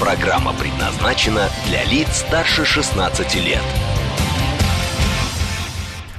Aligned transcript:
Программа 0.00 0.54
предназначена 0.54 1.50
для 1.68 1.84
лиц 1.84 2.08
старше 2.26 2.64
16 2.64 3.34
лет. 3.44 3.60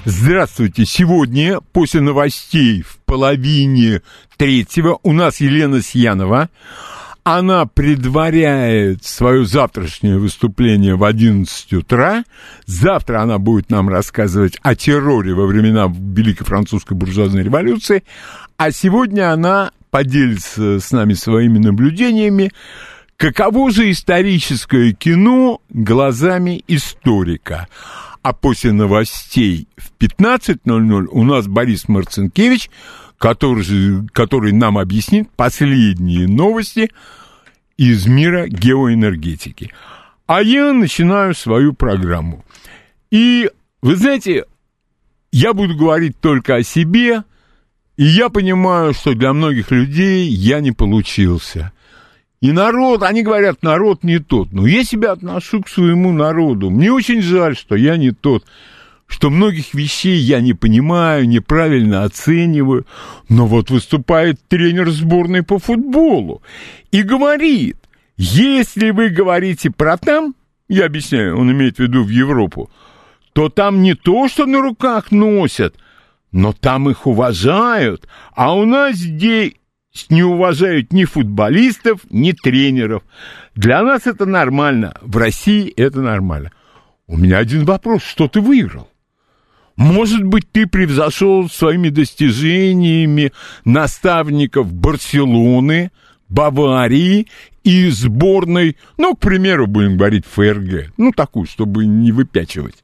Здравствуйте. 0.06 0.86
Сегодня, 0.86 1.62
после 1.74 2.02
новостей 2.02 2.84
в 2.84 3.00
половине 3.06 4.04
третьего, 4.38 5.00
у 5.02 5.14
нас 5.14 5.42
Елена 5.42 5.82
Сьянова. 5.82 6.50
Она 7.24 7.66
предваряет 7.66 9.04
свое 9.04 9.48
завтрашнее 9.48 10.20
выступление 10.20 10.96
в 10.96 11.04
11 11.04 11.74
утра. 11.74 12.24
Завтра 12.68 13.24
она 13.24 13.40
будет 13.40 13.72
нам 13.72 13.90
рассказывать 13.90 14.60
о 14.62 14.76
терроре 14.76 15.34
во 15.34 15.48
времена 15.48 15.92
Великой 15.92 16.44
Французской 16.46 16.94
буржуазной 16.94 17.42
революции. 17.42 18.04
А 18.58 18.70
сегодня 18.70 19.34
она 19.34 19.72
поделится 19.90 20.80
с 20.80 20.92
нами 20.92 21.14
своими 21.14 21.58
наблюдениями, 21.58 22.52
каково 23.22 23.70
же 23.70 23.92
историческое 23.92 24.94
кино 24.94 25.62
глазами 25.70 26.64
историка. 26.68 27.68
А 28.24 28.34
после 28.34 28.72
новостей 28.72 29.68
в 29.78 29.92
15.00 30.02 31.08
у 31.12 31.24
нас 31.24 31.46
Борис 31.48 31.88
Марцинкевич, 31.88 32.72
который, 33.20 34.08
который 34.12 34.54
нам 34.54 34.80
объяснит 34.80 35.30
последние 35.36 36.28
новости 36.28 36.90
из 37.78 38.08
мира 38.08 38.48
геоэнергетики. 38.48 39.72
А 40.26 40.42
я 40.42 40.74
начинаю 40.74 41.36
свою 41.36 41.74
программу. 41.74 42.44
И, 43.12 43.52
вы 43.84 43.98
знаете, 43.98 44.46
я 45.32 45.54
буду 45.54 45.78
говорить 45.78 46.20
только 46.20 46.56
о 46.56 46.64
себе, 46.64 47.24
и 47.98 48.04
я 48.04 48.30
понимаю, 48.30 48.96
что 48.96 49.14
для 49.14 49.32
многих 49.32 49.70
людей 49.70 50.28
я 50.28 50.60
не 50.60 50.72
получился. 50.72 51.72
И 52.42 52.52
народ, 52.52 53.04
они 53.04 53.22
говорят, 53.22 53.62
народ 53.62 54.04
не 54.04 54.18
тот. 54.18 54.52
Но 54.52 54.66
я 54.66 54.84
себя 54.84 55.12
отношу 55.12 55.62
к 55.62 55.70
своему 55.70 56.12
народу. 56.12 56.72
Мне 56.72 56.92
очень 56.92 57.22
жаль, 57.22 57.56
что 57.56 57.76
я 57.76 57.98
не 57.98 58.12
тот, 58.12 58.46
что 59.06 59.30
многих 59.30 59.76
вещей 59.76 60.18
я 60.18 60.42
не 60.42 60.54
понимаю, 60.54 61.28
неправильно 61.28 62.04
оцениваю. 62.04 62.88
Но 63.30 63.46
вот 63.46 63.70
выступает 63.70 64.40
тренер 64.48 64.90
сборной 64.90 65.44
по 65.44 65.60
футболу 65.60 66.42
и 66.92 67.04
говорит, 67.04 67.78
если 68.18 68.90
вы 68.90 69.10
говорите 69.10 69.70
про 69.70 69.98
там, 69.98 70.34
я 70.68 70.86
объясняю, 70.86 71.38
он 71.38 71.52
имеет 71.52 71.78
в 71.78 71.80
виду 71.82 72.04
в 72.04 72.10
Европу, 72.10 72.72
то 73.34 73.50
там 73.50 73.84
не 73.84 73.94
то, 73.94 74.28
что 74.28 74.48
на 74.48 74.62
руках 74.62 75.12
носят, 75.12 75.76
но 76.32 76.54
там 76.54 76.90
их 76.90 77.06
уважают. 77.06 78.08
А 78.34 78.56
у 78.56 78.66
нас 78.66 78.96
здесь 78.96 79.54
не 80.10 80.24
уважают 80.24 80.94
ни 80.94 81.06
футболистов, 81.06 82.02
ни 82.10 82.32
тренеров. 82.32 83.04
Для 83.56 83.84
нас 83.84 84.08
это 84.08 84.26
нормально. 84.26 84.94
В 85.02 85.18
России 85.18 85.70
это 85.76 86.02
нормально. 86.02 86.52
У 87.08 87.18
меня 87.18 87.40
один 87.40 87.66
вопрос. 87.66 88.04
Что 88.04 88.28
ты 88.28 88.40
выиграл? 88.40 88.90
Может 89.76 90.24
быть, 90.24 90.50
ты 90.52 90.68
превзошел 90.68 91.50
своими 91.50 91.90
достижениями 91.90 93.34
наставников 93.66 94.72
Барселоны, 94.72 95.92
Баварии 96.30 97.28
и 97.64 97.90
сборной, 97.90 98.78
ну, 98.98 99.16
к 99.16 99.20
примеру, 99.20 99.68
будем 99.68 99.98
говорить, 99.98 100.26
ФРГ. 100.26 100.94
Ну, 100.98 101.12
такую, 101.12 101.46
чтобы 101.46 101.86
не 101.86 102.12
выпячивать. 102.12 102.84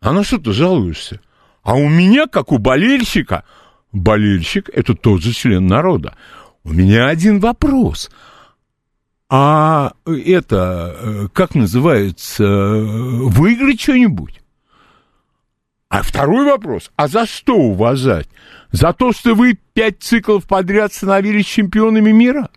А 0.00 0.12
на 0.12 0.22
что 0.24 0.38
ты 0.38 0.52
жалуешься? 0.52 1.20
А 1.62 1.74
у 1.74 1.88
меня, 1.88 2.26
как 2.26 2.52
у 2.52 2.58
болельщика, 2.58 3.44
болельщик– 3.92 4.70
это 4.72 4.94
тот 4.94 5.22
же 5.22 5.32
член 5.32 5.66
народа. 5.66 6.16
У 6.64 6.72
меня 6.72 7.08
один 7.08 7.40
вопрос. 7.40 8.10
А 9.30 9.92
это, 10.06 10.96
э, 10.98 11.28
как 11.32 11.54
называется, 11.54 12.44
э, 12.44 12.82
выиграть 13.28 13.80
что-нибудь? 13.80 14.40
А 15.90 16.02
второй 16.02 16.44
вопрос, 16.44 16.90
а 16.96 17.08
за 17.08 17.26
что 17.26 17.54
уважать? 17.54 18.28
За 18.72 18.92
то, 18.92 19.12
что 19.12 19.34
вы 19.34 19.58
пять 19.72 20.02
циклов 20.02 20.46
подряд 20.46 20.92
становились 20.92 21.46
чемпионами 21.46 22.10
мира? 22.10 22.50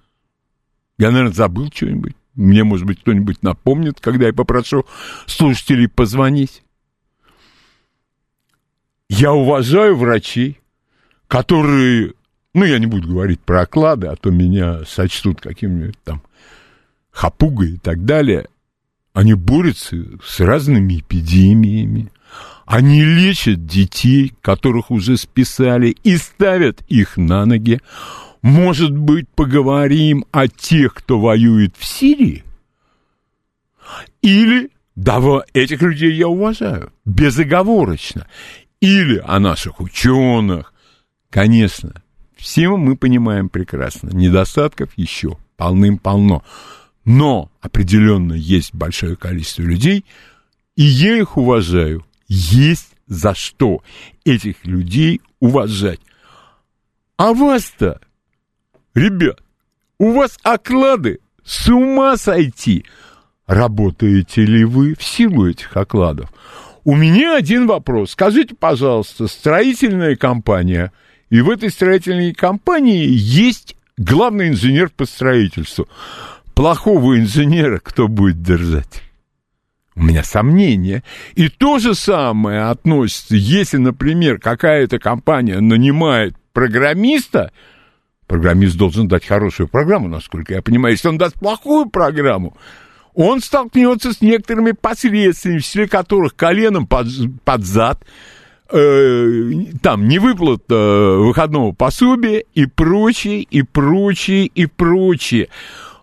Я, 0.97 1.11
наверное, 1.11 1.33
забыл 1.33 1.69
что-нибудь. 1.73 2.15
Мне, 2.35 2.63
может 2.63 2.85
быть, 2.85 3.01
кто-нибудь 3.01 3.43
напомнит, 3.43 3.99
когда 3.99 4.27
я 4.27 4.33
попрошу 4.33 4.85
слушателей 5.25 5.87
позвонить. 5.87 6.63
Я 9.09 9.33
уважаю 9.33 9.97
врачей, 9.97 10.60
которые, 11.31 12.11
ну, 12.53 12.65
я 12.65 12.77
не 12.77 12.87
буду 12.87 13.07
говорить 13.07 13.39
про 13.39 13.61
оклады, 13.61 14.07
а 14.07 14.17
то 14.17 14.31
меня 14.31 14.83
сочтут 14.83 15.39
каким-нибудь 15.39 15.97
там 16.03 16.21
хапугой 17.09 17.75
и 17.75 17.77
так 17.77 18.03
далее. 18.03 18.49
Они 19.13 19.33
борются 19.33 19.95
с 20.25 20.41
разными 20.41 20.99
эпидемиями. 20.99 22.11
Они 22.65 23.05
лечат 23.05 23.65
детей, 23.65 24.33
которых 24.41 24.91
уже 24.91 25.15
списали, 25.15 25.95
и 26.03 26.17
ставят 26.17 26.81
их 26.89 27.15
на 27.15 27.45
ноги. 27.45 27.79
Может 28.41 28.91
быть, 28.91 29.29
поговорим 29.29 30.25
о 30.31 30.49
тех, 30.49 30.93
кто 30.93 31.17
воюет 31.17 31.75
в 31.77 31.85
Сирии? 31.85 32.43
Или, 34.21 34.69
да, 34.97 35.21
этих 35.53 35.81
людей 35.81 36.11
я 36.11 36.27
уважаю, 36.27 36.91
безоговорочно. 37.05 38.27
Или 38.81 39.23
о 39.25 39.39
наших 39.39 39.79
ученых. 39.79 40.73
Конечно, 41.31 42.03
все 42.35 42.67
мы 42.69 42.97
понимаем 42.97 43.47
прекрасно, 43.47 44.09
недостатков 44.09 44.89
еще 44.97 45.37
полным-полно. 45.55 46.43
Но 47.05 47.49
определенно 47.61 48.33
есть 48.33 48.75
большое 48.75 49.15
количество 49.15 49.63
людей, 49.63 50.05
и 50.75 50.83
я 50.83 51.17
их 51.17 51.37
уважаю. 51.37 52.05
Есть 52.27 52.93
за 53.07 53.33
что 53.33 53.81
этих 54.25 54.65
людей 54.65 55.21
уважать. 55.39 56.01
А 57.15 57.33
вас-то, 57.33 58.01
ребят, 58.93 59.41
у 59.99 60.11
вас 60.11 60.37
оклады 60.43 61.19
с 61.45 61.69
ума 61.69 62.17
сойти. 62.17 62.85
Работаете 63.47 64.43
ли 64.43 64.65
вы 64.65 64.95
в 64.95 65.03
силу 65.03 65.47
этих 65.47 65.75
окладов? 65.77 66.31
У 66.83 66.95
меня 66.95 67.37
один 67.37 67.67
вопрос. 67.67 68.11
Скажите, 68.11 68.55
пожалуйста, 68.55 69.27
строительная 69.27 70.15
компания, 70.15 70.91
и 71.31 71.39
в 71.39 71.49
этой 71.49 71.71
строительной 71.71 72.33
компании 72.33 73.07
есть 73.09 73.75
главный 73.97 74.49
инженер 74.49 74.89
по 74.89 75.05
строительству. 75.05 75.87
Плохого 76.53 77.17
инженера 77.17 77.79
кто 77.79 78.09
будет 78.09 78.43
держать? 78.43 79.01
У 79.95 80.03
меня 80.03 80.23
сомнения. 80.23 81.03
И 81.35 81.47
то 81.47 81.79
же 81.79 81.95
самое 81.95 82.63
относится, 82.63 83.35
если, 83.37 83.77
например, 83.77 84.39
какая-то 84.39 84.99
компания 84.99 85.61
нанимает 85.61 86.35
программиста, 86.51 87.53
программист 88.27 88.75
должен 88.75 89.07
дать 89.07 89.25
хорошую 89.25 89.69
программу, 89.69 90.09
насколько 90.09 90.53
я 90.53 90.61
понимаю. 90.61 90.95
Если 90.95 91.07
он 91.07 91.17
даст 91.17 91.35
плохую 91.39 91.89
программу, 91.89 92.57
он 93.13 93.39
столкнется 93.39 94.11
с 94.11 94.19
некоторыми 94.19 94.71
последствиями, 94.71 95.59
в 95.59 95.89
которых 95.89 96.35
коленом 96.35 96.87
под, 96.87 97.07
под 97.45 97.65
зад, 97.65 98.03
э, 98.71 99.51
там 99.81 100.07
невыплата 100.07 101.17
выходного 101.19 101.71
пособия 101.71 102.43
и 102.53 102.65
прочее, 102.65 103.41
и 103.41 103.61
прочее, 103.61 104.45
и 104.45 104.65
прочее. 104.65 105.49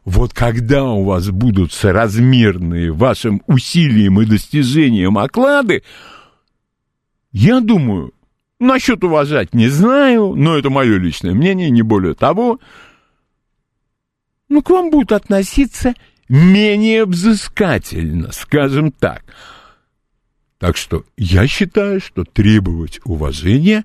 Вот 0.05 0.33
когда 0.33 0.85
у 0.85 1.05
вас 1.05 1.31
будут 1.31 1.73
соразмерные 1.73 2.93
вашим 2.93 3.43
усилиям 3.47 4.21
и 4.21 4.27
достижениям 4.27 5.19
оклады, 5.19 5.83
я 7.33 7.61
думаю, 7.61 8.13
насчет 8.59 9.05
уважать 9.05 9.55
не 9.55 9.69
знаю, 9.69 10.35
но 10.35 10.57
это 10.57 10.71
мое 10.71 10.99
личное 10.99 11.35
мнение, 11.35 11.71
не 11.71 11.83
более 11.83 12.15
того, 12.15 12.59
ну, 14.49 14.63
к 14.63 14.71
вам 14.71 14.91
будут 14.91 15.13
относиться 15.13 15.95
менее 16.29 17.05
взыскательно, 17.05 18.33
скажем 18.33 18.93
так. 18.93 19.25
Так 20.59 20.77
что 20.77 21.05
я 21.17 21.47
считаю, 21.47 22.01
что 22.01 22.25
требовать 22.25 23.01
уважения 23.05 23.85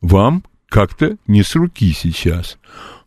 вам 0.00 0.44
как-то 0.68 1.16
не 1.26 1.42
с 1.42 1.54
руки 1.54 1.92
сейчас. 1.92 2.58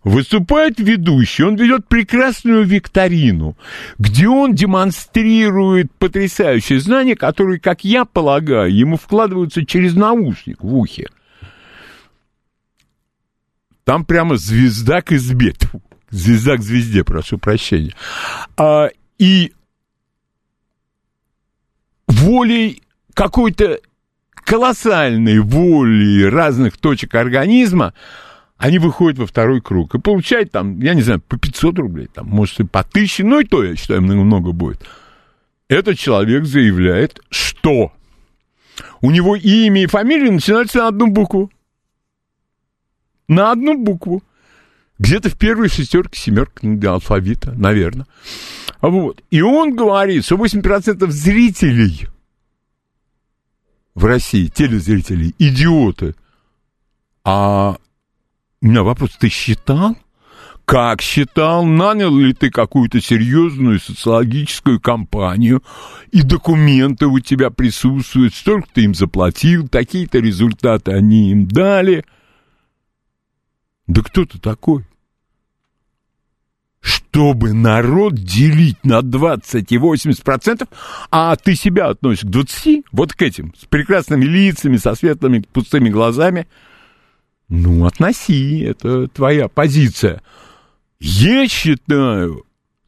Выступает 0.04 0.80
ведущий, 0.80 1.44
он 1.44 1.56
ведет 1.58 1.88
прекрасную 1.88 2.66
викторину, 2.66 3.56
где 4.00 4.28
он 4.28 4.56
демонстрирует 4.56 5.92
потрясающие 6.00 6.80
знания, 6.80 7.16
которые, 7.16 7.60
как 7.60 7.84
я 7.84 8.06
полагаю, 8.06 8.74
ему 8.74 8.98
вкладываются 8.98 9.64
через 9.64 9.94
наушник 9.94 10.64
в 10.64 10.76
ухе. 10.76 11.08
Там 13.84 14.06
прямо 14.06 14.38
звезда 14.38 15.02
к 15.02 15.12
избе. 15.12 15.54
Звезда 16.10 16.58
к 16.58 16.62
звезде, 16.62 17.04
прошу 17.04 17.38
прощения. 17.38 17.94
А, 18.58 18.90
и 19.20 19.54
волей 22.12 22.82
какой-то 23.14 23.80
колоссальной 24.34 25.40
воли 25.40 26.24
разных 26.24 26.78
точек 26.78 27.16
организма 27.16 27.94
они 28.58 28.78
выходят 28.78 29.18
во 29.18 29.26
второй 29.26 29.60
круг 29.60 29.96
и 29.96 30.00
получают 30.00 30.52
там, 30.52 30.80
я 30.82 30.94
не 30.94 31.02
знаю, 31.02 31.20
по 31.20 31.36
500 31.36 31.80
рублей, 31.80 32.08
там, 32.14 32.28
может, 32.28 32.60
и 32.60 32.64
по 32.64 32.82
1000, 32.82 33.26
ну 33.26 33.40
и 33.40 33.44
то, 33.44 33.64
я 33.64 33.76
считаю, 33.76 34.04
много 34.04 34.52
будет. 34.52 34.86
Этот 35.68 35.98
человек 35.98 36.46
заявляет, 36.46 37.22
что 37.32 37.92
у 39.02 39.10
него 39.10 39.36
имя 39.36 39.84
и 39.84 39.88
фамилия 39.88 40.30
начинаются 40.30 40.80
на 40.80 40.90
одну 40.90 41.08
букву. 41.08 41.52
На 43.28 43.52
одну 43.52 43.78
букву. 43.78 44.22
Где-то 45.00 45.30
в 45.30 45.38
первой 45.40 45.68
шестерке, 45.68 46.20
семерке 46.20 46.88
алфавита, 46.88 47.54
наверное. 47.54 48.06
Вот. 48.82 49.24
И 49.30 49.42
он 49.42 49.76
говорит, 49.76 50.26
что 50.26 50.36
8% 50.36 51.08
зрителей 51.10 52.08
в 53.94 54.06
России, 54.06 54.48
телезрителей, 54.48 55.36
идиоты. 55.38 56.16
А 57.24 57.78
у 58.62 58.66
меня 58.66 58.84
вопрос, 58.84 59.12
ты 59.20 59.30
считал? 59.30 59.96
Как 60.66 61.02
считал? 61.02 61.66
Нанял 61.66 62.16
ли 62.16 62.34
ты 62.34 62.50
какую-то 62.50 63.02
серьезную 63.02 63.80
социологическую 63.80 64.80
компанию, 64.80 65.64
и 66.12 66.22
документы 66.22 67.08
у 67.08 67.20
тебя 67.20 67.50
присутствуют, 67.50 68.34
столько 68.34 68.68
ты 68.74 68.84
им 68.84 68.96
заплатил, 68.96 69.68
такие-то 69.68 70.20
результаты 70.20 70.92
они 70.92 71.32
им 71.32 71.48
дали. 71.48 72.06
Да 73.88 74.02
кто 74.02 74.26
ты 74.26 74.40
такой? 74.40 74.86
Чтобы 77.12 77.54
народ 77.54 78.16
делить 78.16 78.84
на 78.84 79.02
20 79.02 79.70
и 79.70 79.76
80%, 79.76 80.68
а 81.12 81.36
ты 81.36 81.56
себя 81.56 81.90
относишь 81.90 82.24
к 82.24 82.28
20, 82.32 82.86
вот 82.94 83.14
к 83.14 83.22
этим, 83.22 83.54
с 83.60 83.66
прекрасными 83.66 84.24
лицами, 84.24 84.78
со 84.78 84.96
светлыми 84.96 85.44
пустыми 85.52 85.90
глазами– 85.90 86.48
ну, 87.54 87.86
относи, 87.86 88.62
это 88.62 89.10
твоя 89.10 89.50
позиция. 89.50 90.22
Я 91.02 91.50
считаю, 91.50 92.46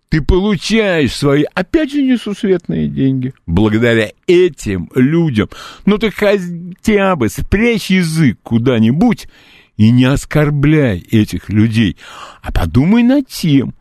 ты 0.08 0.22
получаешь 0.22 1.14
свои, 1.14 1.44
опять 1.54 1.92
же, 1.92 2.02
несусветные 2.02 2.88
деньги. 2.88 3.34
Благодаря 3.46 4.12
этим 4.26 4.90
людям. 4.96 5.50
Ну, 5.86 5.98
ты 5.98 6.12
хотя 6.12 7.18
бы 7.18 7.28
спрячь 7.28 7.92
язык 7.92 8.40
куда-нибудь 8.42 9.28
и 9.76 9.92
не 9.92 10.06
оскорбляй 10.06 11.00
этих 11.12 11.50
людей. 11.50 11.98
А 12.42 12.54
подумай 12.54 13.04
над 13.04 13.28
тем, 13.28 13.74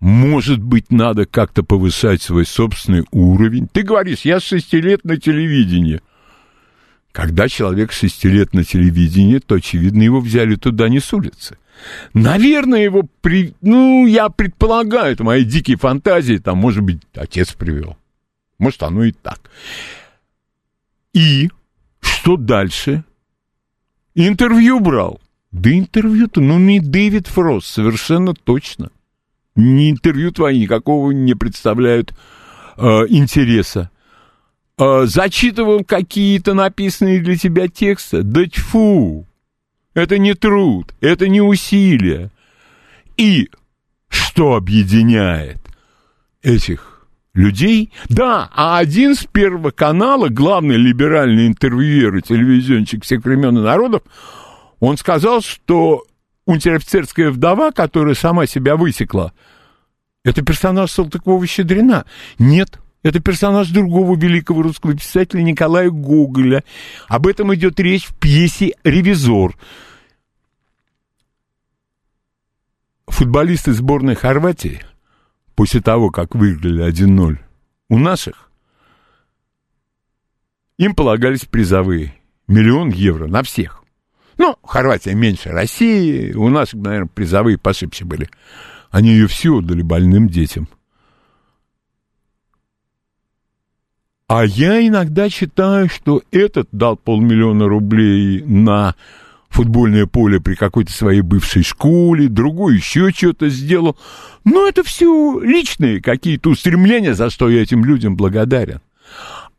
может 0.00 0.62
быть, 0.62 0.90
надо 0.90 1.26
как-то 1.26 1.62
повышать 1.62 2.22
свой 2.22 2.46
собственный 2.46 3.04
уровень. 3.10 3.68
Ты 3.68 3.82
говоришь, 3.82 4.22
я 4.22 4.40
с 4.40 4.50
лет 4.72 5.04
на 5.04 5.18
телевидении. 5.18 6.00
Когда 7.12 7.48
человек 7.48 7.92
шести 7.92 8.28
лет 8.28 8.54
на 8.54 8.64
телевидении, 8.64 9.38
то, 9.38 9.56
очевидно, 9.56 10.02
его 10.02 10.20
взяли 10.20 10.54
туда 10.54 10.88
не 10.88 11.00
с 11.00 11.12
улицы. 11.12 11.58
Наверное, 12.14 12.82
его 12.82 13.02
при... 13.20 13.54
Ну, 13.60 14.06
я 14.06 14.28
предполагаю, 14.28 15.12
это 15.12 15.24
мои 15.24 15.44
дикие 15.44 15.76
фантазии, 15.76 16.38
там, 16.38 16.58
может 16.58 16.82
быть, 16.82 17.02
отец 17.14 17.52
привел. 17.52 17.96
Может, 18.58 18.82
оно 18.82 19.04
и 19.04 19.12
так. 19.12 19.50
И 21.12 21.50
что 22.00 22.36
дальше? 22.36 23.04
Интервью 24.14 24.80
брал. 24.80 25.20
Да 25.50 25.70
интервью-то, 25.70 26.40
ну, 26.40 26.58
не 26.58 26.78
Дэвид 26.80 27.26
Фрост, 27.26 27.66
совершенно 27.66 28.34
точно. 28.34 28.90
Не 29.56 29.90
интервью 29.90 30.32
твои 30.32 30.60
никакого 30.60 31.10
не 31.10 31.34
представляют 31.34 32.14
э, 32.76 32.82
интереса. 33.08 33.90
Э, 34.78 35.04
зачитывал 35.04 35.84
какие-то 35.84 36.54
написанные 36.54 37.20
для 37.20 37.36
тебя 37.36 37.68
тексты. 37.68 38.22
Да 38.22 38.46
тьфу! 38.46 39.26
Это 39.94 40.18
не 40.18 40.34
труд, 40.34 40.94
это 41.00 41.28
не 41.28 41.40
усилие. 41.40 42.30
И 43.16 43.50
что 44.08 44.54
объединяет 44.54 45.58
этих 46.42 47.08
людей? 47.34 47.92
Да, 48.08 48.48
а 48.54 48.78
один 48.78 49.14
с 49.14 49.24
Первого 49.24 49.70
канала, 49.72 50.28
главный 50.28 50.76
либеральный 50.76 51.48
интервьюер 51.48 52.16
и 52.16 52.22
телевизионщик 52.22 53.04
всех 53.04 53.24
времен 53.24 53.58
и 53.58 53.62
народов, 53.62 54.02
он 54.78 54.96
сказал, 54.96 55.42
что 55.42 56.04
унтер-офицерская 56.50 57.30
вдова, 57.30 57.70
которая 57.70 58.14
сама 58.14 58.46
себя 58.46 58.76
высекла, 58.76 59.32
это 60.24 60.42
персонаж 60.42 60.90
Салтыкова-Щедрина. 60.90 62.04
Нет, 62.38 62.78
это 63.02 63.20
персонаж 63.20 63.68
другого 63.68 64.18
великого 64.18 64.62
русского 64.62 64.94
писателя 64.94 65.42
Николая 65.42 65.90
Гоголя. 65.90 66.64
Об 67.08 67.26
этом 67.26 67.54
идет 67.54 67.78
речь 67.80 68.06
в 68.06 68.14
пьесе 68.16 68.74
«Ревизор». 68.84 69.56
Футболисты 73.06 73.72
сборной 73.72 74.14
Хорватии, 74.14 74.82
после 75.54 75.80
того, 75.80 76.10
как 76.10 76.34
выиграли 76.34 76.88
1-0 76.88 77.38
у 77.88 77.98
наших, 77.98 78.50
им 80.78 80.94
полагались 80.94 81.44
призовые. 81.44 82.14
Миллион 82.46 82.90
евро 82.90 83.28
на 83.28 83.42
всех. 83.42 83.79
Ну, 84.40 84.56
Хорватия 84.64 85.14
меньше 85.14 85.50
России, 85.50 86.32
у 86.32 86.48
нас, 86.48 86.72
наверное, 86.72 87.10
призовые 87.12 87.58
пошибче 87.58 88.06
были. 88.06 88.26
Они 88.90 89.10
ее 89.10 89.26
все 89.26 89.58
отдали 89.58 89.82
больным 89.82 90.28
детям– 90.28 90.66
А 94.30 94.44
я 94.44 94.86
иногда 94.86 95.28
считаю, 95.28 95.88
что 95.88 96.22
этот 96.30 96.68
дал 96.70 96.96
полмиллиона 96.96 97.66
рублей 97.66 98.40
на 98.46 98.94
футбольное 99.48 100.06
поле 100.06 100.40
при 100.40 100.54
какой-то 100.54 100.92
своей 100.92 101.20
бывшей 101.20 101.64
школе, 101.64 102.28
другой 102.28 102.76
еще 102.76 103.10
что-то 103.10 103.48
сделал. 103.48 103.98
Но 104.44 104.68
это 104.68 104.84
все 104.84 105.40
личные 105.40 106.00
какие-то 106.00 106.50
устремления, 106.50 107.14
за 107.14 107.28
что 107.28 107.50
я 107.50 107.60
этим 107.60 107.84
людям 107.84 108.14
благодарен. 108.14 108.80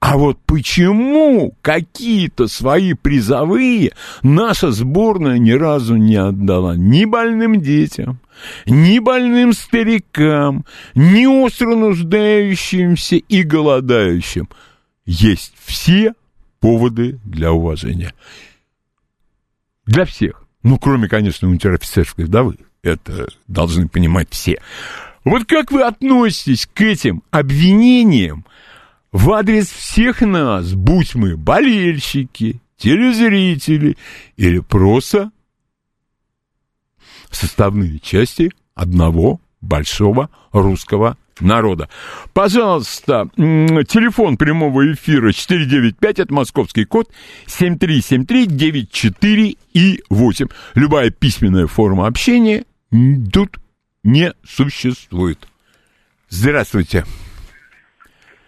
А 0.01 0.17
вот 0.17 0.39
почему 0.47 1.55
какие-то 1.61 2.47
свои 2.47 2.95
призовые 2.95 3.91
наша 4.23 4.71
сборная 4.71 5.37
ни 5.37 5.51
разу 5.51 5.95
не 5.95 6.15
отдала 6.15 6.75
ни 6.75 7.05
больным 7.05 7.61
детям, 7.61 8.19
ни 8.65 8.97
больным 8.97 9.53
старикам, 9.53 10.65
ни 10.95 11.27
остро 11.27 11.75
нуждающимся 11.75 13.17
и 13.17 13.43
голодающим. 13.43 14.49
Есть 15.05 15.53
все 15.63 16.15
поводы 16.59 17.19
для 17.23 17.53
уважения. 17.53 18.15
Для 19.85 20.05
всех. 20.05 20.43
Ну, 20.63 20.79
кроме, 20.79 21.09
конечно, 21.09 21.47
унтер-офицерской 21.47 22.25
вдовы. 22.25 22.57
Это 22.81 23.27
должны 23.47 23.87
понимать 23.87 24.29
все. 24.31 24.59
Вот 25.25 25.45
как 25.45 25.71
вы 25.71 25.83
относитесь 25.83 26.67
к 26.73 26.81
этим 26.81 27.21
обвинениям 27.29 28.45
в 29.11 29.31
адрес 29.31 29.69
всех 29.69 30.21
нас, 30.21 30.73
будь 30.73 31.15
мы 31.15 31.37
болельщики, 31.37 32.61
телезрители 32.77 33.97
или 34.37 34.59
просто 34.59 35.31
составные 37.29 37.99
части 37.99 38.51
одного 38.73 39.39
большого 39.61 40.29
русского 40.51 41.17
народа. 41.39 41.87
Пожалуйста, 42.33 43.29
телефон 43.35 44.37
прямого 44.37 44.91
эфира 44.93 45.31
495, 45.31 46.19
это 46.19 46.33
московский 46.33 46.83
код, 46.85 47.09
7373-94 47.47 49.57
и 49.73 50.03
8. 50.09 50.47
Любая 50.75 51.09
письменная 51.09 51.67
форма 51.67 52.07
общения 52.07 52.65
тут 53.31 53.57
не 54.03 54.33
существует. 54.43 55.47
Здравствуйте. 56.29 57.05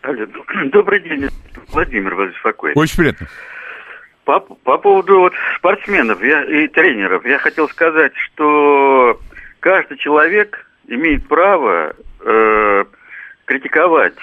Добрый 0.66 1.00
день, 1.00 1.30
Владимир 1.70 2.16
беспокоит. 2.30 2.76
Очень 2.76 2.98
приятно. 2.98 3.28
По, 4.26 4.40
по 4.40 4.78
поводу 4.78 5.20
вот 5.20 5.34
спортсменов 5.58 6.22
я, 6.22 6.44
и 6.44 6.68
тренеров, 6.68 7.26
я 7.26 7.38
хотел 7.38 7.68
сказать, 7.70 8.14
что 8.16 9.20
каждый 9.60 9.98
человек 9.98 10.66
имеет 10.88 11.28
право 11.28 11.96
э, 12.22 12.86
критиковать 13.46 14.16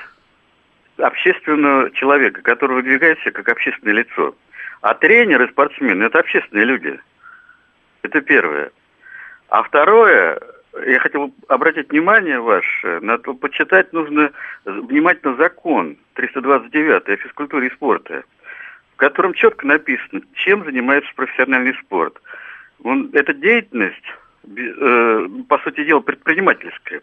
общественного 0.98 1.90
человека, 1.92 2.42
который 2.42 2.76
выдвигает 2.76 3.18
себя 3.20 3.32
как 3.32 3.48
общественное 3.48 3.94
лицо. 3.94 4.34
А 4.82 4.94
тренеры, 4.94 5.48
спортсмены– 5.48 6.04
это 6.04 6.18
общественные 6.18 6.64
люди. 6.64 6.98
Это 8.02 8.20
первое. 8.22 8.70
А 9.48 9.62
второе, 9.62 10.40
я 10.86 11.00
хотел 11.00 11.34
обратить 11.48 11.90
внимание 11.90 12.40
ваше, 12.40 13.00
на 13.00 13.18
то, 13.18 13.34
почитать 13.34 13.92
нужно 13.92 14.30
внимательно 14.64 15.36
закон 15.36 15.96
329 16.14 17.08
о 17.08 17.16
физкультуре 17.16 17.68
и 17.68 17.74
спорте, 17.74 18.22
в 18.94 18.96
котором 18.96 19.34
четко 19.34 19.66
написано, 19.66 20.22
чем 20.34 20.64
занимается 20.64 21.10
профессиональный 21.16 21.74
спорт. 21.84 22.20
Он, 22.82 23.10
эта 23.12 23.34
деятельность, 23.34 24.04
э, 24.56 25.28
по 25.48 25.58
сути 25.58 25.84
дела, 25.84 26.00
предпринимательская. 26.00 27.00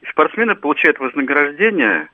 И 0.00 0.06
спортсмены 0.06 0.54
получают 0.54 0.98
вознаграждение 0.98 2.08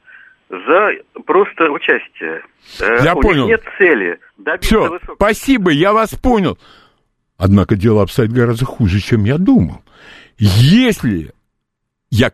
за 0.48 0.92
просто 1.24 1.70
участие. 1.70 2.42
Э, 2.80 2.98
я 3.04 3.14
У 3.14 3.20
понял. 3.20 3.46
них 3.46 3.58
нет 3.58 3.64
цели 3.78 4.18
Все, 4.60 4.82
высокого... 4.90 5.14
спасибо, 5.14 5.70
я 5.70 5.92
вас 5.92 6.14
понял. 6.14 6.58
Однако 7.38 7.76
дело 7.76 8.02
обстоит 8.02 8.32
гораздо 8.32 8.64
хуже, 8.64 9.00
чем 9.00 9.24
я 9.24 9.38
думал. 9.38 9.82
Если, 10.38 11.32
я, 12.10 12.32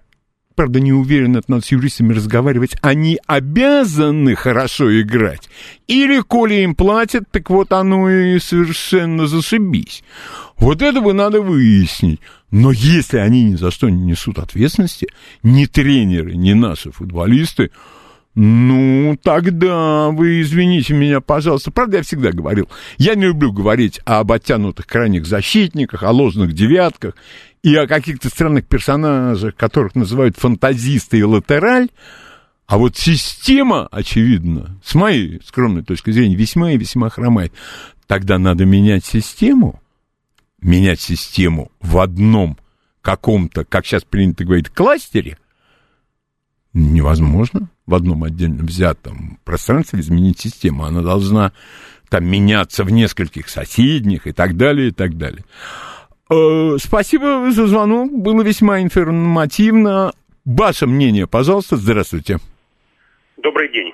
правда, 0.55 0.81
не 0.81 0.93
уверен, 0.93 1.37
это 1.37 1.51
надо 1.51 1.65
с 1.65 1.73
юристами 1.73 2.13
разговаривать, 2.13 2.77
они 2.83 3.19
обязаны 3.27 4.35
хорошо 4.35 5.01
играть, 5.01 5.49
или, 5.87 6.21
коли 6.21 6.63
им 6.63 6.75
платят, 6.75 7.25
так 7.31 7.49
вот 7.51 7.73
оно 7.73 8.11
и 8.11 8.39
совершенно 8.39 9.27
зашибись. 9.27 10.03
Вот 10.57 10.83
это 10.83 11.01
бы 11.01 11.13
надо 11.13 11.41
выяснить. 11.41 12.21
Но 12.51 12.71
если 12.71 13.19
они 13.19 13.45
ни 13.45 13.57
за 13.57 13.71
что 13.71 13.89
не 13.89 14.03
несут 14.03 14.39
ответственности, 14.39 15.09
ни 15.43 15.65
тренеры, 15.65 16.35
ни 16.35 16.53
наши 16.53 16.93
футболисты, 16.93 17.71
ну, 18.35 19.19
тогда 19.23 20.09
вы 20.09 20.41
извините 20.41 20.95
меня, 20.95 21.21
пожалуйста. 21.21 21.71
Правда, 21.71 21.99
я 21.99 22.03
всегда 22.03 22.33
говорил, 22.33 22.69
я 22.97 23.15
не 23.15 23.25
люблю 23.25 23.53
говорить 23.53 24.01
об 24.05 24.33
оттянутых 24.33 24.87
крайних 24.87 25.27
защитниках, 25.27 26.03
о 26.03 26.11
ложных 26.13 26.53
девятках 26.55 27.15
и 27.63 27.75
о 27.77 27.87
каких-то 27.87 28.29
странных 28.29 28.67
персонажах, 28.67 29.55
которых 29.55 29.95
называют 29.95 30.37
фантазисты 30.37 31.19
и 31.19 31.23
латераль. 31.23 31.89
А 32.67 32.79
вот 32.79 32.97
система, 32.97 33.87
очевидно, 33.91 34.81
с 34.85 34.95
моей 34.95 35.41
скромной 35.45 35.83
точки 35.83 36.11
зрения, 36.11 36.37
весьма 36.37 36.73
и 36.73 36.79
весьма 36.79 37.11
хромает. 37.11 37.53
Тогда 38.07 38.39
надо 38.39 38.65
менять 38.65 39.05
систему, 39.05 39.81
менять 40.61 41.01
систему 41.01 41.71
в 41.81 41.99
одном 41.99 42.59
каком-то, 43.01 43.65
как 43.65 43.85
сейчас 43.85 44.05
принято 44.05 44.45
говорить, 44.45 44.69
кластере, 44.69 45.39
невозможно 46.73 47.69
в 47.87 47.95
одном 47.95 48.25
отдельно 48.25 48.65
взятом 48.65 49.39
пространстве 49.45 50.01
изменить 50.01 50.41
систему. 50.41 50.85
Она 50.85 51.03
должна 51.03 51.53
там 52.09 52.25
меняться 52.25 52.85
в 52.85 52.91
нескольких 52.91 53.49
соседних 53.49 54.27
и 54.27 54.33
так 54.33 54.57
далее, 54.57 54.89
и 54.89 54.93
так 54.93 55.17
далее. 55.17 55.45
Э, 56.33 56.77
спасибо 56.79 57.51
за 57.51 57.67
звонок, 57.67 58.11
было 58.11 58.43
весьма 58.43 58.81
информативно. 58.81 60.13
Ваше 60.45 60.87
мнение, 60.87 61.27
пожалуйста, 61.27 61.77
здравствуйте. 61.77 62.39
Добрый 63.37 63.69
день. 63.69 63.93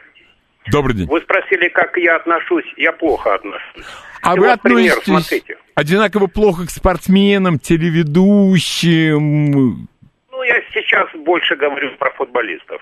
Добрый 0.70 0.94
день. 0.94 1.08
Вы 1.08 1.20
спросили, 1.20 1.68
как 1.68 1.96
я 1.96 2.16
отношусь. 2.16 2.64
Я 2.76 2.92
плохо 2.92 3.34
отношусь. 3.34 3.84
А 4.22 4.36
И 4.36 4.38
вы 4.38 4.48
вот 4.48 4.62
пример, 4.62 4.98
относитесь 4.98 5.28
смотрите. 5.28 5.56
одинаково 5.74 6.26
плохо 6.26 6.66
к 6.66 6.70
спортсменам, 6.70 7.58
телеведущим? 7.58 9.88
Ну, 10.30 10.42
я 10.42 10.60
сейчас 10.72 11.08
больше 11.24 11.56
говорю 11.56 11.90
про 11.98 12.10
футболистов. 12.12 12.80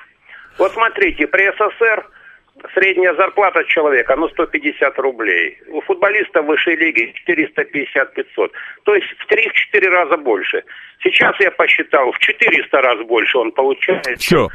Вот 0.58 0.72
смотрите, 0.72 1.26
при 1.26 1.50
СССР 1.52 2.06
средняя 2.74 3.14
зарплата 3.14 3.64
человека, 3.64 4.16
ну, 4.16 4.28
150 4.28 4.98
рублей. 4.98 5.58
У 5.68 5.80
футболиста 5.82 6.42
высшей 6.42 6.76
лиги 6.76 7.14
450-500. 7.28 8.50
То 8.84 8.94
есть 8.94 9.06
в 9.18 9.30
3-4 9.30 9.88
раза 9.88 10.16
больше. 10.16 10.64
Сейчас 11.02 11.34
я 11.40 11.50
посчитал, 11.50 12.12
в 12.12 12.18
400 12.18 12.82
раз 12.82 13.06
больше 13.06 13.38
он 13.38 13.52
получает. 13.52 14.18
Все. 14.18 14.48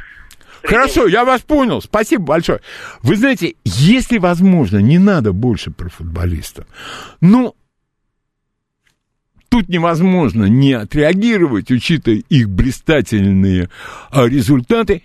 Хорошо, 0.64 1.06
я 1.06 1.24
вас 1.24 1.42
понял. 1.42 1.80
Спасибо 1.80 2.24
большое. 2.24 2.60
Вы 3.02 3.16
знаете, 3.16 3.54
если 3.64 4.18
возможно, 4.18 4.78
не 4.78 4.98
надо 4.98 5.32
больше 5.32 5.70
про 5.70 5.88
футболистов. 5.88 6.66
Ну, 7.20 7.54
тут 9.48 9.68
невозможно 9.68 10.44
не 10.44 10.72
отреагировать, 10.72 11.70
учитывая 11.70 12.22
их 12.28 12.48
блистательные 12.48 13.68
а, 14.10 14.26
результаты. 14.26 15.02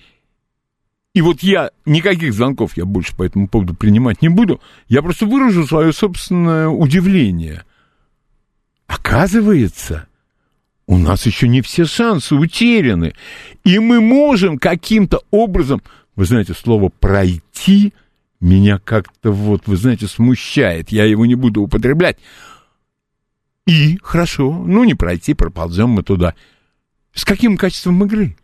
И 1.18 1.22
вот 1.22 1.42
я, 1.42 1.72
никаких 1.88 2.32
звонков 2.32 2.78
я 2.78 2.86
больше 2.86 3.16
по 3.16 3.24
этому 3.24 3.48
поводу 3.48 3.74
принимать 3.74 4.22
не 4.22 4.30
буду. 4.30 4.62
Я 4.88 5.02
просто 5.02 5.26
выражу 5.26 5.66
свое 5.66 5.92
собственное 5.92 6.68
удивление. 6.68 7.64
Оказывается, 8.86 10.08
у 10.86 10.96
нас 10.96 11.26
еще 11.26 11.48
не 11.48 11.64
все 11.64 11.86
шансы 11.86 12.36
утеряны. 12.36 13.16
И 13.64 13.80
мы 13.80 14.00
можем 14.00 14.60
каким-то 14.60 15.24
образом, 15.32 15.82
вы 16.16 16.26
знаете, 16.26 16.54
слово 16.54 16.90
«пройти» 16.90 17.96
меня 18.40 18.78
как-то 18.78 19.32
вот, 19.32 19.64
вы 19.66 19.76
знаете, 19.76 20.06
смущает. 20.06 20.92
Я 20.92 21.06
его 21.06 21.26
не 21.26 21.34
буду 21.34 21.64
употреблять. 21.64 22.20
И, 23.66 23.98
хорошо, 24.04 24.52
ну 24.52 24.84
не 24.84 24.94
пройти, 24.94 25.34
проползем 25.34 25.90
мы 25.90 26.04
туда. 26.04 26.36
С 27.16 27.26
каким 27.26 27.58
качеством 27.58 28.04
игры? 28.04 28.38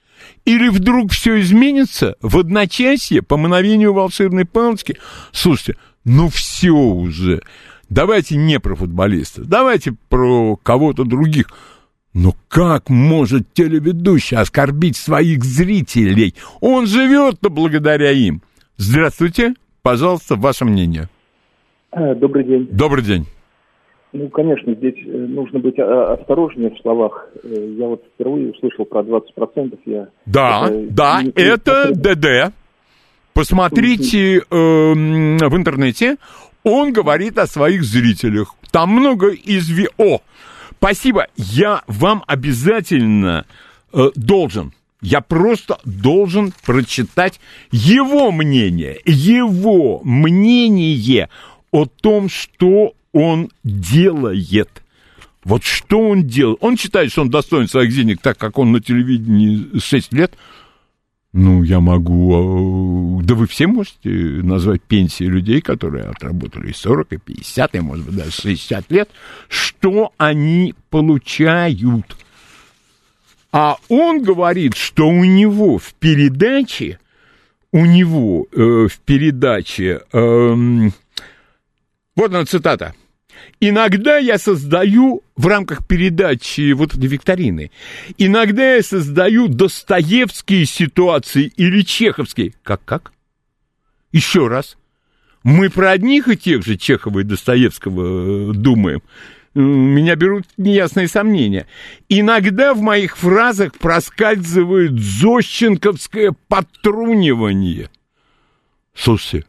Или 0.46 0.70
вдруг 0.70 1.12
все 1.12 1.40
изменится 1.40 2.16
в 2.22 2.38
одночасье 2.38 3.22
по 3.22 3.38
мановению 3.38 3.94
волшебной 3.94 4.46
палочки? 4.46 4.98
Слушайте, 5.32 5.78
ну 6.06 6.30
все 6.30 6.72
уже. 6.72 7.42
Давайте 7.90 8.38
не 8.38 8.60
про 8.60 8.76
футболистов, 8.76 9.46
давайте 9.46 9.94
про 10.10 10.56
кого-то 10.56 11.04
других. 11.04 11.48
Но 12.14 12.36
как 12.48 12.90
может 12.90 13.54
телеведущий 13.54 14.38
оскорбить 14.38 14.98
своих 14.98 15.44
зрителей? 15.44 16.36
Он 16.62 16.86
живет-то 16.86 17.50
благодаря 17.50 18.12
им. 18.12 18.42
Здравствуйте, 18.78 19.56
пожалуйста, 19.82 20.36
ваше 20.36 20.66
мнение. 20.66 21.10
А, 21.92 22.14
Добрый 22.16 22.44
день. 22.44 22.68
Добрый 22.72 23.04
день. 23.04 23.26
Ну, 24.14 24.30
конечно, 24.30 24.74
здесь 24.76 24.96
э, 25.06 25.10
нужно 25.10 25.60
быть 25.60 25.80
а, 25.80 26.14
осторожнее 26.14 26.70
в 26.70 26.80
словах. 26.82 27.30
Э, 27.44 27.76
Я 27.78 27.88
вот 27.88 28.04
впервые 28.14 28.52
услышал 28.52 28.86
про 28.86 29.02
20%. 29.02 29.78
Я 29.86 30.08
Да, 30.28 30.68
это 30.70 30.88
да, 30.92 31.24
не- 31.24 31.32
это. 31.36 31.92
ДД. 31.94 32.54
Посмотрите 33.34 34.44
эм, 34.52 35.38
в 35.38 35.58
интернете. 35.58 36.18
Он 36.64 36.94
говорит 36.94 37.38
о 37.40 37.48
своих 37.48 37.84
зрителях. 37.84 38.54
Там 38.72 38.92
много 38.92 39.30
из... 39.32 39.68
ви- 39.70 39.90
О, 39.98 40.20
спасибо. 40.78 41.28
Я 41.36 41.82
вам 41.88 42.24
обязательно 42.28 43.46
э, 43.94 44.10
должен. 44.16 44.72
Я 45.02 45.22
просто 45.22 45.80
должен 45.84 46.54
прочитать 46.66 47.40
его 47.72 48.32
мнение. 48.32 49.00
Его 49.06 50.00
мнение 50.04 51.28
о 51.72 51.86
том, 51.86 52.30
что 52.30 52.94
он 53.14 53.50
делает. 53.64 54.84
Вот 55.44 55.64
что 55.64 56.00
он 56.10 56.26
делает? 56.26 56.58
Он 56.62 56.78
считает, 56.78 57.12
что 57.12 57.22
он 57.22 57.30
достоин 57.30 57.68
своих 57.68 57.94
денег, 57.94 58.20
так 58.22 58.38
как 58.38 58.58
он 58.58 58.72
на 58.72 58.82
телевидении 58.82 59.78
6 59.80 60.14
лет. 60.14 60.34
Ну, 61.34 61.64
я 61.64 61.80
могу... 61.80 63.20
э, 63.20 63.24
Да 63.24 63.34
вы 63.36 63.48
все 63.48 63.66
можете 63.68 64.10
назвать 64.10 64.84
пенсии 64.84 65.24
людей, 65.24 65.62
которые 65.62 66.06
отработали 66.06 66.70
и 66.70 66.74
40, 66.74 67.14
и 67.14 67.18
50, 67.18 67.76
и, 67.76 67.80
может 67.80 68.06
быть, 68.06 68.16
даже 68.16 68.32
60 68.32 68.92
лет. 68.92 69.10
Что 69.50 70.14
они 70.18 70.76
получают? 70.92 72.16
А 73.52 73.78
он 73.90 74.24
говорит, 74.24 74.76
что 74.76 75.08
у 75.08 75.24
него 75.24 75.78
в 75.78 75.94
передаче, 75.96 77.00
у 77.72 77.86
него 77.86 78.48
э, 78.52 78.88
в 78.88 79.00
передаче, 79.00 80.02
эм, 80.12 80.94
вот 82.16 82.34
она 82.34 82.46
цитата. 82.46 82.94
Иногда 83.60 84.18
я 84.18 84.38
создаю 84.38 85.22
в 85.36 85.48
рамках 85.48 85.88
передачи 85.88 86.74
вот 86.74 86.94
этой 86.96 87.08
викторины, 87.08 87.72
иногда 88.18 88.76
я 88.76 88.84
создаю 88.84 89.48
достоевские 89.48 90.66
ситуации 90.66 91.52
или 91.56 91.82
чеховские. 91.82 92.54
Как-как? 92.64 93.14
Еще 94.12 94.48
раз. 94.48 94.78
Мы 95.44 95.70
про 95.70 95.92
одних 95.92 96.28
и 96.30 96.38
тех 96.38 96.64
же 96.66 96.78
Чехова 96.78 97.20
и 97.20 97.24
Достоевского 97.24 98.52
э, 98.52 98.54
думаем. 98.54 99.02
М, 99.56 99.64
Меня 99.96 100.16
берут 100.16 100.46
неясные 100.58 101.08
сомнения. 101.08 101.68
Иногда 102.10 102.74
в 102.74 102.82
моих 102.82 103.18
фразах 103.18 103.74
проскальзывает 103.78 104.98
зощенковское 104.98 106.34
потрунивание. 106.48 107.90
Слушайте, 108.96 109.46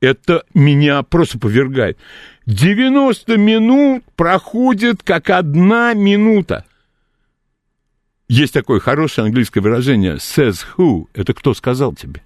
это 0.00 0.44
меня 0.54 1.02
просто 1.02 1.38
повергает. 1.38 1.98
90 2.46 3.36
минут 3.36 4.04
проходит 4.16 5.02
как 5.02 5.30
одна 5.30 5.94
минута. 5.94 6.64
Есть 8.28 8.52
такое 8.52 8.78
хорошее 8.80 9.26
английское 9.26 9.60
выражение 9.60 10.16
says 10.16 10.64
who. 10.76 11.06
Это 11.14 11.34
кто 11.34 11.54
сказал 11.54 11.94
тебе? 11.94 12.22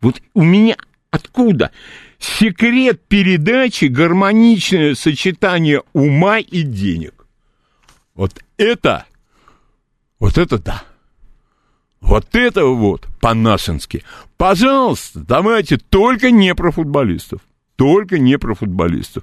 Вот 0.00 0.20
у 0.34 0.42
меня 0.42 0.76
откуда? 1.10 1.70
Секрет 2.18 3.02
передачи– 3.08 3.84
гармоничное 3.86 4.94
сочетание 4.94 5.82
ума 5.92 6.38
и 6.38 6.62
денег. 6.62 7.26
Вот 8.14 8.40
это, 8.56 9.06
вот 10.20 10.38
это 10.38 10.58
да. 10.58 10.84
Вот 12.02 12.26
это 12.34 12.66
вот 12.66 13.06
по-нашенски. 13.20 14.02
Пожалуйста, 14.36 15.20
давайте 15.26 15.78
только 15.78 16.30
не 16.30 16.54
про 16.54 16.70
футболистов. 16.72 17.40
Только 17.76 18.18
не 18.18 18.38
про 18.38 18.54
футболистов. 18.54 19.22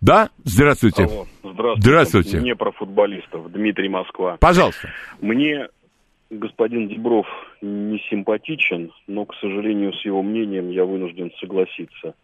Да? 0.00 0.30
Здравствуйте. 0.44 1.04
Алло, 1.04 1.26
здравствуйте. 1.42 1.80
Здравствуйте. 1.80 2.40
Не 2.40 2.54
про 2.54 2.72
футболистов. 2.72 3.50
Дмитрий 3.50 3.88
Москва. 3.88 4.36
Пожалуйста. 4.38 4.90
Мне 5.20 5.68
господин 6.30 6.88
Дебров 6.88 7.26
не 7.62 7.98
симпатичен, 8.10 8.92
но, 9.06 9.24
к 9.24 9.34
сожалению, 9.36 9.92
с 9.94 10.04
его 10.04 10.22
мнением 10.22 10.70
я 10.70 10.84
вынужден 10.84 11.32
согласиться. 11.40 12.14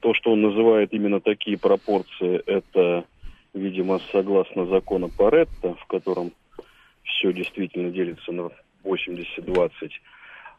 То, 0.00 0.14
что 0.14 0.32
он 0.32 0.42
называет 0.42 0.92
именно 0.92 1.20
такие 1.20 1.58
пропорции, 1.58 2.42
это, 2.46 3.04
видимо, 3.52 4.00
согласно 4.10 4.66
закону 4.66 5.10
Паретта, 5.10 5.74
в 5.74 5.86
котором 5.86 6.32
все 7.04 7.32
действительно 7.32 7.90
делится 7.90 8.32
на 8.32 8.50
80-20. 8.84 9.90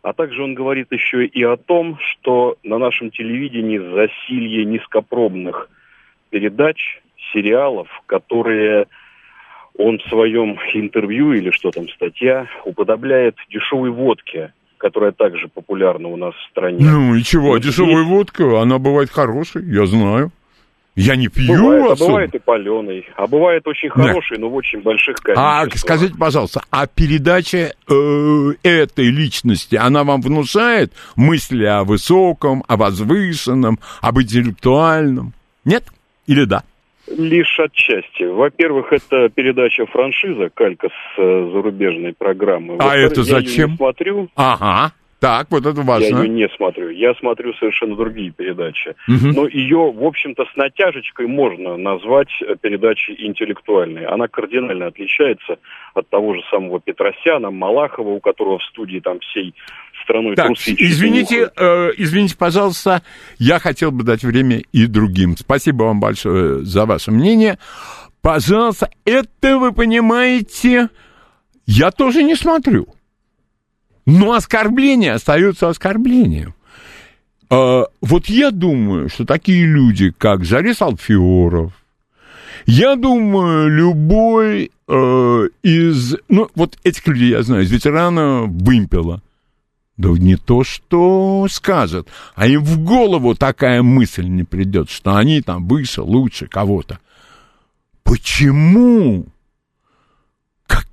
А 0.02 0.14
также 0.14 0.44
он 0.44 0.54
говорит 0.54 0.92
еще 0.92 1.26
и 1.26 1.44
о 1.44 1.56
том, 1.56 1.98
что 2.00 2.58
на 2.64 2.78
нашем 2.78 3.10
телевидении 3.10 3.78
засилье 3.78 4.66
низкопробных 4.66 5.70
передач, 6.30 7.02
сериалов, 7.32 7.88
которые 8.06 8.88
он 9.78 10.00
в 10.00 10.10
своем 10.10 10.58
интервью 10.74 11.34
или 11.34 11.52
что 11.52 11.72
там, 11.72 11.88
статья, 11.90 12.48
уподобляет 12.66 13.36
дешевой 13.50 13.92
водке, 13.92 14.54
которая 14.78 15.14
также 15.14 15.48
популярна 15.48 16.10
у 16.10 16.18
нас 16.18 16.36
в 16.36 16.50
стране. 16.52 16.80
Ну 16.82 17.16
и 17.16 17.24
чего, 17.24 17.52
Вот 17.52 17.62
дешевая 17.62 18.04
здесь 18.04 18.08
водка, 18.08 18.62
она 18.62 18.80
бывает 18.80 19.10
хорошей, 19.10 19.64
я 19.66 19.86
знаю. 19.86 20.32
Я 20.96 21.16
не 21.16 21.28
пью 21.28 21.56
Бывает, 21.56 21.90
а 21.90 21.94
особо. 21.94 22.08
бывает 22.12 22.36
и 22.36 22.40
паленый, 22.40 23.08
а 23.16 23.26
бывает 23.26 23.68
очень 23.68 23.90
хороший, 23.90 24.38
но 24.38 24.48
в 24.50 24.54
очень 24.56 24.80
больших 24.82 25.16
А 25.36 25.62
количествах. 25.66 25.80
скажите, 25.80 26.16
пожалуйста, 26.18 26.62
а 26.70 26.86
передача 26.86 27.74
э, 27.90 28.52
этой 28.62 29.10
личности, 29.10 29.76
она 29.76 30.04
вам 30.04 30.22
внушает 30.22 30.94
мысли 31.16 31.66
о 31.66 31.84
высоком, 31.84 32.64
о 32.68 32.78
возвышенном, 32.78 33.80
об 34.02 34.20
интеллектуальном? 34.22 35.34
Нет? 35.66 35.86
Или 36.28 36.46
да? 36.46 36.62
Лишь 37.08 37.60
отчасти. 37.60 38.24
Во-первых, 38.24 38.94
это 38.94 39.30
передача 39.30 39.86
франшиза, 39.88 40.50
калька 40.54 40.88
с 40.90 41.20
э, 41.20 41.50
зарубежной 41.54 42.14
программы. 42.14 42.78
А 42.80 42.96
это 42.96 43.22
я 43.22 43.26
зачем? 43.26 43.72
не 43.72 43.78
смотрю, 43.78 44.30
Ага. 44.36 44.94
Так, 45.24 45.48
вот 45.52 45.66
это 45.66 45.80
я 45.80 45.88
важно. 45.88 46.18
ее 46.18 46.28
не 46.28 46.50
смотрю. 46.50 46.90
Я 46.90 47.14
смотрю 47.14 47.54
совершенно 47.54 47.96
другие 47.96 48.32
передачи. 48.32 48.94
Мгм. 49.08 49.32
Но 49.32 49.48
ее, 49.48 49.90
в 49.90 50.04
общем-то, 50.04 50.44
с 50.44 50.56
натяжечкой 50.58 51.28
можно 51.28 51.78
назвать 51.78 52.28
э, 52.42 52.58
передачей 52.60 53.16
интеллектуальной. 53.26 54.06
Она 54.06 54.28
кардинально 54.28 54.88
отличается 54.88 55.60
от 55.94 56.10
того 56.10 56.34
же 56.34 56.42
самого 56.52 56.82
Петросяна, 56.82 57.52
Малахова, 57.52 58.10
у 58.10 58.20
которого 58.20 58.60
в 58.60 58.64
студии 58.64 59.00
там 59.00 59.22
всей 59.22 59.56
страной 60.04 60.36
Так, 60.36 60.48
трусы 60.48 60.76
извините, 60.78 61.50
э, 61.56 61.92
извините, 61.96 62.36
пожалуйста, 62.38 63.02
я 63.40 63.60
хотел 63.60 63.94
бы 63.94 64.04
дать 64.04 64.24
время 64.24 64.62
и 64.74 64.88
другим. 64.88 65.38
Спасибо 65.38 65.84
вам 65.84 66.02
большое 66.02 66.66
за 66.66 66.86
ваше 66.86 67.12
мнение. 67.12 67.60
Пожалуйста, 68.22 68.90
это 69.06 69.58
вы 69.58 69.72
понимаете, 69.72 70.90
я 71.66 71.92
тоже 71.92 72.24
не 72.24 72.36
смотрю. 72.36 72.88
Но 74.06 74.34
оскорбление 74.34 75.14
остается 75.14 75.70
оскорблением. 75.70 76.54
Э, 77.50 77.84
вот 78.02 78.28
я 78.28 78.52
думаю, 78.52 79.10
что 79.10 79.26
такие 79.26 79.66
люди, 79.66 80.12
как 80.18 80.44
Жарис 80.44 80.82
Алфиоров, 80.82 81.74
я 82.66 82.96
думаю, 82.96 83.70
любой 83.70 84.72
э, 84.88 85.48
из... 85.64 86.16
Ну, 86.30 86.50
вот 86.56 86.78
этих 86.84 87.06
людей 87.08 87.30
я 87.30 87.44
знаю, 87.44 87.64
из 87.64 87.72
ветерана 87.72 88.44
вымпела. 88.44 89.22
Да 89.96 90.10
не 90.10 90.38
то, 90.38 90.64
что 90.64 91.46
скажет, 91.52 92.08
а 92.34 92.48
им 92.48 92.64
в 92.64 92.80
голову 92.80 93.36
такая 93.36 93.84
мысль 93.84 94.26
не 94.26 94.44
придет, 94.44 94.90
что 94.90 95.16
они 95.16 95.42
там 95.42 95.68
выше, 95.68 96.02
лучше 96.02 96.48
кого-то. 96.48 97.00
Почему? 98.02 99.28
Как? 100.66 100.88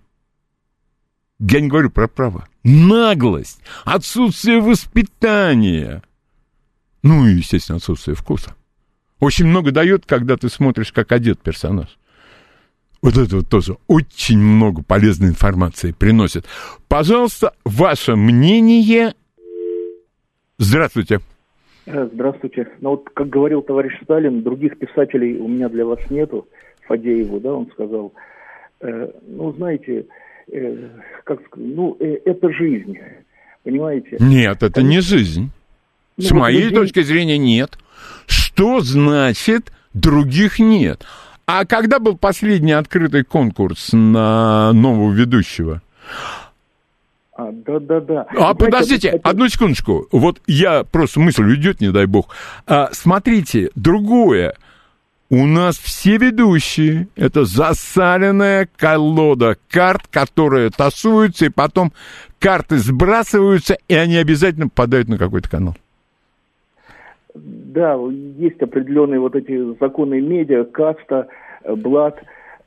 Я 1.41 1.61
не 1.61 1.69
говорю 1.69 1.91
про 1.91 2.07
право. 2.07 2.47
Наглость, 2.65 3.63
отсутствие 3.85 4.61
воспитания. 4.61 6.03
Ну 7.03 7.27
и, 7.27 7.33
естественно, 7.33 7.77
отсутствие 7.77 8.15
вкуса. 8.15 8.55
Очень 9.21 9.47
много 9.47 9.71
дает, 9.73 10.05
когда 10.05 10.37
ты 10.37 10.51
смотришь, 10.51 10.93
как 10.93 11.13
одет 11.13 11.41
персонаж. 11.41 11.99
Вот 13.03 13.17
это 13.17 13.37
вот 13.37 13.49
тоже 13.49 13.79
очень 13.87 14.39
много 14.39 14.83
полезной 14.83 15.29
информации 15.29 15.93
приносит. 15.93 16.45
Пожалуйста, 16.89 17.55
ваше 17.65 18.17
мнение. 18.17 19.15
Здравствуйте. 20.59 21.21
Э, 21.87 22.07
Здравствуйте. 22.13 22.69
Ну 22.81 22.91
вот, 22.91 23.09
как 23.15 23.31
говорил 23.31 23.63
товарищ 23.63 23.99
Сталин, 24.03 24.43
других 24.43 24.79
писателей 24.79 25.39
у 25.39 25.49
меня 25.49 25.71
для 25.71 25.87
вас 25.87 25.99
нету. 26.11 26.47
Фадееву, 26.87 27.41
да, 27.41 27.55
он 27.55 27.71
сказал. 27.71 28.13
Э, 28.81 29.11
ну, 29.27 29.53
знаете, 29.55 30.01
э, 30.01 30.05
как 31.25 31.41
сказать, 31.47 31.71
ну, 31.77 31.97
э, 32.01 32.19
это 32.25 32.53
жизнь, 32.53 32.99
понимаете? 33.65 34.17
Нет, 34.21 34.63
это 34.63 34.83
не 34.83 35.01
жизнь. 35.01 35.51
Ну, 36.17 36.25
С 36.25 36.31
моей 36.33 36.63
людей- 36.65 36.75
точки 36.77 37.03
зрения, 37.03 37.39
нет. 37.39 37.79
Что 38.27 38.81
значит 38.81 39.73
других 39.95 40.59
нет? 40.59 41.05
А 41.47 41.65
когда 41.65 41.99
был 41.99 42.17
последний 42.17 42.73
открытый 42.73 43.25
конкурс 43.25 43.93
на 43.93 44.73
нового 44.73 45.13
ведущего? 45.13 45.83
А, 47.35 47.51
да-да-да. 47.53 48.23
А 48.29 48.35
Знаете, 48.35 48.55
подождите, 48.59 49.09
это- 49.09 49.29
одну 49.31 49.49
секундочку. 49.49 50.07
Вот 50.13 50.41
я 50.47 50.85
просто 50.85 51.21
мысль 51.21 51.45
уйдет, 51.45 51.81
не 51.81 51.91
дай 51.91 52.07
бог. 52.07 52.29
А, 52.67 52.91
смотрите, 52.93 53.71
другое. 53.75 54.55
У 55.33 55.47
нас 55.47 55.79
все 55.79 56.17
ведущие– 56.17 57.07
это 57.17 57.45
засаленная 57.45 58.69
колода 58.77 59.57
карт, 59.71 60.09
которые 60.11 60.71
тасуются, 60.71 61.47
и 61.47 61.51
потом 61.51 61.93
карты 62.41 62.79
сбрасываются, 62.79 63.79
и 63.87 63.95
они 63.95 64.17
обязательно 64.17 64.69
попадают 64.69 65.09
на 65.09 65.19
какой-то 65.19 65.49
канал. 65.49 65.77
Да, 67.33 67.97
есть 68.39 68.61
определенные 68.61 69.21
вот 69.21 69.37
эти 69.37 69.79
законы 69.79 70.21
медиа, 70.21 70.65
каста, 70.65 71.29
э, 71.63 71.77
блат. 71.77 72.21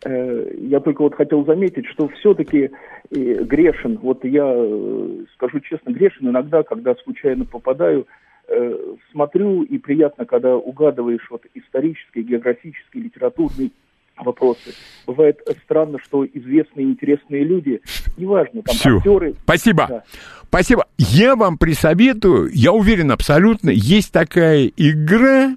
Э, 0.05 0.53
Я 0.57 0.79
только 0.79 1.01
вот 1.01 1.15
хотел 1.15 1.43
заметить, 1.45 1.85
что 1.87 2.07
все-таки 2.07 2.71
грешен, 3.11 3.99
вот 4.01 4.23
я 4.23 4.45
э, 4.47 5.09
скажу 5.35 5.59
честно, 5.59 5.91
грешен 5.91 6.29
иногда, 6.29 6.63
когда 6.63 6.95
случайно 7.03 7.43
попадаю, 7.43 8.07
э, 8.53 8.95
смотрю, 9.11 9.63
и 9.63 9.77
приятно, 9.77 10.25
когда 10.25 10.55
угадываешь 10.55 11.27
вот 11.29 11.43
исторические, 11.53 12.23
географические, 12.23 13.03
литературные 13.03 13.71
вопросы. 14.17 14.73
Бывает 15.07 15.39
странно, 15.63 15.97
что 15.99 16.25
известные, 16.25 16.85
интересные 16.85 17.43
люди, 17.43 17.81
неважно, 18.17 18.61
там 18.61 18.75
Всё. 18.75 18.97
актеры. 18.97 19.33
Спасибо. 19.43 19.87
Да. 19.89 20.03
Спасибо. 20.47 20.85
Я 20.97 21.35
вам 21.35 21.57
присоветую, 21.57 22.49
я 22.53 22.71
уверен 22.71 23.11
абсолютно, 23.11 23.71
есть 23.71 24.11
такая 24.11 24.71
игра, 24.77 25.55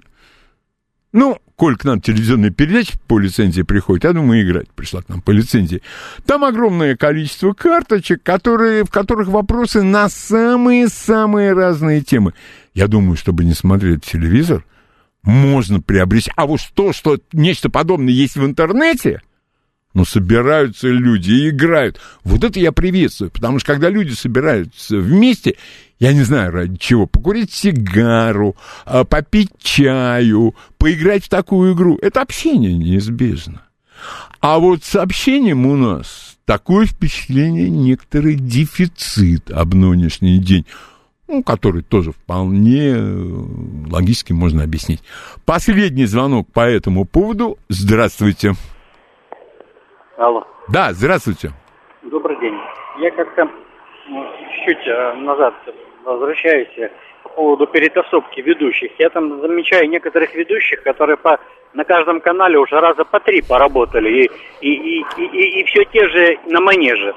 ну, 1.13 1.37
коль 1.57 1.75
к 1.75 1.83
нам 1.83 1.99
телевизионные 1.99 2.51
передачи 2.51 2.93
по 3.07 3.17
лицензии 3.19 3.63
приходят, 3.63 4.05
я 4.05 4.13
думаю, 4.13 4.43
играть 4.43 4.69
пришла 4.69 5.01
к 5.01 5.09
нам 5.09 5.21
по 5.21 5.31
лицензии. 5.31 5.81
Там 6.25 6.45
огромное 6.45 6.95
количество 6.95 7.51
карточек, 7.53 8.21
которые, 8.23 8.85
в 8.85 8.91
которых 8.91 9.27
вопросы 9.27 9.81
на 9.81 10.07
самые-самые 10.07 11.53
разные 11.53 12.01
темы. 12.01 12.33
Я 12.75 12.87
думаю, 12.87 13.17
чтобы 13.17 13.43
не 13.43 13.53
смотреть 13.53 14.05
телевизор, 14.05 14.63
можно 15.23 15.81
приобрести. 15.81 16.31
А 16.35 16.45
вот 16.45 16.61
то, 16.75 16.93
что 16.93 17.17
нечто 17.33 17.71
подобное 17.71 18.13
есть 18.13 18.35
в 18.35 18.45
интернете, 18.45 19.21
ну, 19.95 20.05
собираются 20.05 20.87
люди 20.87 21.31
и 21.31 21.49
играют. 21.49 21.99
Вот 22.23 22.43
это 22.43 22.59
я 22.59 22.71
приветствую, 22.71 23.31
потому 23.31 23.57
что 23.57 23.73
когда 23.73 23.89
люди 23.89 24.13
собираются 24.13 24.97
вместе, 24.97 25.55
я 25.99 26.13
не 26.13 26.21
знаю 26.21 26.51
ради 26.51 26.77
чего, 26.77 27.07
покурить 27.07 27.51
сигару, 27.51 28.55
а, 28.85 29.03
попить 29.03 29.51
чаю, 29.59 30.55
поиграть 30.77 31.25
в 31.25 31.29
такую 31.29 31.73
игру, 31.73 31.97
это 32.01 32.21
общение 32.21 32.73
неизбежно. 32.73 33.63
А 34.39 34.59
вот 34.59 34.83
с 34.83 34.95
общением 34.95 35.65
у 35.65 35.75
нас 35.75 36.37
такое 36.45 36.85
впечатление, 36.85 37.69
некоторый 37.69 38.35
дефицит 38.35 39.51
об 39.51 39.73
нынешний 39.73 40.37
день, 40.37 40.65
ну, 41.27 41.43
который 41.43 41.81
тоже 41.81 42.11
вполне 42.11 42.93
э, 42.95 43.25
логически 43.91 44.33
можно 44.33 44.63
объяснить. 44.63 45.01
Последний 45.45 46.05
звонок 46.05 46.47
по 46.53 46.61
этому 46.61 47.05
поводу. 47.05 47.57
Здравствуйте. 47.69 48.53
Алло. 50.17 50.45
Да, 50.69 50.93
здравствуйте. 50.93 51.51
Добрый 52.03 52.39
день. 52.39 52.53
Я 52.99 53.11
как-то 53.11 53.45
ну, 54.09 54.25
чуть 54.65 54.87
э, 54.87 55.13
назад 55.15 55.53
возвращаюсь 56.07 56.77
э, 56.77 56.89
по 57.23 57.29
поводу 57.29 57.67
перетасовки 57.67 58.41
ведущих. 58.41 58.91
Я 58.97 59.09
там 59.09 59.41
замечаю 59.41 59.89
некоторых 59.89 60.33
ведущих, 60.35 60.81
которые 60.83 61.17
по 61.17 61.39
на 61.73 61.83
каждом 61.83 62.21
канале 62.21 62.57
уже 62.57 62.79
раза 62.79 63.03
по 63.03 63.19
три 63.19 63.41
поработали, 63.41 64.09
и, 64.09 64.29
и, 64.61 64.99
и, 64.99 65.03
и, 65.17 65.61
и 65.61 65.63
все 65.65 65.83
те 65.85 66.07
же 66.07 66.39
на 66.47 66.61
манеже. 66.61 67.13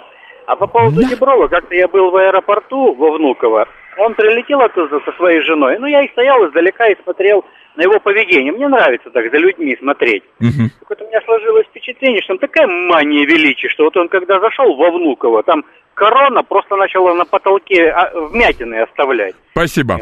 А 0.46 0.56
по 0.56 0.66
поводу 0.66 1.02
Деброва, 1.04 1.48
как-то 1.48 1.74
я 1.74 1.86
был 1.86 2.10
в 2.10 2.16
аэропорту 2.16 2.92
во 2.94 3.12
Внуково, 3.12 3.68
он 3.98 4.14
прилетел 4.14 4.60
оттуда 4.60 5.00
со 5.04 5.12
своей 5.12 5.40
женой, 5.42 5.78
ну 5.78 5.86
я 5.86 6.02
и 6.02 6.10
стоял 6.10 6.46
издалека 6.46 6.88
и 6.88 7.02
смотрел 7.02 7.44
на 7.76 7.82
его 7.82 8.00
поведение. 8.00 8.52
Мне 8.52 8.68
нравится 8.68 9.10
так 9.10 9.30
за 9.30 9.38
людьми 9.38 9.76
смотреть. 9.78 10.24
Мгм. 10.40 10.70
Так 10.88 11.00
у 11.00 11.04
меня 11.04 11.20
сложилось 11.24 11.66
впечатление, 11.66 12.20
что 12.22 12.34
там 12.34 12.38
такая 12.38 12.66
мания 12.66 13.24
величия, 13.24 13.68
что 13.68 13.84
вот 13.84 13.96
он 13.96 14.08
когда 14.08 14.40
зашел 14.40 14.74
во 14.74 14.90
Внуково, 14.90 15.42
там 15.42 15.64
корона 15.94 16.42
просто 16.42 16.76
начала 16.76 17.14
на 17.14 17.24
потолке 17.24 17.90
а, 17.90 18.10
вмятины 18.28 18.82
оставлять. 18.82 19.34
Спасибо. 19.52 20.00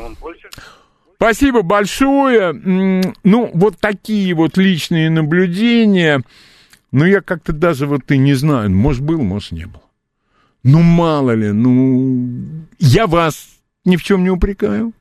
Спасибо 1.16 1.62
большое. 1.62 2.53
Ну, 2.53 3.51
вот 3.53 3.79
такие 3.81 4.35
вот 4.35 4.57
личные 4.57 5.11
наблюдения. 5.11 6.22
Ну, 6.92 7.05
я 7.05 7.20
как-то 7.20 7.53
даже 7.53 7.87
вот 7.87 8.11
и 8.11 8.18
не 8.18 8.35
знаю, 8.35 8.70
может, 8.70 9.03
был, 9.03 9.20
может, 9.20 9.53
не 9.53 9.66
был. 9.66 9.83
Ну, 10.62 10.81
мало 10.81 11.33
ли, 11.33 11.51
ну, 11.51 12.66
я 12.79 13.07
вас 13.07 13.48
ни 13.85 13.96
в 13.96 14.03
чем 14.03 14.22
не 14.22 14.31
упрекаю. 14.31 14.92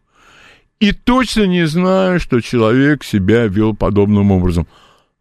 И 0.79 0.91
точно 0.91 1.43
не 1.43 1.65
знаю, 1.65 2.19
что 2.19 2.41
человек 2.41 3.03
себя 3.03 3.47
вел 3.47 3.75
подобным 3.75 4.31
образом. 4.31 4.67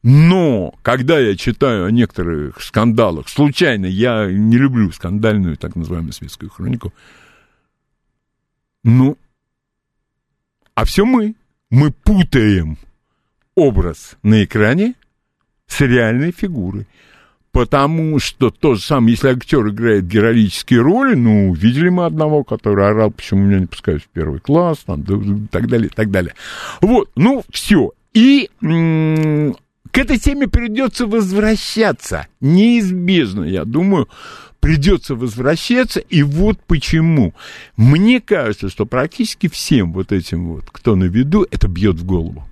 Но, 0.09 0.73
когда 0.83 1.19
я 1.19 1.35
читаю 1.35 1.87
о 1.87 1.90
некоторых 1.90 2.62
скандалах, 2.62 3.29
случайно, 3.29 3.87
я 3.87 4.31
не 4.31 4.57
люблю 4.57 4.92
скандальную, 4.92 5.57
так 5.57 5.75
называемую 5.75 6.12
светскую 6.12 6.49
хронику, 6.49 6.95
ну, 8.85 9.19
а 10.77 10.85
все 10.85 11.05
мы. 11.05 11.35
Мы 11.71 11.90
путаем 11.90 12.79
образ 13.57 14.16
на 14.23 14.45
экране 14.45 14.95
с 15.66 15.81
реальной 15.81 16.31
фигурой. 16.31 16.87
Потому 17.51 18.21
что 18.21 18.51
то 18.51 18.77
же 18.77 18.83
самое, 18.83 19.14
если 19.14 19.31
актер 19.31 19.66
играет 19.71 20.07
героические 20.07 20.83
роли, 20.83 21.16
ну, 21.16 21.53
видели 21.53 21.88
мы 21.88 22.05
одного, 22.05 22.45
который 22.45 22.87
орал, 22.87 23.11
почему 23.11 23.40
меня 23.40 23.59
не 23.59 23.66
пускают 23.66 24.05
в 24.05 24.09
первый 24.09 24.38
класс, 24.38 24.85
там, 24.87 25.01
и 25.01 25.49
так 25.49 25.66
далее, 25.66 25.88
и 25.88 25.92
так 25.92 26.12
далее. 26.12 26.35
Вот, 26.81 27.11
ну, 27.16 27.42
все. 27.51 27.90
И 28.14 28.49
к 29.96 29.98
этой 29.98 30.18
теме 30.18 30.46
придется 30.46 31.06
возвращаться. 31.06 32.26
Неизбежно, 32.42 33.44
я 33.44 33.64
думаю, 33.64 34.11
придется 34.61 35.14
возвращаться. 35.14 36.00
И 36.00 36.22
вот 36.22 36.59
почему. 36.66 37.32
Мне 37.78 38.20
кажется, 38.20 38.68
что 38.68 38.85
практически 38.85 39.48
всем 39.48 39.94
вот 39.94 40.12
этим 40.12 40.48
вот, 40.48 40.66
кто 40.70 40.96
на 40.96 41.04
виду, 41.04 41.46
это 41.50 41.66
бьет 41.66 41.96
в 41.96 42.04
голову. 42.04 42.46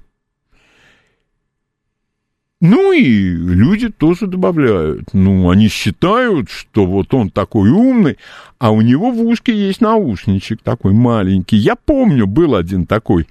Ну 2.66 2.94
и 2.94 3.02
люди 3.02 3.90
тоже 3.90 4.26
добавляют. 4.26 5.12
Ну, 5.12 5.50
они 5.50 5.68
считают, 5.68 6.48
что 6.48 6.86
вот 6.86 7.12
он 7.12 7.28
такой 7.28 7.68
умный, 7.68 8.16
а 8.58 8.70
у 8.70 8.80
него 8.80 9.10
в 9.10 9.20
ушке 9.20 9.54
есть 9.54 9.82
наушничек 9.82 10.62
такой 10.62 10.94
маленький. 10.94 11.58
Я 11.58 11.76
помню, 11.76 12.26
был 12.26 12.54
один 12.54 12.86
такой. 12.86 13.28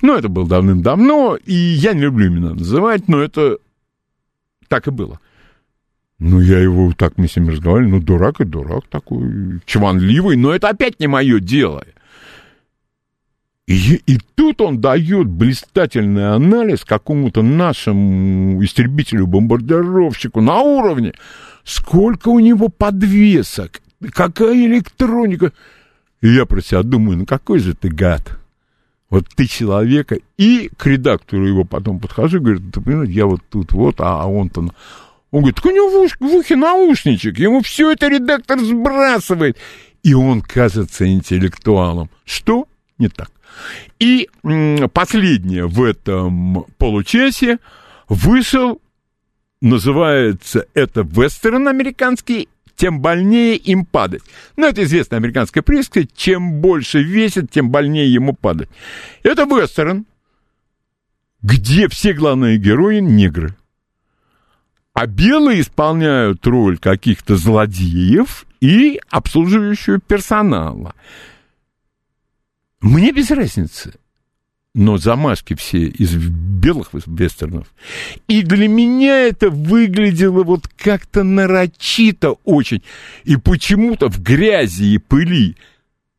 Ну, 0.00 0.16
это 0.16 0.30
был 0.30 0.46
давным-давно, 0.46 1.36
и 1.44 1.52
я 1.52 1.92
не 1.92 2.00
люблю 2.00 2.28
имена 2.28 2.54
называть, 2.54 3.08
но 3.08 3.20
это 3.20 3.58
так 4.68 4.88
и 4.88 4.90
было. 4.90 5.20
Ну, 6.18 6.40
я 6.40 6.58
его 6.58 6.94
так 6.96 7.18
мы 7.18 7.28
с 7.28 7.36
ним 7.36 7.50
разговаривали, 7.50 7.90
ну, 7.90 8.00
дурак 8.00 8.40
и 8.40 8.44
дурак 8.44 8.86
такой, 8.88 9.60
чванливый, 9.66 10.38
но 10.38 10.50
это 10.50 10.70
опять 10.70 10.98
не 10.98 11.08
мое 11.08 11.40
дело. 11.40 11.84
И, 13.68 14.02
и 14.06 14.18
тут 14.34 14.60
он 14.60 14.80
дает 14.80 15.28
блистательный 15.28 16.34
анализ 16.34 16.84
какому-то 16.84 17.42
нашему 17.42 18.62
истребителю-бомбардировщику 18.62 20.40
на 20.40 20.60
уровне, 20.60 21.12
сколько 21.62 22.28
у 22.28 22.40
него 22.40 22.68
подвесок, 22.68 23.80
какая 24.12 24.54
электроника. 24.66 25.52
И 26.20 26.28
я 26.28 26.44
про 26.44 26.60
себя 26.60 26.82
думаю, 26.82 27.18
ну 27.18 27.26
какой 27.26 27.60
же 27.60 27.74
ты 27.74 27.88
гад. 27.88 28.38
Вот 29.10 29.28
ты 29.28 29.46
человека, 29.46 30.16
и 30.38 30.70
к 30.76 30.86
редактору 30.86 31.46
его 31.46 31.64
потом 31.64 32.00
подхожу, 32.00 32.40
говорю, 32.40 32.60
ты 32.72 32.80
понимаешь, 32.80 33.10
я 33.10 33.26
вот 33.26 33.42
тут 33.50 33.72
вот, 33.72 33.96
а 33.98 34.26
он-то... 34.26 34.62
на-». 34.62 34.74
Он 35.30 35.40
говорит, 35.40 35.56
так 35.56 35.66
у 35.66 35.70
него 35.70 35.88
в, 35.88 36.04
уш- 36.04 36.16
в 36.18 36.34
ухе 36.34 36.56
наушничек, 36.56 37.38
ему 37.38 37.60
все 37.62 37.92
это 37.92 38.08
редактор 38.08 38.58
сбрасывает. 38.58 39.56
И 40.02 40.14
он 40.14 40.40
кажется 40.40 41.06
интеллектуалом. 41.06 42.10
Что? 42.24 42.66
Не 42.98 43.08
так. 43.08 43.30
И 43.98 44.28
последнее 44.92 45.66
в 45.66 45.82
этом 45.82 46.64
получасе 46.78 47.58
вышел, 48.08 48.80
называется 49.60 50.66
это 50.74 51.02
вестерн 51.02 51.68
американский, 51.68 52.48
тем 52.76 53.00
больнее 53.00 53.56
им 53.56 53.84
падать. 53.84 54.22
Ну, 54.56 54.66
это 54.66 54.82
известная 54.82 55.18
американская 55.18 55.62
присказка, 55.62 56.04
чем 56.16 56.60
больше 56.60 57.02
весит, 57.02 57.50
тем 57.50 57.70
больнее 57.70 58.12
ему 58.12 58.32
падать. 58.32 58.68
Это 59.22 59.44
вестерн, 59.44 60.06
где 61.42 61.88
все 61.88 62.12
главные 62.12 62.58
герои 62.58 62.98
негры. 62.98 63.54
А 64.94 65.06
белые 65.06 65.60
исполняют 65.62 66.46
роль 66.46 66.76
каких-то 66.76 67.36
злодеев 67.36 68.46
и 68.60 69.00
обслуживающего 69.10 70.00
персонала. 70.00 70.94
Мне 72.82 73.12
без 73.12 73.30
разницы. 73.30 73.94
Но 74.74 74.96
замашки 74.96 75.54
все 75.54 75.84
из 75.84 76.14
белых 76.14 76.90
вестернов. 76.92 77.68
И 78.26 78.42
для 78.42 78.68
меня 78.68 79.26
это 79.28 79.50
выглядело 79.50 80.44
вот 80.44 80.66
как-то 80.66 81.22
нарочито 81.22 82.36
очень. 82.44 82.82
И 83.24 83.36
почему-то 83.36 84.08
в 84.08 84.20
грязи 84.22 84.94
и 84.94 84.98
пыли 84.98 85.56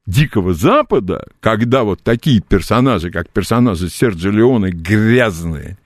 Дикого 0.06 0.54
Запада, 0.54 1.26
когда 1.40 1.84
вот 1.84 2.04
такие 2.04 2.42
персонажи, 2.42 3.10
как 3.10 3.30
персонажи 3.30 3.90
Серджи 3.90 4.32
Леоне, 4.32 4.70
грязные, 4.70 5.78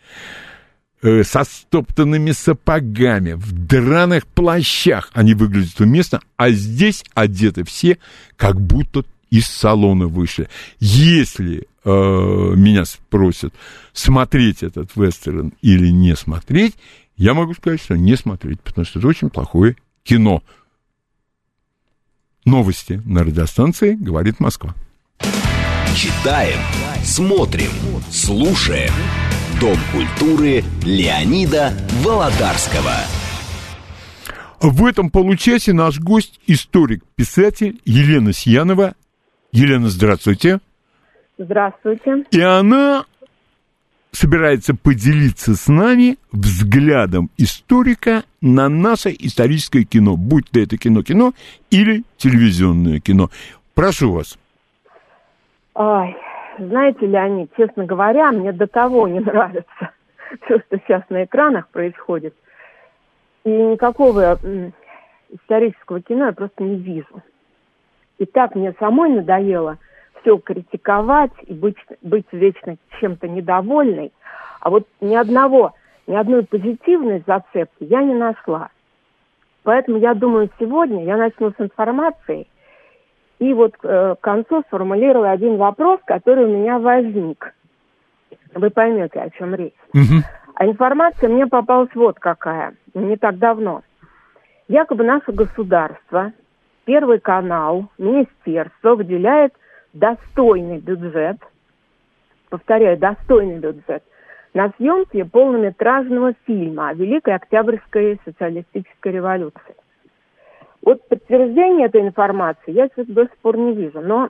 э, 1.02 1.24
со 1.24 1.46
стоптанными 1.46 2.32
сапогами, 2.32 3.34
в 3.34 3.52
драных 3.54 4.28
плащах, 4.28 5.10
они 5.14 5.36
выглядят 5.36 5.80
уместно, 5.80 6.20
а 6.36 6.50
здесь 6.50 7.06
одеты 7.14 7.64
все, 7.64 7.98
как 8.36 8.60
будто 8.60 9.06
из 9.30 9.48
салона 9.48 10.08
вышли. 10.08 10.50
Если 10.80 11.68
э, 11.84 11.90
меня 11.90 12.86
спросят, 12.86 13.54
смотреть 13.94 14.64
этот 14.64 14.96
вестерн 14.96 15.54
или 15.62 15.90
не 15.90 16.16
смотреть, 16.16 16.76
я 17.16 17.34
могу 17.34 17.54
сказать, 17.54 17.82
что 17.82 17.98
не 17.98 18.16
смотреть, 18.16 18.62
потому 18.62 18.86
что 18.86 19.00
это 19.00 19.08
очень 19.08 19.30
плохое 19.30 19.76
кино. 20.04 20.44
Новости 22.46 23.02
на 23.06 23.24
радиостанции 23.24 23.96
«Говорит 23.96 24.40
Москва». 24.40 24.74
Читаем, 25.96 26.60
смотрим, 27.04 27.72
слушаем. 28.12 28.94
Дом 29.60 29.78
культуры 29.92 30.64
Леонида 30.84 31.74
Володарского. 32.04 32.94
В 34.62 34.86
этом 34.86 35.10
получасе 35.10 35.74
наш 35.74 36.00
гость, 36.00 36.40
историк-писатель 36.46 37.82
Елена 37.86 38.34
Сьянова. 38.34 38.94
Елена, 39.52 39.88
здравствуйте. 39.88 40.60
Здравствуйте. 41.38 42.26
И 42.32 42.42
она 42.42 43.06
собирается 44.12 44.76
поделиться 44.76 45.56
с 45.56 45.68
нами 45.68 46.18
взглядом 46.32 47.30
историка 47.38 48.24
на 48.42 48.70
наше 48.70 49.10
историческое 49.10 49.84
кино, 49.84 50.16
будь 50.18 50.50
то 50.50 50.60
это 50.60 50.78
кино-кино 50.78 51.34
или 51.70 52.04
телевизионное 52.18 53.00
кино. 53.00 53.30
Прошу 53.76 54.14
вас. 54.14 54.40
Ой, 55.76 56.16
знаете, 56.58 57.06
Леонид, 57.06 57.52
честно 57.56 57.86
говоря, 57.86 58.32
мне 58.32 58.52
до 58.52 58.66
того 58.66 59.08
не 59.08 59.20
нравится 59.20 59.92
все, 60.46 60.60
что 60.60 60.78
сейчас 60.78 61.04
на 61.10 61.24
экранах 61.26 61.70
происходит. 61.70 62.34
И 63.44 63.50
никакого 63.50 64.40
исторического 65.30 66.02
кино 66.02 66.28
я 66.28 66.32
просто 66.32 66.64
не 66.64 66.78
вижу. 66.78 67.22
И 68.18 68.26
так 68.26 68.56
мне 68.56 68.74
самой 68.80 69.10
надоело 69.10 69.78
все 70.22 70.38
критиковать 70.38 71.32
и 71.44 71.54
быть, 71.54 71.78
быть 72.02 72.26
вечно 72.32 72.78
чем-то 73.00 73.28
недовольной. 73.28 74.12
А 74.60 74.70
вот 74.70 74.88
ни 75.02 75.16
одного, 75.16 75.74
ни 76.08 76.16
одной 76.16 76.44
позитивной 76.44 77.24
зацепки 77.26 77.84
я 77.84 78.04
не 78.04 78.14
нашла. 78.14 78.70
Поэтому 79.64 79.98
я 79.98 80.14
думаю, 80.14 80.50
сегодня 80.60 81.04
я 81.04 81.18
начну 81.18 81.52
с 81.52 81.56
информации 81.60 82.48
и 83.40 83.54
вот 83.54 83.76
э, 83.84 84.16
к 84.20 84.22
концу 84.22 84.64
сформулирую 84.68 85.30
один 85.30 85.58
вопрос, 85.58 86.00
который 86.06 86.46
у 86.46 86.58
меня 86.58 86.80
возник. 86.80 87.54
Вы 88.56 88.70
поймете, 88.70 89.20
о 89.20 89.30
чем 89.30 89.54
речь. 89.54 89.76
А 90.56 90.66
информация 90.66 91.30
мне 91.30 91.46
попалась 91.46 91.94
вот 91.94 92.20
какая, 92.20 92.74
не 92.96 93.16
так 93.16 93.38
давно. 93.38 93.84
Якобы 94.68 95.04
наше 95.04 95.32
государство, 95.32 96.34
Первый 96.88 97.20
канал, 97.20 97.90
министерство 97.98 98.96
выделяет 98.96 99.54
достойный 99.92 100.80
бюджет, 100.80 101.36
повторяю, 102.50 102.98
достойный 102.98 103.60
бюджет, 103.60 104.04
на 104.54 104.72
съемке 104.78 105.26
полнометражного 105.26 106.34
фильма 106.46 106.88
о 106.88 106.94
Великой 106.94 107.36
Октябрьской 107.36 108.22
социалистической 108.24 109.12
революции. 109.12 109.76
Вот 110.82 111.06
подтверждение 111.10 111.88
этой 111.88 112.00
информации 112.00 112.72
я 112.72 112.88
сейчас 112.88 113.08
до 113.08 113.26
сих 113.26 113.38
пор 113.40 113.58
не 113.58 113.74
вижу, 113.74 114.00
но 114.00 114.30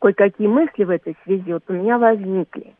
кое-какие 0.00 0.46
мысли 0.46 0.84
в 0.84 0.90
этой 0.90 1.16
связи 1.24 1.52
вот 1.52 1.64
у 1.66 1.72
меня 1.72 1.98
возникли. 1.98 2.74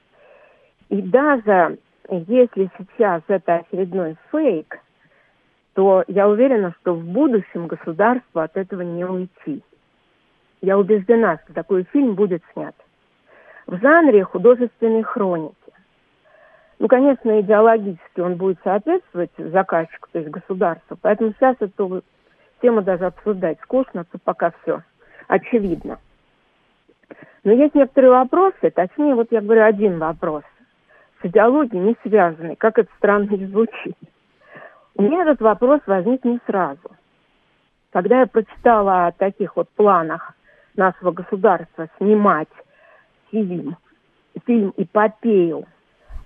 И 0.91 1.03
даже 1.03 1.79
если 2.09 2.71
сейчас 2.79 3.23
это 3.27 3.57
очередной 3.57 4.15
фейк, 4.31 4.79
то 5.77 6.05
я 6.09 6.27
уверена, 6.27 6.75
что 6.81 6.95
в 6.95 7.05
будущем 7.05 7.67
государству 7.67 8.41
от 8.41 8.57
этого 8.57 8.81
не 8.81 9.05
уйти. 9.05 9.63
Я 10.63 10.79
убеждена, 10.79 11.39
что 11.45 11.53
такой 11.53 11.85
фильм 11.93 12.15
будет 12.15 12.43
снят. 12.55 12.75
В 13.67 13.79
жанре 13.79 14.25
художественной 14.25 15.03
хроники. 15.03 15.55
Ну, 16.79 16.89
конечно, 16.89 17.39
идеологически 17.43 18.21
он 18.21 18.37
будет 18.37 18.59
соответствовать 18.65 19.33
заказчику, 19.37 20.09
то 20.13 20.19
есть 20.19 20.31
государству. 20.31 20.97
Поэтому 21.03 21.35
сейчас 21.35 21.57
эту 21.61 22.03
тему 22.63 22.81
даже 22.81 23.05
обсуждать 23.05 23.59
скучно, 23.61 24.05
то 24.05 24.19
пока 24.25 24.53
все 24.63 24.83
очевидно. 25.29 25.99
Но 27.45 27.53
есть 27.53 27.75
некоторые 27.75 28.13
вопросы, 28.13 28.71
точнее, 28.71 29.15
вот 29.15 29.31
я 29.31 29.43
говорю 29.43 29.65
один 29.65 29.99
вопрос, 29.99 30.43
с 31.21 31.27
идеологией 31.27 31.83
не 31.83 31.97
связанный, 32.03 32.57
как 32.57 32.79
это 32.79 32.89
странно 32.97 33.37
звучит. 33.37 33.97
У 34.99 35.03
меня 35.03 35.23
этот 35.23 35.43
вопрос 35.43 35.81
возник 35.87 36.25
не 36.25 36.41
сразу. 36.47 36.91
Когда 37.93 38.21
я 38.21 38.27
прочитала 38.27 39.07
о 39.07 39.13
таких 39.13 39.55
вот 39.55 39.69
планах 39.71 40.33
нашего 40.75 41.13
государства 41.13 41.89
снимать 41.99 42.49
фильм, 43.31 43.77
фильм 44.47 44.73
«Эпопею» 44.79 45.67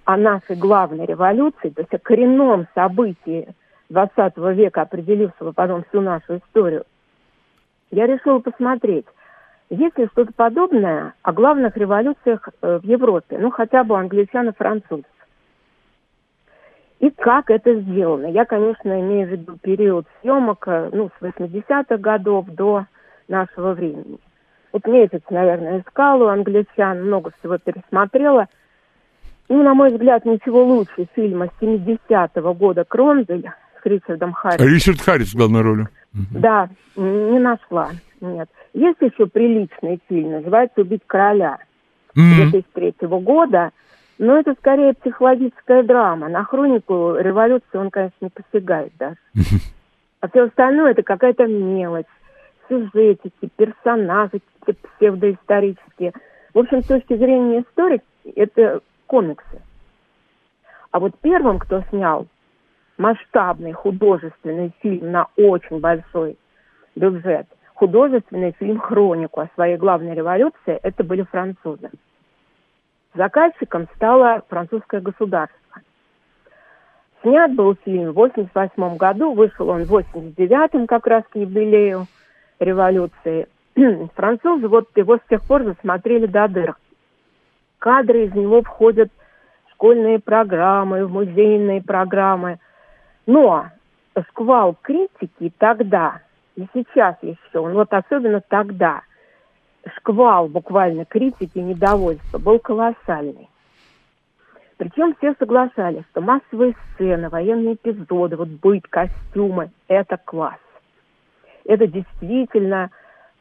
о 0.04 0.16
нашей 0.16 0.54
главной 0.54 1.04
революции, 1.04 1.70
то 1.70 1.83
есть 1.83 1.92
о 1.94 1.98
коренном 1.98 2.68
событии 2.74 3.48
20 3.88 4.37
века, 4.37 4.83
определившего 4.83 5.50
потом 5.50 5.83
всю 5.85 6.00
нашу 6.00 6.38
историю, 6.38 6.85
я 7.90 8.06
решила 8.06 8.38
посмотреть, 8.38 9.06
есть 9.68 9.98
ли 9.98 10.06
что-то 10.12 10.33
подобное 10.33 11.14
о 11.22 11.33
главных 11.33 11.76
революциях 11.76 12.48
э, 12.62 12.78
в 12.78 12.85
Европе, 12.85 13.37
ну 13.38 13.50
хотя 13.50 13.83
бы 13.83 13.98
англичан 13.98 14.48
и 14.48 14.52
французов. 14.52 15.06
И 17.01 17.09
как 17.11 17.51
это 17.51 17.75
сделано? 17.81 18.27
Я, 18.27 18.45
конечно, 18.45 19.01
имею 19.01 19.27
в 19.27 19.31
виду 19.31 19.57
период 19.61 20.07
съемок 20.21 20.69
э, 20.69 20.91
ну, 20.93 21.09
с 21.09 21.23
80-х 21.23 21.97
годов 21.97 22.47
до 22.49 22.85
нашего 23.27 23.73
времени. 23.73 24.19
Вот 24.73 24.87
месяц, 24.87 25.23
наверное, 25.31 25.81
искала 25.81 26.25
у 26.25 26.29
англичан, 26.29 27.07
много 27.07 27.33
всего 27.39 27.57
пересмотрела. 27.59 28.47
Ну, 29.49 29.63
на 29.63 29.75
мой 29.75 29.91
взгляд, 29.91 30.27
ничего 30.27 30.63
лучше 30.63 31.09
фильма 31.15 31.49
70-го 31.61 32.55
года 32.55 32.85
Кромвеля 32.85 33.57
с 33.83 33.87
Ричардом 33.87 34.33
Харрисом. 34.33 34.69
Ричард 34.69 35.01
Харрис 35.01 35.33
в 35.33 35.37
главной 35.37 35.63
роли. 35.63 35.89
Да, 36.13 36.69
не 36.97 37.39
нашла, 37.39 37.91
нет. 38.21 38.49
Есть 38.75 39.01
еще 39.01 39.27
приличный 39.27 40.01
фильм, 40.09 40.33
называется 40.33 40.83
«Убить 40.83 41.03
короля» 41.07 41.59
mm-hmm. 42.15 42.51
2003 42.51 43.09
года, 43.09 43.71
но 44.20 44.38
это 44.38 44.54
скорее 44.59 44.92
психологическая 44.92 45.83
драма. 45.83 46.28
На 46.28 46.44
хронику 46.44 47.14
революции 47.16 47.78
он, 47.78 47.90
конечно, 47.90 48.16
не 48.20 48.28
посягает 48.28 48.92
даже. 48.98 49.16
А 50.20 50.28
все 50.28 50.42
остальное 50.42 50.90
это 50.90 51.02
какая-то 51.02 51.46
мелочь, 51.46 52.04
сюжетики, 52.68 53.48
персонажи 53.56 54.42
псевдоисторические. 54.98 56.12
В 56.52 56.59
общем, 56.59 56.83
с 56.83 56.87
точки 56.87 57.16
зрения 57.16 57.62
истории, 57.62 58.02
это 58.37 58.83
комиксы. 59.06 59.62
А 60.90 61.00
вот 61.00 61.14
первым, 61.22 61.59
кто 61.59 61.80
снял 61.88 62.26
масштабный 62.98 63.72
художественный 63.72 64.74
фильм 64.83 65.12
на 65.12 65.28
очень 65.38 65.80
большой 65.80 66.37
бюджет, 66.94 67.46
художественный 67.72 68.54
фильм 68.59 68.78
«Хронику» 68.80 69.40
о 69.40 69.48
своей 69.54 69.78
главной 69.78 70.14
революции, 70.14 70.78
это 70.83 71.04
были 71.04 71.22
французы. 71.22 71.90
Заказчиком 73.14 73.88
стало 73.96 74.42
французское 74.49 75.01
государство. 75.01 75.59
Снят 77.23 77.53
был 77.55 77.77
фильм 77.85 78.12
в 78.12 78.14
88 78.14 78.96
году, 78.96 79.35
вышел 79.35 79.68
он 79.68 79.85
в 79.85 79.88
89 79.88 80.87
как 80.88 81.07
раз 81.07 81.25
к 81.29 81.37
юбилею 81.37 82.07
революции. 82.59 83.46
Французы 84.14 84.68
вот 84.68 84.88
его 84.96 85.16
с 85.16 85.29
тех 85.29 85.42
пор 85.46 85.64
засмотрели 85.64 86.27
до 86.27 86.49
дыр. 86.49 86.77
Кадры 87.79 88.27
из 88.27 88.35
него 88.35 88.62
входят 88.62 89.11
в 89.66 89.73
школьные 89.73 90.18
программы, 90.18 91.05
в 91.05 91.12
музейные 91.12 91.83
программы– 91.83 92.59
но 93.31 93.66
сквал 94.31 94.77
критики 94.83 95.53
тогда 95.59 96.20
и 96.57 96.66
сейчас 96.75 97.16
еще, 97.23 97.61
вот 97.61 97.92
особенно 97.92 98.40
тогда, 98.40 99.03
шквал 99.97 100.49
буквально 100.49 101.05
критики 101.05 101.59
и 101.59 101.62
недовольства 101.62 102.38
был 102.38 102.59
колоссальный. 102.59 103.49
Причем 104.77 105.14
все 105.16 105.35
соглашались, 105.38 106.05
что 106.11 106.23
массовые 106.23 106.75
сцены, 106.95 107.29
военные 107.29 107.75
эпизоды, 107.75 108.37
вот 108.37 108.49
быт, 108.49 108.87
костюмы– 108.88 109.71
это 109.88 110.16
класс. 110.16 110.59
Это 111.66 111.87
действительно 111.87 112.90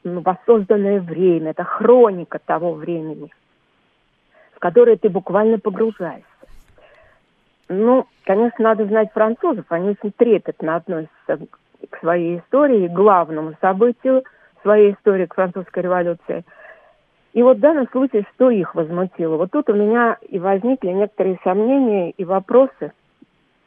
ну, 0.04 0.22
воссозданное 0.22 1.00
время, 1.00 1.52
это 1.52 1.64
хроника 1.64 2.40
того 2.40 2.74
времени, 2.74 3.32
в 4.54 4.60
которое 4.60 4.98
ты 4.98 5.10
буквально 5.10 5.60
погружаешься. 5.60 6.26
Ну, 7.70 8.06
конечно, 8.26 8.64
надо 8.64 8.86
знать 8.86 9.12
французов. 9.14 9.66
Они 9.70 9.92
очень 9.92 10.12
трепетно 10.12 10.76
относятся 10.76 11.40
к 11.90 12.00
своей 12.00 12.40
истории, 12.40 12.88
к 12.88 12.94
главному 12.94 13.54
событию 13.62 14.24
своей 14.62 14.94
истории, 14.94 15.26
к 15.26 15.36
французской 15.36 15.84
революции. 15.84 16.44
И 17.34 17.44
вот 17.44 17.58
в 17.58 17.60
данном 17.60 17.88
случае, 17.92 18.26
что 18.34 18.50
их 18.50 18.74
возмутило? 18.76 19.38
Вот 19.38 19.52
тут 19.52 19.70
у 19.70 19.74
меня 19.74 20.18
и 20.28 20.40
возникли 20.40 20.90
некоторые 20.90 21.40
сомнения 21.44 22.12
и 22.12 22.24
вопросы 22.24 22.92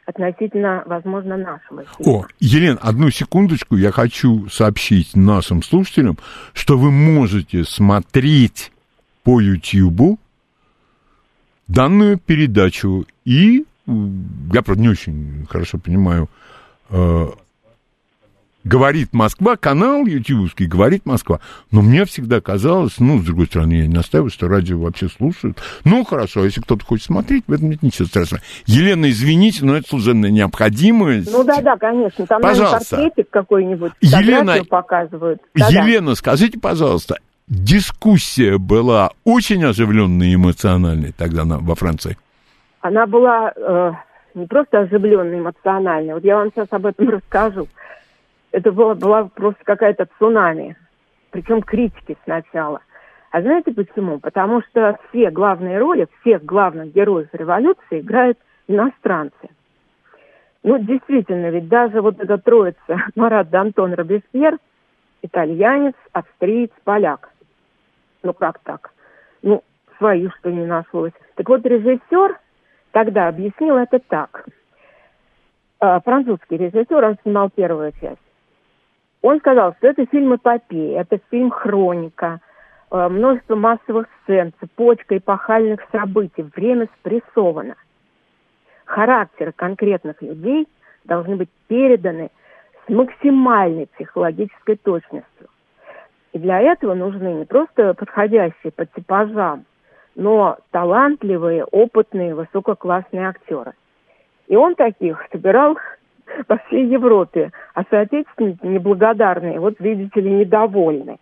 относительно, 0.04 0.82
возможно, 0.86 1.36
нашего 1.36 1.84
фильма. 1.84 2.20
О, 2.20 2.26
Елена, 2.40 2.78
одну 2.82 3.10
секундочку, 3.10 3.76
я 3.76 3.92
хочу 3.92 4.48
сообщить 4.48 5.14
нашим 5.14 5.62
слушателям, 5.62 6.18
что 6.54 6.76
вы 6.76 6.90
можете 6.90 7.62
смотреть 7.62 8.72
по 9.22 9.40
YouTube 9.40 10.18
данную 11.68 12.18
передачу 12.18 13.06
и 13.24 13.64
я, 13.86 14.62
правда, 14.62 14.82
не 14.82 14.88
очень 14.88 15.46
хорошо 15.48 15.78
понимаю, 15.78 16.28
э, 16.90 17.26
говорит 18.64 19.12
Москва, 19.12 19.56
канал 19.56 20.06
ютубовский 20.06 20.66
говорит 20.66 21.06
Москва. 21.06 21.40
Но 21.70 21.82
мне 21.82 22.04
всегда 22.04 22.40
казалось, 22.40 22.98
ну, 22.98 23.18
с 23.18 23.24
другой 23.24 23.46
стороны, 23.46 23.74
я 23.74 23.86
не 23.86 23.94
настаиваю, 23.94 24.30
что 24.30 24.48
радио 24.48 24.78
вообще 24.78 25.08
слушают. 25.08 25.58
Ну, 25.84 26.04
хорошо, 26.04 26.42
а 26.42 26.44
если 26.44 26.60
кто-то 26.60 26.84
хочет 26.84 27.06
смотреть, 27.06 27.44
в 27.46 27.52
этом 27.52 27.70
нет 27.70 27.82
ничего 27.82 28.06
страшного. 28.06 28.42
Елена, 28.66 29.10
извините, 29.10 29.64
но 29.64 29.76
это 29.76 29.88
служебная 29.88 30.30
необходимость. 30.30 31.30
Ну 31.32 31.44
да, 31.44 31.60
да, 31.60 31.76
конечно. 31.76 32.26
Там, 32.26 32.42
пожалуйста. 32.42 32.96
наверное, 32.96 33.24
какой-нибудь, 33.30 33.92
Елена, 34.00 34.64
показывают. 34.64 35.40
Елена, 35.54 36.14
скажите, 36.14 36.58
пожалуйста, 36.58 37.18
дискуссия 37.48 38.58
была 38.58 39.10
очень 39.24 39.64
оживленной 39.64 40.28
и 40.28 40.34
эмоциональной 40.34 41.12
тогда 41.12 41.44
на, 41.44 41.58
во 41.58 41.74
Франции? 41.74 42.16
она 42.82 43.06
была 43.06 43.52
э, 43.54 43.92
не 44.34 44.46
просто 44.46 44.80
оживленной 44.80 45.38
эмоциональной. 45.38 46.14
Вот 46.14 46.24
я 46.24 46.36
вам 46.36 46.50
сейчас 46.52 46.66
об 46.70 46.84
этом 46.84 47.08
расскажу. 47.10 47.68
Это 48.52 48.70
была, 48.70 48.94
была 48.94 49.24
просто 49.24 49.64
какая-то 49.64 50.06
цунами. 50.18 50.76
Причем 51.30 51.62
критики 51.62 52.16
сначала. 52.24 52.80
А 53.30 53.40
знаете 53.40 53.72
почему? 53.72 54.20
Потому 54.20 54.62
что 54.62 54.98
все 55.08 55.30
главные 55.30 55.78
роли, 55.78 56.06
всех 56.20 56.44
главных 56.44 56.92
героев 56.92 57.28
революции 57.32 58.00
играют 58.00 58.38
иностранцы. 58.68 59.48
Ну, 60.62 60.78
действительно, 60.78 61.48
ведь 61.50 61.68
даже 61.68 62.02
вот 62.02 62.20
эта 62.20 62.36
троица 62.36 62.78
Марат 63.16 63.48
Д'Антон 63.48 63.94
Робеспьер, 63.94 64.58
итальянец, 65.22 65.94
австриец, 66.12 66.70
поляк. 66.84 67.30
Ну, 68.22 68.34
как 68.34 68.58
так? 68.60 68.92
Ну, 69.40 69.64
свою 69.96 70.30
что 70.38 70.50
не 70.52 70.66
нашлось. 70.66 71.12
Так 71.36 71.48
вот, 71.48 71.64
режиссер 71.64 72.38
тогда 72.92 73.28
объяснил 73.28 73.76
это 73.76 73.98
так. 73.98 74.46
А, 75.80 76.00
французский 76.00 76.58
режиссер, 76.58 77.02
он 77.02 77.16
снимал 77.22 77.48
первую 77.48 77.92
часть. 77.98 78.20
Он 79.22 79.38
сказал, 79.38 79.74
что 79.78 79.88
это 79.88 80.04
фильм 80.06 80.34
эпопея, 80.34 81.00
это 81.00 81.18
фильм 81.30 81.50
хроника, 81.50 82.40
а, 82.90 83.08
множество 83.08 83.54
массовых 83.54 84.06
сцен, 84.22 84.52
цепочка 84.60 85.16
эпохальных 85.16 85.80
событий, 85.90 86.44
время 86.54 86.88
спрессовано. 86.98 87.76
Характеры 88.84 89.52
конкретных 89.52 90.20
людей 90.20 90.68
должны 91.04 91.36
быть 91.36 91.48
переданы 91.68 92.30
с 92.86 92.90
максимальной 92.90 93.86
психологической 93.86 94.76
точностью. 94.76 95.48
И 96.32 96.38
для 96.38 96.60
этого 96.60 96.94
нужны 96.94 97.32
не 97.34 97.44
просто 97.44 97.94
подходящие 97.94 98.72
по 98.72 98.84
типажам 98.86 99.64
но 100.14 100.58
талантливые, 100.70 101.64
опытные, 101.64 102.34
высококлассные 102.34 103.28
актеры. 103.28 103.72
И 104.48 104.56
он 104.56 104.74
таких 104.74 105.24
собирал 105.30 105.78
по 106.46 106.58
всей 106.58 106.86
Европе, 106.86 107.52
а 107.74 107.84
соотечественники 107.88 108.64
неблагодарные, 108.64 109.60
вот 109.60 109.78
видите 109.80 110.20
ли, 110.20 110.30
недовольны. 110.30 111.18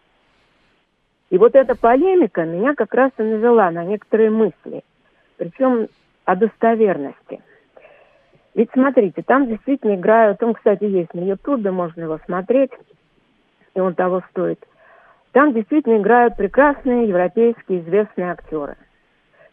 И 1.31 1.39
вот 1.39 1.55
эта 1.55 1.77
полемика 1.77 2.45
меня 2.45 2.75
как 2.75 2.93
раз 2.93 3.13
и 3.19 3.23
навела 3.23 3.71
на 3.71 3.85
некоторые 3.85 4.31
мысли, 4.31 4.83
причем 5.37 5.87
о 6.25 6.37
достоверности. 6.37 7.41
Ведь 8.55 8.71
смотрите, 8.73 9.23
там 9.23 9.47
действительно 9.47 9.95
играют, 9.95 10.43
он, 10.43 10.55
кстати, 10.55 10.85
есть 10.85 11.15
на 11.15 11.21
Ютубе, 11.21 11.71
можно 11.71 12.03
его 12.03 12.19
смотреть, 12.27 12.73
и 13.75 13.81
он 13.81 13.95
того 13.95 14.23
стоит. 14.31 14.59
Там 15.33 15.53
действительно 15.53 15.99
играют 15.99 16.37
прекрасные 16.37 17.09
европейские 17.09 17.81
известные 17.81 18.33
актеры. 18.33 18.77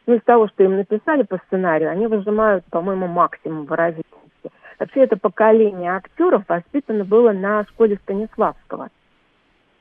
Ну, 0.07 0.15
из 0.15 0.23
того, 0.23 0.47
что 0.47 0.63
им 0.63 0.77
написали 0.77 1.23
по 1.23 1.37
сценарию, 1.45 1.91
они 1.91 2.07
выжимают, 2.07 2.65
по-моему, 2.71 3.07
максимум 3.07 3.65
выразительности. 3.65 4.26
Вообще, 4.79 5.01
это 5.01 5.17
поколение 5.17 5.91
актеров 5.91 6.43
воспитано 6.47 7.03
было 7.03 7.31
на 7.31 7.63
школе 7.65 7.97
Станиславского, 8.03 8.89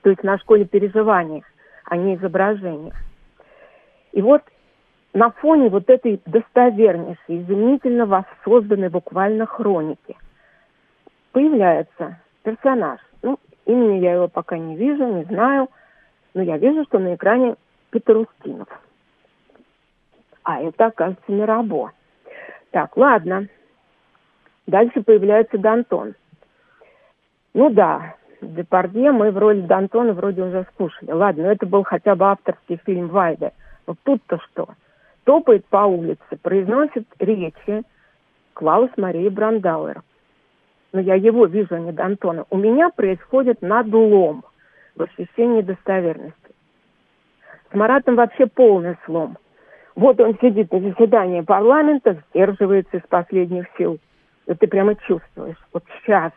то 0.03 0.11
есть 0.11 0.23
на 0.23 0.39
школе 0.39 0.65
переживания, 0.65 1.43
а 1.85 1.97
не 1.97 2.15
изображения. 2.15 2.95
И 4.13 4.23
вот 4.23 4.43
на 5.13 5.31
фоне 5.31 5.69
вот 5.69 5.91
этой 5.91 6.21
достовернейшей, 6.25 7.43
изумительно 7.43 8.07
воссозданной 8.07 8.89
буквально 8.89 9.45
хроники 9.47 10.17
появляется 11.33 12.19
персонаж. 12.43 13.01
Ну, 13.23 13.39
имени 13.67 13.99
я 13.99 14.15
его 14.15 14.29
пока 14.29 14.57
не 14.57 14.77
вижу, 14.77 15.07
не 15.07 15.25
знаю, 15.25 15.69
но 16.33 16.43
я 16.43 16.57
вижу, 16.57 16.85
что 16.85 16.99
на 16.99 17.15
экране 17.15 17.57
Петр 17.91 18.17
Устинов. 18.17 18.69
А 20.43 20.61
это, 20.61 20.87
оказывается, 20.87 21.33
Мирабо. 21.33 21.93
Так, 22.71 22.97
ладно. 22.97 23.49
Дальше 24.67 25.03
появляется 25.03 25.59
Дантон. 25.59 26.15
Ну 27.55 27.71
да, 27.71 28.17
Депардье 28.41 29.13
мы 29.13 29.31
в 29.31 29.39
роли 29.39 29.61
Дантона 29.61 30.13
вроде 30.13 30.43
уже 30.43 30.67
скушали. 30.73 31.11
Ладно, 31.11 31.45
но 31.45 31.53
это 31.53 31.67
был 31.67 31.85
хотя 31.85 32.15
бы 32.15 32.27
авторский 32.27 32.81
фильм 32.85 33.09
Вайда. 33.09 33.53
Но 33.87 33.95
тут-то 34.03 34.39
что? 34.39 34.69
Топает 35.25 35.65
по 35.67 35.87
улице, 35.87 36.37
произносит 36.43 37.07
речи 37.19 37.83
Клаус 38.55 38.91
Марии 38.97 39.29
Брандауэр. 39.29 40.03
Но 40.93 41.01
я 41.01 41.15
его 41.15 41.47
вижу, 41.47 41.75
а 41.75 41.81
не 41.81 41.93
Дантона. 41.93 42.45
У 42.51 42.57
меня 42.57 42.91
происходит 42.91 43.63
надлом 43.63 44.45
в 44.95 45.03
ощущении 45.03 45.63
достоверности. 45.63 46.37
С 47.71 47.75
Маратом 47.75 48.17
вообще 48.17 48.47
полный 48.47 48.97
слом– 49.05 49.39
вот 49.97 50.21
он 50.21 50.37
сидит 50.41 50.71
на 50.71 50.81
заседании 50.81 51.41
парламента, 51.41 52.23
сдерживается 52.29 52.99
из 52.99 53.03
последних 53.09 53.65
сил. 53.79 53.99
Ты 54.47 54.67
прямо 54.69 54.95
чувствуешь, 54.95 55.57
вот 55.73 55.85
сейчас 55.99 56.33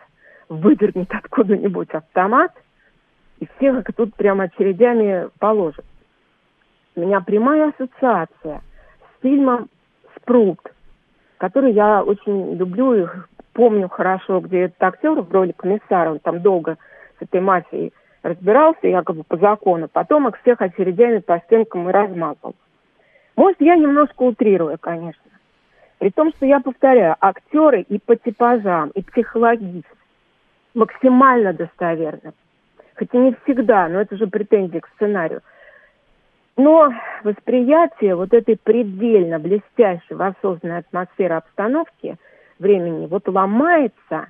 выдернет 0.49 1.13
откуда-нибудь 1.13 1.89
автомат, 1.91 2.51
и 3.39 3.47
всех 3.55 3.83
тут 3.95 4.15
прямо 4.15 4.45
очередями 4.45 5.29
положит. 5.39 5.85
У 6.95 7.01
меня 7.01 7.21
прямая 7.21 7.69
ассоциация 7.69 8.61
с 8.61 9.21
фильмом 9.21 9.69
«Спрут», 10.15 10.59
который 11.37 11.71
я 11.71 12.03
очень 12.03 12.55
люблю 12.55 12.93
и 12.95 13.07
помню 13.53 13.87
хорошо, 13.89 14.39
где 14.41 14.61
этот 14.61 14.81
актер 14.81 15.21
в 15.21 15.31
роли 15.31 15.51
комиссара, 15.51 16.11
он 16.11 16.19
там 16.19 16.41
долго 16.41 16.77
с 17.19 17.21
этой 17.21 17.41
мафией 17.41 17.93
разбирался, 18.23 18.87
якобы 18.87 19.23
по 19.23 19.37
закону, 19.37 19.87
потом 19.87 20.27
их 20.27 20.41
всех 20.41 20.61
очередями 20.61 21.19
по 21.19 21.39
стенкам 21.45 21.87
и 21.89 21.91
размазал. 21.91 22.55
Может, 23.35 23.61
я 23.61 23.75
немножко 23.75 24.23
утрирую, 24.23 24.77
конечно. 24.79 25.28
При 25.99 26.11
том, 26.11 26.31
что 26.31 26.45
я 26.45 26.61
повторяю, 26.61 27.15
актеры 27.19 27.81
и 27.81 27.99
по 27.99 28.15
типажам, 28.15 28.89
и 28.89 29.03
психологически 29.03 29.97
максимально 30.73 31.53
достоверны. 31.53 32.33
Хотя 32.95 33.17
не 33.17 33.35
всегда, 33.43 33.87
но 33.89 34.01
это 34.01 34.15
же 34.15 34.27
претензии 34.27 34.79
к 34.79 34.87
сценарию. 34.95 35.41
Но 36.55 36.93
восприятие 37.23 38.15
вот 38.15 38.33
этой 38.33 38.57
предельно 38.57 39.39
блестящей, 39.39 40.13
воссозданной 40.13 40.79
атмосферы 40.79 41.35
обстановки 41.35 42.17
времени 42.59 43.07
вот 43.07 43.27
ломается 43.27 44.27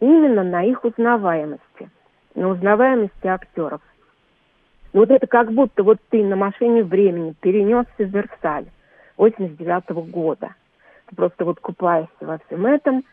именно 0.00 0.42
на 0.42 0.62
их 0.62 0.84
узнаваемости, 0.84 1.90
на 2.34 2.48
узнаваемости 2.48 3.26
актеров. 3.26 3.80
Ну, 4.92 5.00
вот 5.00 5.10
это 5.10 5.26
как 5.26 5.52
будто 5.52 5.82
вот 5.82 5.98
ты 6.10 6.22
на 6.24 6.36
машине 6.36 6.82
времени 6.82 7.34
перенесся 7.40 7.92
в 7.98 8.10
Версаль 8.10 8.66
89 9.16 9.84
-го 9.90 10.02
года. 10.02 10.54
Просто 11.16 11.44
вот 11.44 11.60
купаешься 11.60 12.10
во 12.20 12.38
всем 12.38 12.66
этом, 12.66 13.04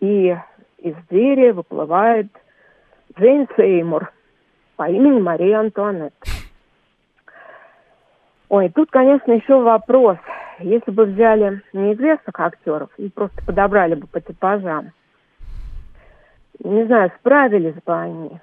и 0.00 0.36
из 0.78 0.94
двери 1.08 1.52
выплывает 1.52 2.28
Джейн 3.18 3.48
Сеймур 3.56 4.12
по 4.76 4.88
имени 4.88 5.20
Мария 5.20 5.60
Антуанетта. 5.60 6.30
Ой, 8.48 8.68
тут, 8.68 8.90
конечно, 8.90 9.32
еще 9.32 9.60
вопрос. 9.60 10.18
Если 10.60 10.90
бы 10.90 11.04
взяли 11.04 11.62
неизвестных 11.72 12.38
актеров 12.38 12.90
и 12.96 13.08
просто 13.10 13.44
подобрали 13.44 13.94
бы 13.94 14.06
по 14.06 14.20
типажам, 14.20 14.92
не 16.62 16.84
знаю, 16.84 17.12
справились 17.18 17.74
бы 17.84 17.94
они. 17.94 18.40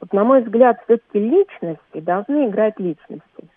Вот, 0.00 0.12
на 0.12 0.24
мой 0.24 0.42
взгляд, 0.42 0.80
все-таки 0.84 1.20
личности 1.20 2.00
должны 2.00 2.48
играть 2.48 2.78
личности. 2.80 3.48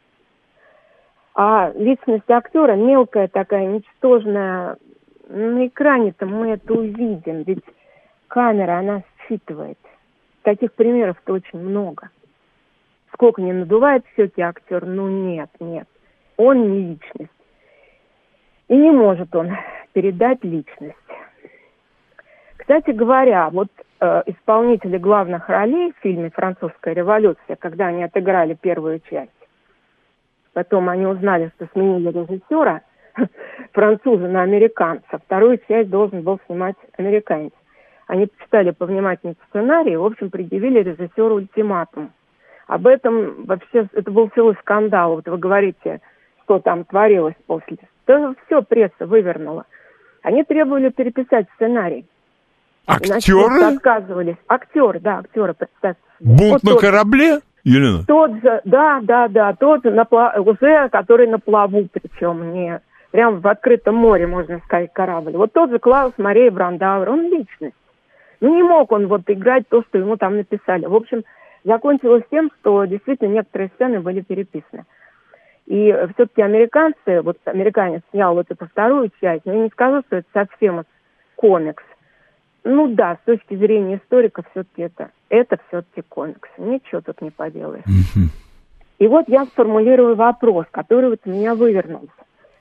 А 1.35 1.73
личность 1.75 2.29
актера 2.29 2.75
мелкая 2.75 3.27
такая, 3.27 3.65
ничтожная, 3.65 4.77
на 5.27 5.67
экране-то 5.67 6.25
мы 6.25 6.51
это 6.51 6.73
увидим, 6.73 7.43
ведь 7.43 7.63
камера, 8.29 8.79
она 8.79 9.03
считывает. 9.27 9.77
Таких 10.43 10.71
примеров-то 10.73 11.33
очень 11.33 11.59
много. 11.59 12.09
Сколько 13.13 13.41
не 13.41 13.51
надувает 13.51 14.05
все-таки 14.13 14.41
актер, 14.41 14.85
ну 14.85 15.09
нет, 15.09 15.49
нет. 15.59 15.87
Он 16.37 16.71
не 16.71 16.79
личность. 16.91 17.31
И 18.69 18.75
не 18.75 18.91
может 18.91 19.35
он 19.35 19.51
передать 19.91 20.41
личность. 20.43 20.95
Кстати 22.55 22.91
говоря, 22.91 23.49
вот 23.49 23.67
э, 23.99 24.23
исполнители 24.27 24.97
главных 24.97 25.49
ролей 25.49 25.91
в 25.91 26.01
фильме 26.01 26.29
«Французская 26.29 26.93
революция», 26.93 27.57
когда 27.57 27.87
они 27.87 28.03
отыграли 28.03 28.53
первую 28.53 29.01
часть, 29.09 29.31
потом 30.55 30.87
они 30.89 31.05
узнали, 31.05 31.51
что 31.55 31.67
сменили 31.73 32.09
режиссера, 32.09 32.81
француза 33.73 34.27
на 34.27 34.41
американца, 34.41 35.19
вторую 35.25 35.59
часть 35.67 35.89
должен 35.89 36.21
был 36.21 36.39
снимать 36.47 36.77
американец. 36.97 37.51
Они 38.07 38.27
почитали 38.27 38.71
повнимательнее 38.71 39.35
сценарий 39.49 39.97
в 39.97 40.05
общем, 40.05 40.29
предъявили 40.29 40.79
режиссеру 40.79 41.35
ультиматум. 41.35 42.11
Об 42.67 42.87
этом 42.87 43.45
вообще, 43.45 43.87
это 43.93 44.09
был 44.09 44.31
целый 44.33 44.55
скандал. 44.61 45.15
Вот 45.15 45.27
вы 45.27 45.37
говорите, 45.37 46.01
что 46.43 46.59
там 46.59 46.85
творилось 46.85 47.35
после. 47.45 47.77
Да 48.07 48.33
все 48.45 48.61
пресса 48.61 49.05
вывернула. 49.05 49.65
Они 50.23 50.43
требовали 50.43 50.89
переписать 50.89 51.47
сценарий. 51.55 52.05
Актеры? 52.87 53.75
отказывались. 53.75 54.37
Актеры, 54.47 54.99
да, 54.99 55.19
актеры, 55.19 55.53
представьте. 55.53 56.01
Бунт 56.19 56.63
вот 56.63 56.63
на 56.63 56.79
корабле, 56.79 57.39
Елена? 57.65 58.03
Тот 58.07 58.31
же, 58.41 58.61
да, 58.63 58.99
да, 59.01 59.27
да, 59.27 59.53
тот 59.53 59.83
же, 59.83 59.89
уже, 59.89 60.89
который 60.89 61.27
на 61.27 61.39
плаву, 61.39 61.87
причем 61.91 62.53
не 62.53 62.79
прям 63.11 63.39
в 63.39 63.47
открытом 63.47 63.95
море, 63.95 64.27
можно 64.27 64.59
сказать, 64.65 64.93
корабль. 64.93 65.37
Вот 65.37 65.53
тот 65.53 65.71
же 65.71 65.79
Клаус 65.79 66.13
Мария 66.17 66.51
Брандауэр, 66.51 67.09
он 67.09 67.29
личность. 67.29 67.75
Ну, 68.41 68.53
не 68.53 68.61
мог 68.61 68.91
он 68.91 69.07
вот 69.07 69.21
играть 69.27 69.67
то, 69.69 69.83
что 69.83 69.97
ему 69.97 70.17
там 70.17 70.35
написали. 70.35 70.85
В 70.85 70.93
общем, 70.93 71.23
закончилось 71.63 72.23
тем, 72.29 72.51
что 72.59 72.85
действительно 72.85 73.29
некоторые 73.29 73.71
сцены 73.75 74.01
были 74.01 74.21
переписаны. 74.21 74.83
И 75.65 75.91
все-таки 76.13 76.41
американцы, 76.41 77.21
вот 77.21 77.37
американец 77.45 78.01
снял 78.11 78.35
вот 78.35 78.47
эту 78.49 78.67
вторую 78.67 79.09
часть, 79.21 79.45
но 79.45 79.53
я 79.53 79.63
не 79.63 79.69
скажу, 79.69 80.03
что 80.07 80.17
это 80.17 80.27
совсем 80.33 80.83
комикс. 81.35 81.83
Ну 82.67 82.87
да, 82.87 83.19
с 83.21 83.25
точки 83.25 83.55
зрения 83.55 83.97
историка 83.97 84.43
все-таки 84.51 84.81
это, 84.81 85.11
это 85.29 85.59
все-таки 85.67 86.01
комикс. 86.01 86.49
Ничего 86.57 86.99
тут 86.99 87.21
не 87.21 87.29
поделаешь. 87.29 87.85
И 88.97 89.07
вот 89.07 89.25
я 89.27 89.45
сформулирую 89.45 90.15
вопрос, 90.15 90.65
который 90.71 91.11
вот 91.11 91.19
у 91.25 91.29
меня 91.29 91.53
вывернулся. 91.53 92.09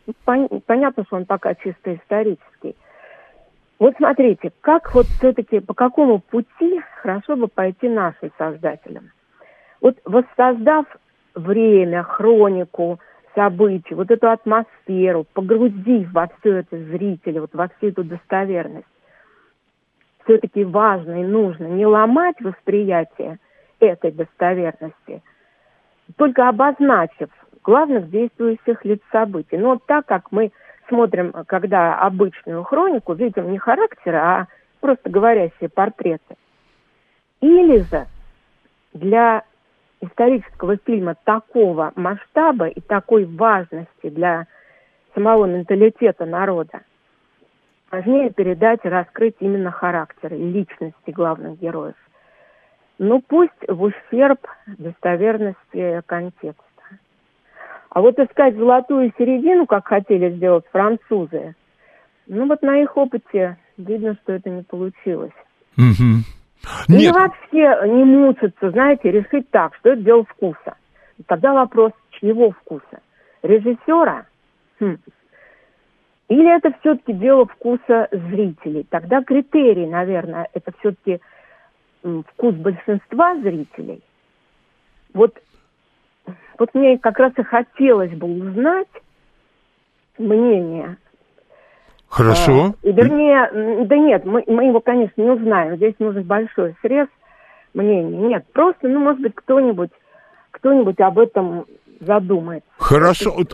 Ну, 0.07 0.13
пон- 0.27 0.63
понятно, 0.67 1.05
что 1.07 1.17
он 1.17 1.25
пока 1.25 1.55
чисто 1.55 1.95
исторический. 1.95 2.77
Вот 3.79 3.95
смотрите, 3.97 4.53
как 4.61 4.95
вот 4.95 5.07
все-таки, 5.07 5.61
по 5.61 5.73
какому 5.73 6.19
пути 6.19 6.81
хорошо 7.01 7.37
бы 7.37 7.49
пойти 7.49 7.89
нашим 7.89 8.31
создателям? 8.37 9.11
Вот 9.81 9.97
воссоздав 10.05 10.85
время, 11.35 12.03
хронику, 12.03 13.01
события, 13.35 13.95
вот 13.95 14.11
эту 14.11 14.31
атмосферу, 14.31 15.25
погрузив 15.33 16.13
во 16.13 16.29
все 16.39 16.59
это 16.59 16.77
зрителя, 16.77 17.41
вот 17.41 17.55
во 17.55 17.69
всю 17.69 17.89
эту 17.89 18.05
достоверность, 18.05 18.87
все-таки 20.25 20.65
важно 20.65 21.23
и 21.23 21.25
нужно 21.25 21.67
не 21.67 21.87
ломать 21.87 22.41
восприятие 22.41 23.39
этой 23.81 24.11
достоверности, 24.11 25.23
только 26.17 26.49
обозначив 26.49 27.29
главных 27.63 28.11
действующих 28.11 28.85
лиц 28.85 29.01
событий. 29.11 29.57
Но 29.57 29.79
так 29.79 30.07
как 30.07 30.33
мы 30.33 30.53
смотрим, 30.89 31.33
когда 31.47 31.99
обычную 31.99 32.63
хронику, 32.65 33.15
видим 33.15 33.51
не 33.51 33.59
характеры, 33.59 34.19
а 34.19 34.47
просто 34.81 35.11
говорящие 35.11 35.69
портреты. 35.69 36.37
Или 37.41 37.79
же 37.79 38.07
для 38.93 39.45
исторического 40.01 40.77
фильма 40.77 41.17
такого 41.25 41.93
масштаба 41.97 42.69
и 42.69 42.81
такой 42.81 43.25
важности 43.25 44.11
для 44.11 44.47
самого 45.15 45.47
менталитета 45.47 46.27
народа 46.27 46.83
важнее 47.95 48.31
передать 48.31 48.81
и 48.85 48.89
раскрыть 48.89 49.37
именно 49.41 49.71
характеры, 49.71 50.37
личности 50.37 51.11
главных 51.11 51.61
героев. 51.61 51.95
Ну, 52.99 53.23
пусть 53.27 53.53
в 53.69 53.83
ущерб 53.83 54.41
достоверности 54.67 56.03
контекста. 56.07 56.63
А 57.91 58.01
вот 58.01 58.19
искать 58.19 58.57
золотую 58.57 59.13
середину, 59.17 59.67
как 59.67 59.87
хотели 59.87 60.31
сделать 60.37 60.65
французы, 60.73 61.55
ну 62.27 62.47
вот 62.49 62.63
на 62.63 62.83
их 62.83 62.97
опыте 62.97 63.57
видно, 63.77 64.17
что 64.23 64.33
это 64.33 64.51
не 64.51 64.63
получилось. 64.63 65.33
Угу. 65.77 66.25
Нет. 66.89 67.01
Или 67.01 67.11
вообще 67.11 67.89
не 67.89 68.05
мучиться, 68.05 68.71
знаете, 68.71 69.11
решить 69.11 69.51
так, 69.51 69.75
что 69.77 69.91
это 69.91 70.03
дело 70.03 70.25
вкуса. 70.25 70.77
Тогда 71.27 71.53
вопрос, 71.53 71.93
чьего 72.11 72.51
вкуса? 72.51 73.01
Режиссера? 73.43 74.27
Хм. 74.81 74.97
Или 76.35 76.57
это 76.57 76.73
все-таки 76.81 77.13
дело 77.13 77.47
вкуса 77.47 78.09
зрителей? 78.11 78.85
Тогда 78.91 79.23
критерий, 79.23 79.87
наверное, 79.87 80.49
это 80.53 80.73
все-таки 80.81 81.21
вкус 82.03 82.57
большинства 82.57 83.37
зрителей. 83.37 84.03
Вот, 85.13 85.41
вот 86.59 86.75
мне 86.75 86.99
как 86.99 87.21
раз 87.21 87.33
и 87.37 87.43
хотелось 87.45 88.11
бы 88.11 88.27
узнать 88.27 88.89
мнение 90.19 90.97
Хорошо. 92.09 92.75
А, 92.83 92.87
вернее, 92.87 93.85
да 93.85 93.97
нет, 93.97 94.25
мы, 94.25 94.43
мы 94.49 94.65
его, 94.65 94.81
конечно, 94.81 95.23
не 95.23 95.31
узнаем. 95.31 95.77
Здесь 95.77 95.95
нужен 96.01 96.25
большой 96.25 96.75
срез 96.83 97.07
мнений. 97.75 98.17
Нет, 98.17 98.45
просто, 98.53 98.89
ну, 98.89 98.99
может 98.99 99.21
быть, 99.21 99.37
кто-нибудь 99.37 99.91
кто-нибудь 100.51 100.99
об 101.01 101.19
этом 101.21 101.67
задумается. 102.01 102.69
Хорошо. 102.77 103.35
Есть, 103.37 103.51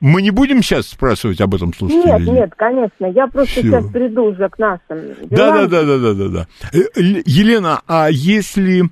мы 0.00 0.22
не 0.22 0.30
будем 0.30 0.62
сейчас 0.62 0.88
спрашивать 0.88 1.40
об 1.40 1.54
этом 1.54 1.74
слушателей? 1.74 2.26
Нет, 2.26 2.28
нет, 2.28 2.52
конечно. 2.56 3.06
Я 3.06 3.26
просто 3.26 3.52
Все. 3.52 3.62
сейчас 3.62 3.86
приду 3.90 4.24
уже 4.24 4.48
к 4.48 4.58
нашим. 4.58 4.80
Да, 5.30 5.52
да, 5.52 5.66
да, 5.66 5.82
да, 5.82 5.98
да, 5.98 6.14
да, 6.14 6.28
да. 6.28 6.46
Елена, 6.94 7.82
а 7.86 8.08
если 8.10 8.84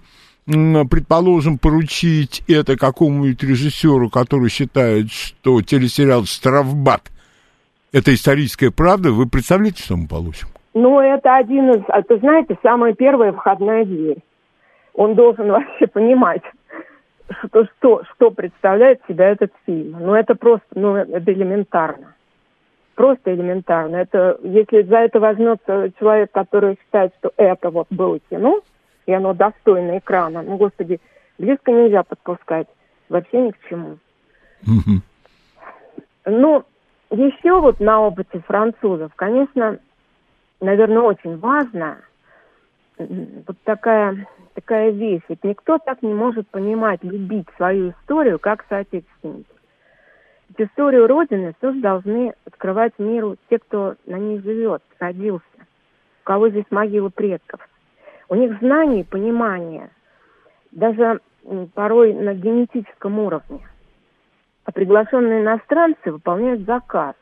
предположим, 0.47 1.59
поручить 1.59 2.45
это 2.47 2.77
какому-нибудь 2.77 3.43
режиссеру, 3.43 4.11
который 4.11 4.49
считает, 4.49 5.11
что 5.11 5.61
телесериал 5.61 6.25
«Штрафбат» 6.25 7.11
это 7.93 8.13
историческая 8.13 8.71
правда, 8.71 9.11
вы 9.11 9.27
представляете, 9.27 9.83
что 9.83 9.97
мы 9.97 10.07
получим? 10.07 10.49
Ну, 10.75 11.01
это 11.01 11.37
один 11.37 11.71
из, 11.71 11.83
это, 11.89 12.19
знаете, 12.19 12.59
самая 12.63 12.93
первая 12.93 13.33
входная 13.33 13.85
дверь. 13.85 14.19
Он 14.95 15.15
должен 15.15 15.49
вообще 15.51 15.87
понимать, 15.87 16.43
что, 17.31 17.65
что, 17.65 18.03
что 18.05 18.31
представляет 18.31 19.01
себя 19.09 19.29
этот 19.31 19.53
фильм. 19.65 19.97
Ну, 20.01 20.15
это 20.15 20.35
просто, 20.35 20.67
ну, 20.75 20.97
это 20.97 21.33
элементарно. 21.33 22.15
Просто 22.95 23.35
элементарно. 23.35 23.97
Это, 23.97 24.39
если 24.43 24.83
за 24.83 24.99
это 24.99 25.21
возьмется 25.21 25.93
человек, 25.99 26.31
который 26.33 26.79
считает, 26.83 27.13
что 27.19 27.33
это 27.37 27.71
вот 27.71 27.89
было 27.91 28.19
кино, 28.31 28.61
и 29.07 29.13
оно 29.13 29.35
достойно 29.35 29.99
экрана, 29.99 30.43
ну, 30.43 30.57
господи, 30.57 31.01
близко 31.39 31.73
нельзя 31.73 32.03
подпускать. 32.03 32.69
Вообще 33.09 33.41
ни 33.41 33.51
к 33.51 33.59
чему. 33.69 33.99
Mm-hmm. 34.63 35.01
Ну, 36.27 36.65
еще 37.11 37.61
вот 37.61 37.79
на 37.79 38.01
опыте 38.01 38.41
французов, 38.47 39.13
конечно, 39.15 39.79
наверное, 40.61 41.03
очень 41.03 41.39
важно 41.39 41.99
вот 42.99 43.57
такая, 43.65 44.27
такая 44.55 44.91
вещь. 44.91 45.23
Ведь 45.29 45.45
никто 45.45 45.79
так 45.79 46.03
не 46.03 46.15
может 46.15 46.49
понимать, 46.49 47.03
любить 47.03 47.49
свою 47.57 47.91
историю, 47.91 48.39
как 48.39 48.65
соотечественники. 48.69 49.47
Ведь 50.49 50.69
историю 50.69 51.07
Родины 51.07 51.55
тоже 51.61 51.81
должны 51.81 52.35
открывать 52.47 52.93
миру 52.99 53.37
те, 53.51 53.59
кто 53.59 53.97
на 54.07 54.17
ней 54.17 54.41
живет, 54.41 54.83
родился, 54.99 55.45
у 55.59 56.25
кого 56.25 56.49
здесь 56.49 56.67
могила 56.71 57.09
предков. 57.09 57.61
У 58.29 58.35
них 58.35 58.59
знания 58.59 59.01
и 59.01 59.05
понимание, 59.05 59.91
даже 60.73 61.21
порой 61.75 62.13
на 62.13 62.35
генетическом 62.35 63.19
уровне– 63.19 63.61
а 64.67 64.73
приглашенные 64.73 65.43
иностранцы 65.43 66.11
выполняют 66.11 66.63
заказ. 66.67 67.15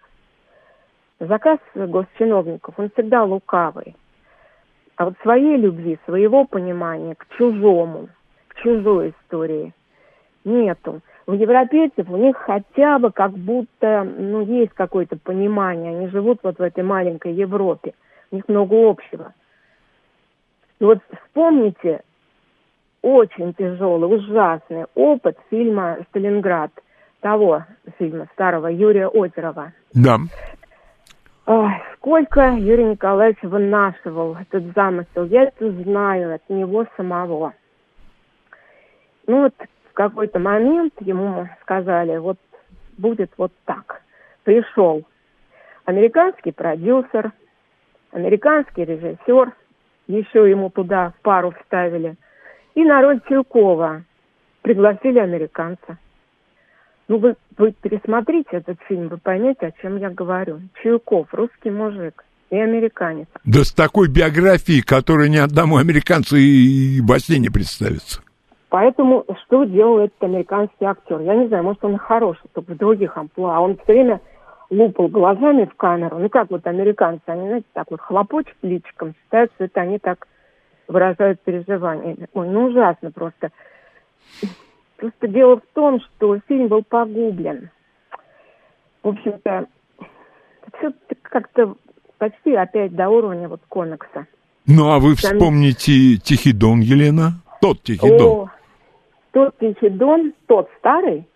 Заказ 1.21 1.59
госчиновников, 1.75 2.75
он 2.79 2.91
всегда 2.91 3.23
лукавый. 3.23 3.95
А 4.97 5.07
вот 5.07 5.15
своей 5.23 5.57
любви, 5.57 5.99
своего 6.05 6.45
понимания 6.45 7.15
к 7.15 7.27
чужому, 7.37 8.09
к 8.49 8.55
чужой 8.57 9.11
истории 9.11 9.73
нету. 10.45 11.01
У 11.27 11.33
европейцев 11.33 12.09
у 12.09 12.17
них 12.17 12.37
хотя 12.37 12.99
бы 12.99 13.11
как 13.11 13.33
будто, 13.33 14.05
ну, 14.05 14.43
есть 14.43 14.73
какое-то 14.75 15.17
понимание. 15.17 15.97
Они 15.97 16.09
живут 16.09 16.41
вот 16.43 16.59
в 16.59 16.63
этой 16.63 16.85
маленькой 16.85 17.33
Европе. 17.33 17.95
У 18.31 18.37
них 18.37 18.45
много 18.47 18.89
общего. 18.89 19.33
И 20.81 20.85
вот 20.85 20.99
вспомните 21.25 22.03
очень 23.01 23.55
тяжелый, 23.55 24.07
ужасный 24.07 24.85
опыт 24.95 25.39
фильма 25.51 25.99
«Сталинград» 26.11 26.71
того 27.21 27.65
фильма 27.99 28.29
старого 28.35 28.67
Юрия 28.67 29.09
Озерова. 29.09 29.73
Да. 29.95 30.19
Сколько 31.45 32.53
Юрий 32.53 32.85
Николаевич 32.85 33.43
вынашивал 33.43 34.37
этот 34.37 34.65
замысел. 34.75 35.25
Я 35.25 35.45
это 35.45 35.71
знаю 35.83 36.35
от 36.35 36.49
него 36.49 36.87
самого. 36.97 37.53
Ну 39.27 39.43
вот 39.43 39.55
в 39.91 39.93
какой-то 39.93 40.39
момент 40.39 40.95
ему 41.01 41.49
сказали, 41.63 42.17
вот 42.17 42.39
будет 42.97 43.31
вот 43.37 43.53
так. 43.67 44.03
Пришел 44.43 45.05
американский 45.85 46.53
продюсер, 46.53 47.33
американский 48.11 48.85
режиссер, 48.85 49.53
еще 50.07 50.51
ему 50.51 50.71
туда 50.71 51.13
пару 51.23 51.53
вставили, 51.53 52.17
и 52.75 52.85
на 52.85 53.03
роль 53.03 53.21
Чуйкова 53.29 54.03
пригласили 54.63 55.19
американца. 55.19 55.99
Ну, 57.09 57.19
вы, 57.19 57.37
вы 57.59 57.73
пересмотрите 57.73 58.49
этот 58.53 58.79
фильм, 58.89 59.09
вы 59.09 59.19
поймете, 59.19 59.67
о 59.67 59.73
чем 59.83 59.99
я 59.99 60.11
говорю. 60.11 60.61
Чуйков, 60.83 61.29
русский 61.33 61.71
мужик 61.71 62.25
и 62.51 62.57
американец. 62.57 63.27
Да 63.45 63.65
с 63.65 63.73
такой 63.73 64.09
биографией, 64.09 64.83
которая 64.83 65.29
ни 65.29 65.37
одному 65.37 65.77
американцу 65.77 66.37
и, 66.37 67.01
во 67.03 67.19
сне 67.19 67.39
не 67.39 67.51
представится. 67.51 68.23
Поэтому 68.71 69.25
что 69.45 69.65
делал 69.65 69.99
этот 70.01 70.23
американский 70.23 70.85
актер? 70.85 71.21
Я 71.21 71.37
не 71.37 71.49
знаю, 71.49 71.63
может, 71.65 71.85
он 71.85 71.97
хороший, 71.99 72.49
только 72.53 72.73
в 72.73 72.77
других 72.77 73.17
амплуа. 73.17 73.61
Он 73.61 73.77
все 73.77 73.93
время 73.93 74.21
лупал 74.71 75.09
глазами 75.09 75.65
в 75.67 75.77
камеру. 75.77 76.19
Ну, 76.19 76.29
как 76.29 76.51
вот 76.51 76.67
американцы, 76.67 77.23
они, 77.27 77.47
знаете, 77.47 77.67
так 77.73 77.91
вот 77.91 78.01
хлопочут 78.01 78.57
личиком, 78.63 79.15
считают, 79.15 79.53
что 79.55 79.65
это 79.65 79.81
они 79.83 79.99
так 79.99 80.27
выражают 80.89 81.41
переживания. 81.43 82.17
Ой, 82.33 82.49
ну, 82.49 82.65
ужасно 82.65 83.11
просто. 83.11 83.51
Просто 85.05 85.29
дело 85.29 85.57
в 85.57 85.75
том, 85.75 86.01
что 86.01 86.39
фильм 86.49 86.69
был 86.69 86.83
погублен. 86.83 87.69
В 89.03 89.09
общем-то, 89.09 89.67
все 90.79 90.95
как-то 91.21 91.75
почти 92.17 92.55
опять 92.55 92.95
до 92.95 93.11
уровня 93.11 93.47
вот 93.51 93.61
комикса. 93.69 94.27
Ну, 94.67 94.91
а 94.91 94.99
вы 95.01 95.15
вспомните 95.15 96.17
Тихий 96.17 96.55
Дон, 96.55 96.81
Елена? 96.81 97.33
Тот 97.61 97.83
Тихий 97.83 98.11
О, 98.11 98.19
Дон. 98.19 98.51
Тот 99.33 99.59
Тихий 99.59 99.91
Дон, 99.91 100.33
тот 100.47 100.71
старый? 100.79 101.29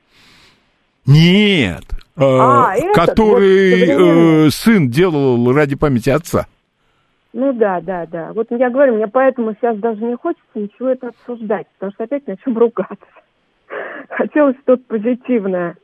Нет, 1.05 1.85
э, 2.17 2.23
а, 2.23 2.75
э, 2.75 2.95
который 2.95 3.97
вот, 3.97 4.47
э, 4.47 4.51
сын 4.51 4.89
делал 4.89 5.53
ради 5.53 5.77
памяти 5.77 6.09
отца. 6.09 6.47
Ну 7.35 7.53
да, 7.53 7.83
да, 7.83 8.07
да. 8.07 8.33
Вот 8.33 8.47
я 8.49 8.71
говорю, 8.71 8.95
мне 8.95 9.09
поэтому 9.09 9.53
сейчас 9.53 9.77
даже 9.77 10.03
не 10.03 10.17
хочется 10.17 10.47
ничего 10.55 10.89
это 10.89 11.09
обсуждать, 11.09 11.67
потому 11.75 11.93
что 11.93 12.05
опять 12.05 12.27
начнем 12.27 12.57
ругаться. 12.57 12.97
Хотелось 14.11 14.57
что-то 14.63 14.83
позитивное. 14.87 15.77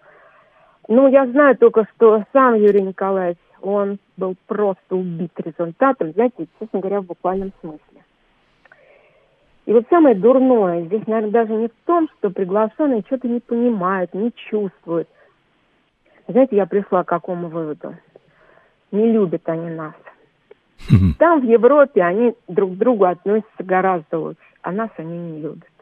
Ну, 0.89 1.09
я 1.09 1.26
знаю 1.26 1.57
только, 1.57 1.87
что 1.95 2.24
сам 2.32 2.55
Юрий 2.55 2.82
Николаевич, 2.82 3.39
он 3.62 3.99
был 4.16 4.37
просто 4.47 4.97
убит 4.97 5.32
результатом, 5.37 6.12
знаете, 6.12 6.47
честно 6.59 6.80
говоря, 6.80 7.01
в 7.01 7.07
буквальном 7.07 7.53
смысле. 7.61 8.05
И 9.66 9.72
вот 9.72 9.87
самое 9.89 10.14
дурное 10.14 10.82
здесь, 10.82 11.07
наверное, 11.07 11.30
даже 11.30 11.55
не 11.55 11.68
в 11.68 11.87
том, 11.87 12.09
что 12.18 12.28
приглашенные 12.28 13.03
что-то 13.07 13.28
не 13.28 13.41
понимают, 13.41 14.12
не 14.12 14.30
чувствуют. 14.32 15.09
Знаете, 16.28 16.57
я 16.57 16.66
пришла 16.66 17.03
к 17.03 17.09
какому 17.09 17.49
выводу? 17.49 17.97
Не 18.93 19.11
любят 19.12 19.49
они 19.49 19.70
нас. 19.70 19.95
Там, 21.18 21.41
в 21.41 21.45
Европе, 21.45 22.03
они 22.03 22.35
друг 22.47 22.72
к 22.72 22.76
другу 22.76 23.05
относятся 23.05 23.64
гораздо 23.64 24.18
лучше, 24.18 24.41
а 24.61 24.70
нас 24.72 24.91
они 24.99 25.16
не 25.16 25.41
любят. 25.41 25.74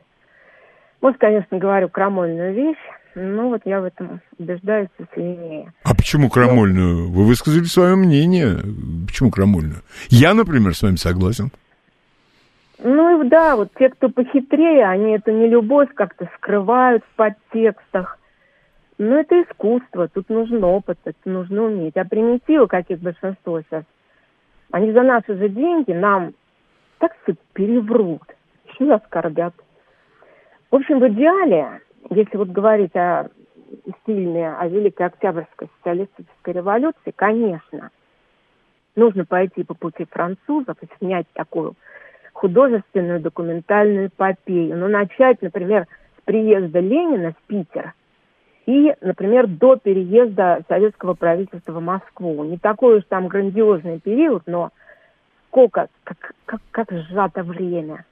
Может, 1.03 1.19
конечно, 1.19 1.59
говорю 1.59 1.89
крамольную 1.89 2.55
вещь, 2.55 2.79
Ну, 3.15 3.51
вот 3.51 3.61
я 3.67 3.81
в 3.83 3.85
этом 3.85 4.23
убеждаюсь 4.39 4.89
все 4.95 5.07
сильнее. 5.15 5.73
А 5.85 5.95
почему 5.95 6.31
крамольную? 6.31 7.11
Вы 7.11 7.25
высказали 7.25 7.65
свое 7.65 7.95
мнение. 7.95 8.57
Почему 9.07 9.31
крамольную? 9.31 9.83
Я, 10.09 10.33
например, 10.33 10.75
с 10.75 10.83
вами 10.83 10.97
согласен. 10.97 11.51
Ну 12.83 13.23
да, 13.25 13.57
вот 13.57 13.69
те, 13.79 13.91
кто 13.91 14.09
похитрее, 14.09 14.87
они 14.87 15.13
эту 15.13 15.31
нелюбовь 15.33 15.93
как-то 15.95 16.31
скрывают 16.37 17.05
в 17.05 17.17
подтекстах. 17.17 18.19
Ну, 18.97 19.19
это 19.19 19.43
искусство, 19.43 20.09
тут 20.09 20.31
нужен 20.31 20.65
опыт, 20.65 20.99
это 21.05 21.19
нужно 21.25 21.65
уметь. 21.65 21.97
А 21.97 22.05
примитивы, 22.05 22.67
каких 22.67 23.01
большинство 23.01 23.61
сейчас, 23.61 23.85
они 24.71 24.93
за 24.93 25.03
наши 25.03 25.37
же 25.37 25.49
деньги 25.49 25.93
нам 25.93 26.33
так 26.99 27.13
все 27.23 27.35
переврут, 27.53 28.23
еще 28.69 28.95
оскорбят. 28.95 29.55
В 30.73 30.77
общем, 30.77 31.01
в 31.01 31.09
идеале, 31.09 31.83
если 32.09 32.39
вот 32.39 32.49
говорить 32.49 32.97
о 32.97 33.29
фильме 34.07 34.51
о 34.51 34.67
Великой 34.69 35.09
Октябрьской 35.09 35.69
социалистической 35.77 36.55
революции, 36.55 37.13
конечно, 37.15 37.91
нужно 38.97 39.27
пойти 39.27 39.65
по 39.65 39.75
пути 39.75 40.07
французов 40.11 40.79
и 40.81 40.89
снять 40.99 41.27
такую 41.35 41.75
художественную 42.33 43.21
документальную 43.21 44.07
эпопею. 44.07 44.79
Но 44.79 44.89
начать, 44.89 45.43
например, 45.43 45.87
с 46.17 46.23
приезда 46.25 46.81
Ленина 46.81 47.33
в 47.33 47.47
Питер 47.47 47.93
и, 48.65 48.95
например, 49.03 49.49
до 49.49 49.77
переезда 49.77 50.63
советского 50.69 51.13
правительства 51.13 51.73
в 51.73 51.83
Москву. 51.83 52.45
Не 52.45 52.57
такой 52.57 52.97
уж 52.97 53.05
там 53.11 53.29
грандиозный 53.29 54.01
период, 54.01 54.45
но 54.47 54.71
сколько, 55.49 55.89
как, 56.03 56.33
как, 56.47 56.63
как 56.71 56.91
сжато 56.91 57.43
время. 57.43 58.07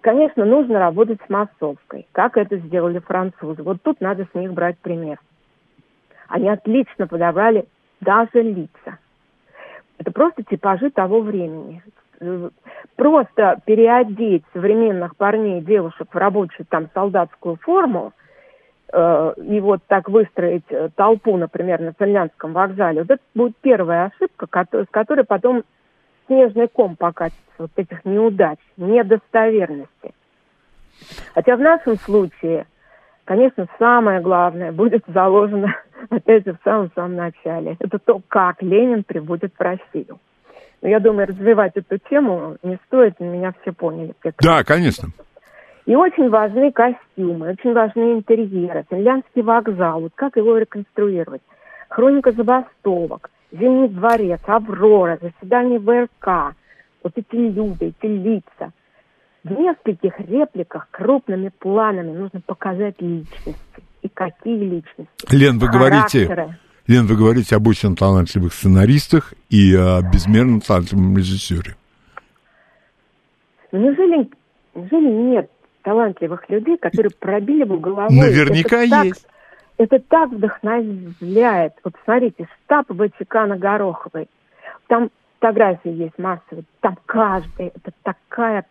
Конечно, 0.00 0.46
нужно 0.46 0.78
работать 0.78 1.18
с 1.26 1.28
массовкой, 1.28 2.06
как 2.12 2.38
это 2.38 2.56
сделали 2.56 3.00
французы. 3.00 3.62
Вот 3.62 3.82
тут 3.82 4.00
надо 4.00 4.26
с 4.32 4.34
них 4.34 4.52
брать 4.54 4.78
пример. 4.78 5.20
Они 6.28 6.48
отлично 6.48 7.06
подобрали 7.06 7.66
даже 8.00 8.40
лица. 8.40 8.98
Это 9.98 10.10
просто 10.10 10.42
типажи 10.42 10.90
того 10.90 11.20
времени. 11.20 11.82
Просто 12.96 13.60
переодеть 13.66 14.44
современных 14.54 15.16
парней 15.16 15.60
и 15.60 15.64
девушек 15.64 16.08
в 16.10 16.16
рабочую 16.16 16.64
там 16.66 16.88
солдатскую 16.94 17.56
форму 17.56 18.12
э, 18.90 19.34
и 19.36 19.60
вот 19.60 19.80
так 19.86 20.08
выстроить 20.08 20.64
э, 20.70 20.88
толпу, 20.96 21.36
например, 21.36 21.80
на 21.80 21.92
финляндском 21.92 22.54
вокзале, 22.54 23.02
вот 23.02 23.10
это 23.10 23.22
будет 23.34 23.56
первая 23.60 24.06
ошибка, 24.06 24.46
с 24.72 24.88
которой 24.90 25.24
потом 25.24 25.64
снежный 26.26 26.68
ком 26.68 26.96
покатится 26.96 27.42
вот 27.58 27.70
этих 27.76 28.04
неудач, 28.04 28.58
недостоверности. 28.76 30.14
Хотя 31.34 31.56
в 31.56 31.60
нашем 31.60 31.96
случае, 31.96 32.66
конечно, 33.24 33.66
самое 33.78 34.20
главное 34.20 34.72
будет 34.72 35.04
заложено, 35.06 35.74
опять 36.10 36.44
же, 36.44 36.52
в 36.52 36.64
самом-самом 36.64 37.16
начале. 37.16 37.76
Это 37.80 37.98
то, 37.98 38.20
как 38.28 38.62
Ленин 38.62 39.04
прибудет 39.04 39.52
в 39.56 39.60
Россию. 39.60 40.18
Но 40.82 40.88
я 40.88 41.00
думаю, 41.00 41.28
развивать 41.28 41.72
эту 41.76 41.98
тему 42.10 42.56
не 42.62 42.78
стоит, 42.86 43.18
меня 43.18 43.54
все 43.62 43.72
поняли. 43.72 44.14
Да, 44.40 44.62
конечно. 44.64 45.08
И 45.86 45.94
очень 45.94 46.30
важны 46.30 46.72
костюмы, 46.72 47.50
очень 47.50 47.74
важны 47.74 48.14
интерьеры, 48.14 48.86
финляндский 48.90 49.42
вокзал, 49.42 50.00
вот 50.00 50.12
как 50.14 50.36
его 50.36 50.56
реконструировать. 50.56 51.42
Хроника 51.88 52.32
забастовок, 52.32 53.30
Зимний 53.58 53.88
дворец, 53.88 54.40
Аврора, 54.46 55.18
заседание 55.22 55.78
ВРК, 55.78 56.56
вот 57.04 57.12
эти 57.14 57.36
люди, 57.36 57.94
эти 57.96 58.06
лица. 58.06 58.72
В 59.44 59.52
нескольких 59.52 60.18
репликах 60.18 60.88
крупными 60.90 61.50
планами 61.58 62.16
нужно 62.16 62.40
показать 62.40 63.00
личности. 63.00 63.54
И 64.02 64.08
какие 64.08 64.58
личности. 64.58 65.06
Лен, 65.30 65.58
вы 65.58 65.68
Характеры. 65.68 66.26
говорите, 66.26 66.58
Лен, 66.86 67.06
вы 67.06 67.16
говорите 67.16 67.56
об 67.56 67.66
очень 67.68 67.94
талантливых 67.94 68.52
сценаристах 68.52 69.34
и 69.50 69.74
о 69.74 70.02
безмерно 70.02 70.60
талантливом 70.60 71.16
режиссере. 71.16 71.76
Ну, 73.70 73.78
неужели, 73.78 74.28
неужели 74.74 75.30
нет 75.30 75.50
талантливых 75.82 76.48
людей, 76.48 76.76
которые 76.78 77.12
пробили 77.18 77.64
бы 77.64 77.78
головой? 77.78 78.14
Наверняка 78.14 78.82
есть. 78.82 79.26
Это 79.76 79.98
так 79.98 80.30
вдохновляет. 80.30 81.74
Вот 81.82 81.94
смотрите, 82.04 82.48
штаб 82.64 82.86
Ватикана 82.88 83.56
Гороховой. 83.56 84.28
Там 84.86 85.10
фотографии 85.38 85.90
есть 85.90 86.18
массовые. 86.18 86.64
Там 86.80 86.96
каждый, 87.06 87.68
это 87.68 87.90
такая, 88.02 88.64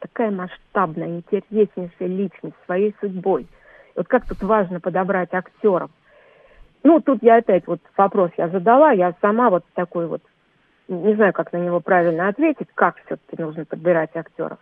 такая 0.00 0.30
масштабная, 0.30 1.08
интереснейшая 1.08 2.08
личность 2.08 2.56
своей 2.66 2.94
судьбой. 3.00 3.46
Вот 3.94 4.08
как 4.08 4.26
тут 4.26 4.42
важно 4.42 4.80
подобрать 4.80 5.32
актеров. 5.32 5.90
Ну, 6.82 7.00
тут 7.00 7.22
я 7.22 7.36
опять 7.36 7.66
вот 7.66 7.80
вопрос 7.96 8.30
я 8.36 8.48
задала, 8.48 8.92
я 8.92 9.14
сама 9.20 9.50
вот 9.50 9.64
такой 9.74 10.06
вот, 10.06 10.22
не 10.86 11.14
знаю, 11.14 11.32
как 11.32 11.52
на 11.52 11.58
него 11.58 11.80
правильно 11.80 12.28
ответить, 12.28 12.68
как 12.74 12.96
все-таки 13.04 13.42
нужно 13.42 13.64
подбирать 13.64 14.14
актеров. 14.14 14.58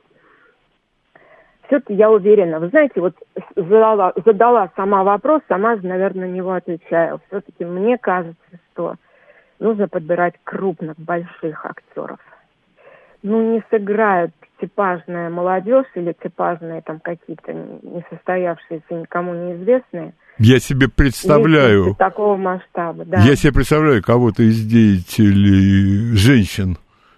Все-таки 1.66 1.94
я 1.94 2.10
уверена, 2.10 2.60
вы 2.60 2.68
знаете, 2.68 3.00
вот 3.00 3.14
задала, 3.56 4.12
задала 4.24 4.70
сама 4.76 5.02
вопрос, 5.02 5.42
сама 5.48 5.76
же, 5.76 5.86
наверное, 5.86 6.28
на 6.28 6.32
него 6.32 6.52
отвечаю. 6.52 7.20
Все-таки 7.26 7.64
мне 7.64 7.98
кажется, 7.98 8.36
что 8.72 8.94
нужно 9.58 9.88
подбирать 9.88 10.34
крупных, 10.44 10.96
больших 10.96 11.64
актеров. 11.64 12.20
Ну, 13.22 13.54
не 13.54 13.62
сыграют 13.70 14.32
типажная 14.60 15.28
молодежь 15.28 15.86
или 15.94 16.14
типажные 16.22 16.82
там 16.82 17.00
какие-то 17.00 17.52
несостоявшиеся, 17.52 18.94
никому 18.94 19.34
неизвестные– 19.34 20.12
я 20.38 20.58
себе 20.58 20.88
представляю... 20.88 21.94
Такого 21.94 22.36
масштаба, 22.36 23.04
да. 23.06 23.20
Я 23.22 23.36
себе 23.36 23.52
представляю 23.52 24.02
кого-то 24.02 24.42
из 24.42 24.66
деятелей 24.66 26.14
женщин. 26.14 26.76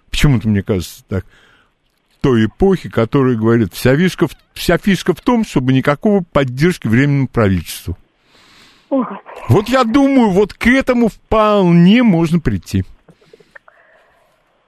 Почему-то, 0.09 0.47
мне 0.47 0.63
кажется, 0.63 1.03
так 1.07 1.25
той 2.21 2.45
эпохи, 2.45 2.89
которая 2.89 3.35
говорит, 3.35 3.73
вся 3.73 3.95
фишка, 3.95 4.27
вся 4.53 4.77
фишка 4.77 5.13
в 5.13 5.21
том, 5.21 5.43
чтобы 5.43 5.73
никакого 5.73 6.23
поддержки 6.33 6.87
временному 6.87 7.27
правительству. 7.27 7.95
Ой. 8.89 9.05
Вот 9.49 9.69
я 9.69 9.83
думаю, 9.83 10.29
вот 10.29 10.53
к 10.53 10.67
этому 10.67 11.09
вполне 11.09 12.03
можно 12.03 12.39
прийти. 12.39 12.83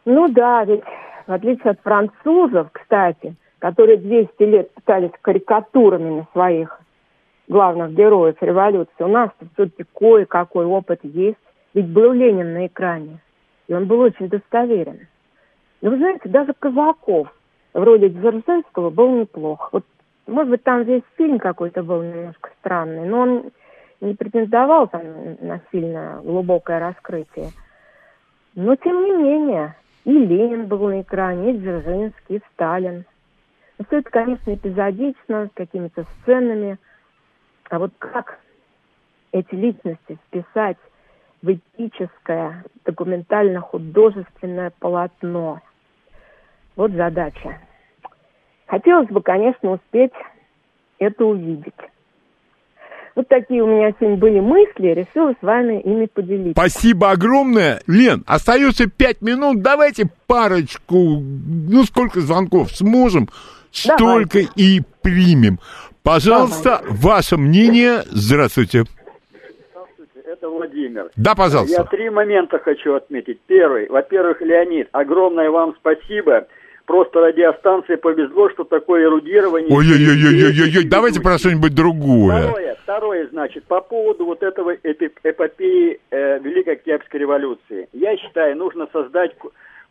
Ну 0.06 0.28
да, 0.30 0.64
ведь 0.66 0.84
в 1.28 1.32
отличие 1.32 1.72
от 1.72 1.82
французов, 1.82 2.70
кстати, 2.72 3.36
которые 3.60 3.98
200 3.98 4.44
лет 4.44 4.74
пытались 4.74 5.12
карикатурами 5.22 6.10
на 6.10 6.28
своих 6.34 6.80
главных 7.48 7.94
героев 7.94 8.36
революции. 8.42 8.92
У 9.00 9.08
нас 9.08 9.30
все-таки 9.54 9.86
кое-какой 9.94 10.66
опыт 10.66 11.00
есть. 11.04 11.38
Ведь 11.74 11.88
был 11.88 12.12
Ленин 12.12 12.54
на 12.54 12.68
экране, 12.68 13.20
и 13.68 13.74
он 13.74 13.86
был 13.86 14.00
очень 14.02 14.28
достоверен. 14.28 15.08
Но 15.82 15.92
вы 15.92 15.98
знаете, 15.98 16.28
даже 16.28 16.54
Казаков 16.58 17.30
в 17.74 17.84
роли 17.84 18.10
Дзержинского 18.10 18.90
был 18.90 19.20
неплох. 19.20 19.70
Вот, 19.72 19.86
может 20.28 20.50
быть, 20.50 20.64
там 20.64 20.84
весь 20.84 21.04
фильм 21.18 21.40
какой-то 21.40 21.84
был 21.84 22.02
немножко 22.02 22.52
странный, 22.60 23.06
но 23.06 23.20
он 23.20 23.52
не 24.02 24.14
претендовал 24.14 24.88
там 24.88 25.04
на 25.40 25.62
сильно 25.72 26.22
глубокое 26.24 26.80
раскрытие. 26.80 27.50
Но, 28.56 28.76
тем 28.76 29.04
не 29.06 29.12
менее, 29.12 29.76
и 30.04 30.12
Ленин 30.12 30.66
был 30.68 30.88
на 30.90 31.02
экране, 31.02 31.52
и 31.52 31.58
Дзержинский, 31.58 32.38
и 32.38 32.42
Сталин. 32.54 33.06
Но 33.78 33.86
все 33.86 34.00
это, 34.00 34.10
конечно, 34.10 34.54
эпизодично, 34.54 35.48
с 35.48 35.52
какими-то 35.54 36.06
сценами– 36.22 36.78
а 37.72 37.80
вот 37.80 37.94
как 38.00 38.38
эти 39.32 39.56
личности 39.56 40.20
вписать 40.28 40.78
в 41.42 41.54
этическое, 41.54 42.66
документально-художественное 42.84 44.74
полотно? 44.78 45.62
Вот 46.82 46.94
задача. 46.94 47.60
Хотелось 48.66 49.08
бы, 49.10 49.22
конечно, 49.22 49.74
успеть 49.74 50.14
это 50.98 51.26
увидеть. 51.26 51.76
Вот 53.14 53.28
такие 53.28 53.62
у 53.62 53.68
меня 53.68 53.92
сегодня 54.00 54.18
были 54.18 54.40
мысли, 54.40 54.88
решила 54.88 55.36
с 55.40 55.44
вами 55.44 55.80
ими 55.82 56.08
поделиться. 56.08 56.60
Спасибо 56.60 57.12
огромное. 57.12 57.82
Лен, 57.86 58.24
остается 58.26 58.90
пять 58.90 59.22
минут, 59.22 59.62
давайте 59.62 60.08
парочку, 60.26 60.96
ну 61.22 61.84
сколько 61.84 62.20
звонков 62.20 62.72
сможем, 62.72 63.30
столько 63.70 64.40
Давайте. 64.40 64.50
и 64.56 64.82
примем. 65.04 65.60
Пожалуйста, 66.02 66.80
Давай. 66.82 66.98
ваше 66.98 67.38
мнение. 67.38 68.02
Здравствуйте. 68.06 68.86
Здравствуйте, 69.70 70.20
это 70.26 70.50
Владимир. 70.50 71.12
Да, 71.16 71.36
пожалуйста. 71.36 71.80
Я 71.80 71.84
три 71.84 72.10
момента 72.10 72.58
хочу 72.58 72.96
отметить. 72.96 73.40
Первый. 73.46 73.88
Во-первых, 73.88 74.42
Леонид, 74.42 74.90
огромное 74.94 75.52
вам 75.52 75.76
спасибо. 75.80 76.48
Просто 76.92 77.22
радиостанции 77.22 77.96
повезло, 77.96 78.50
что 78.50 78.66
такое 78.66 79.06
эрудирование... 79.06 79.74
Ой-ой-ой-ой-ой-ой, 79.74 80.84
давайте 80.84 81.22
про 81.22 81.38
что-нибудь 81.38 81.74
другое. 81.74 82.42
Второе, 82.42 82.76
второе, 82.84 83.28
значит, 83.32 83.64
по 83.64 83.80
поводу 83.80 84.26
вот 84.26 84.44
этого 84.44 84.74
эпопеи 84.74 86.02
э, 86.12 86.40
Великой 86.40 86.74
Октябрьской 86.74 87.22
революции. 87.22 87.88
Я 87.94 88.18
считаю, 88.18 88.58
нужно 88.58 88.90
создать 88.92 89.32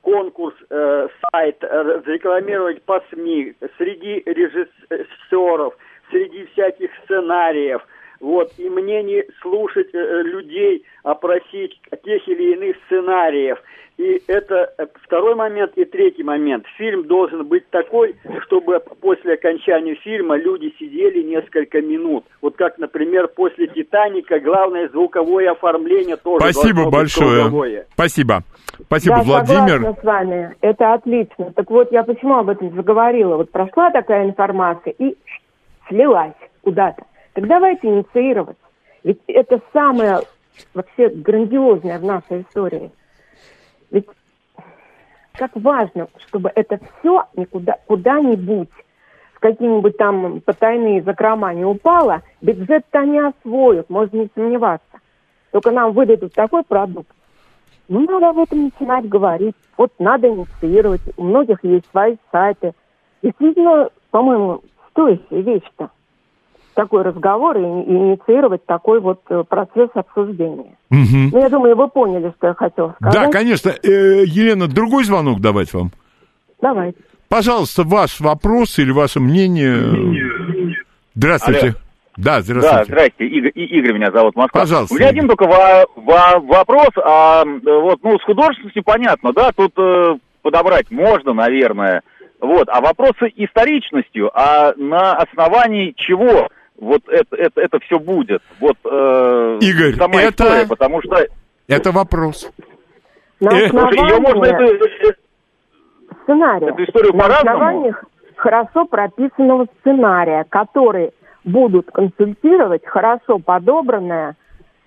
конкурс, 0.03 0.55
э, 0.69 1.09
сайт, 1.33 1.57
э, 1.63 2.03
рекламировать 2.05 2.83
по 2.83 3.03
СМИ, 3.11 3.55
среди 3.79 4.23
режиссеров, 4.27 5.73
среди 6.11 6.45
всяких 6.53 6.91
сценариев, 7.05 7.81
вот, 8.21 8.53
и 8.59 8.69
мнений 8.69 9.25
слушать 9.41 9.89
э, 9.95 10.23
людей, 10.23 10.85
опросить 11.03 11.81
тех 12.05 12.29
или 12.29 12.53
иных 12.55 12.77
сценариев. 12.87 13.59
И 13.97 14.23
это 14.29 14.73
э, 14.79 14.87
второй 15.03 15.35
момент 15.35 15.73
и 15.77 15.85
третий 15.85 16.23
момент. 16.23 16.65
Фильм 16.79 17.07
должен 17.07 17.45
быть 17.47 17.69
такой, 17.71 18.15
чтобы 18.47 18.81
после 19.01 19.35
окончания 19.35 19.95
фильма 19.97 20.37
люди 20.37 20.75
сидели 20.79 21.23
несколько 21.23 21.83
минут. 21.83 22.25
Вот 22.41 22.57
как, 22.57 22.79
например, 22.79 23.29
после 23.29 23.67
«Титаника» 23.67 24.41
главное 24.41 24.89
звуковое 24.89 25.51
оформление 25.51 26.17
тоже 26.17 26.51
Спасибо 26.51 26.91
большое. 26.91 27.43
круговое. 27.43 27.87
Спасибо. 27.93 28.43
Спасибо, 28.87 29.17
да, 29.17 29.23
Владимир. 29.23 29.95
с 30.01 30.05
вами. 30.05 30.57
Это 30.63 30.95
отлично. 30.95 31.53
Так 31.55 31.71
вот, 31.71 31.93
я 31.93 32.03
почему 32.03 32.37
об 32.37 32.49
этом 32.49 32.75
заговорила? 32.75 33.37
Вот 33.37 33.51
прошла 33.51 33.91
такая 33.91 34.27
информация 34.27 34.95
и 34.99 35.15
слилась 35.89 36.33
куда-то. 36.63 37.03
Так 37.35 37.47
давайте 37.47 37.89
инициировать. 37.89 38.57
Ведь 39.05 39.21
это 39.27 39.61
самое 39.73 40.21
вообще 40.75 41.09
грандиозное 41.09 41.99
в 41.99 42.05
нашей 42.05 42.43
истории. 42.43 42.91
Ведь 43.91 44.07
как 45.33 45.53
важно, 45.55 46.09
чтобы 46.27 46.51
это 46.55 46.79
все 46.79 47.25
никуда, 47.35 47.77
куда-нибудь 47.87 48.69
в 49.35 49.41
какие-нибудь 49.41 49.97
там 49.97 50.41
потайные 50.41 51.03
закрома 51.03 51.55
не 51.55 51.65
упало, 51.65 52.23
бюджет-то 52.43 52.99
они 52.99 53.19
освоят, 53.19 53.89
можно 53.89 54.19
не 54.19 54.31
сомневаться. 54.35 54.85
Только 55.51 55.71
нам 55.71 55.93
выдадут 55.93 56.35
такой 56.35 56.63
продукт. 56.63 57.11
Ну, 57.89 58.01
надо 58.01 58.29
об 58.29 58.39
этом 58.39 58.65
начинать 58.65 59.09
говорить. 59.09 59.57
Вот 59.77 59.93
надо 59.99 60.29
инициировать. 60.29 61.01
У 61.17 61.25
многих 61.25 61.65
есть 61.65 61.87
свои 61.91 62.17
сайты. 62.31 62.73
Действительно, 63.23 63.89
по-моему, 64.11 64.63
стоящая 64.91 65.41
вещь-то 65.43 65.91
такой 66.75 67.03
разговор 67.03 67.57
и, 67.59 67.61
и 67.61 67.65
инициировать 67.65 68.65
такой 68.67 69.01
вот 69.01 69.21
э, 69.29 69.45
процесс 69.49 69.91
обсуждения. 69.95 70.77
Мгм. 70.91 71.31
Ну, 71.33 71.39
я 71.41 71.49
думаю, 71.49 71.77
вы 71.77 71.89
поняли, 71.89 72.33
что 72.39 72.49
я 72.49 72.55
хотела 72.55 72.95
сказать. 73.01 73.15
Да, 73.15 73.31
конечно. 73.31 73.71
Э, 73.71 74.25
Елена, 74.25 74.67
другой 74.67 75.05
звонок 75.05 75.41
давать 75.41 75.73
вам. 75.75 75.91
Давайте. 76.61 76.99
Пожалуйста, 77.29 77.85
ваш 77.85 78.21
вопрос 78.21 78.79
или 78.79 78.91
ваше 78.91 79.21
мнение. 79.21 80.75
Здравствуйте. 81.15 81.61
Алло. 81.61 81.75
Да, 82.17 82.37
Да, 82.37 82.41
здравствуйте. 82.43 82.85
здрасте, 82.85 83.27
Игорь, 83.27 83.53
Игорь 83.55 83.93
меня 83.95 84.11
зовут, 84.11 84.37
Москва. 84.37 84.61
Пожалуйста, 84.63 84.95
У 84.95 84.99
меня 84.99 85.09
один 85.09 85.29
только 85.29 85.45
во- 85.45 85.87
во- 85.97 86.41
вопрос, 86.41 86.89
а 87.03 87.45
вот, 87.45 88.01
ну, 88.03 88.19
с 88.19 88.25
художественностью 88.25 88.83
понятно, 88.85 89.33
да, 89.33 89.53
тут 89.53 89.73
э, 89.79 90.17
подобрать 90.43 90.91
можно, 90.91 91.33
наверное, 91.33 92.03
вот, 92.41 92.69
а 92.69 92.81
вопросы 92.81 93.31
историчностью, 93.37 94.31
а 94.35 94.73
на 94.77 95.15
основании 95.15 95.95
чего 95.97 96.49
вот 96.81 97.03
это, 97.09 97.37
это, 97.37 97.61
это 97.61 97.79
все 97.81 97.99
будет, 97.99 98.43
вот, 98.59 98.77
э, 98.85 99.59
Игорь, 99.61 99.95
сама 99.97 100.21
это- 100.23 100.45
история, 100.45 100.67
потому 100.67 101.01
что... 101.03 101.27
Это 101.69 101.93
вопрос. 101.93 102.51
На 103.39 103.51
Э, 103.57 103.69
Слушай, 103.69 103.97
ее 103.99 104.19
можно, 104.21 104.43
основании 104.43 104.75
эту, 104.77 105.15
сценария. 106.23 106.67
эту 106.69 106.85
историю 106.85 107.15
На 107.15 107.27
основании 107.27 107.95
хорошо 108.37 108.85
прописанного 108.87 109.67
сценария, 109.81 110.45
который 110.49 111.13
будут 111.45 111.91
консультировать 111.91 112.85
хорошо 112.87 113.39
подобранная 113.39 114.37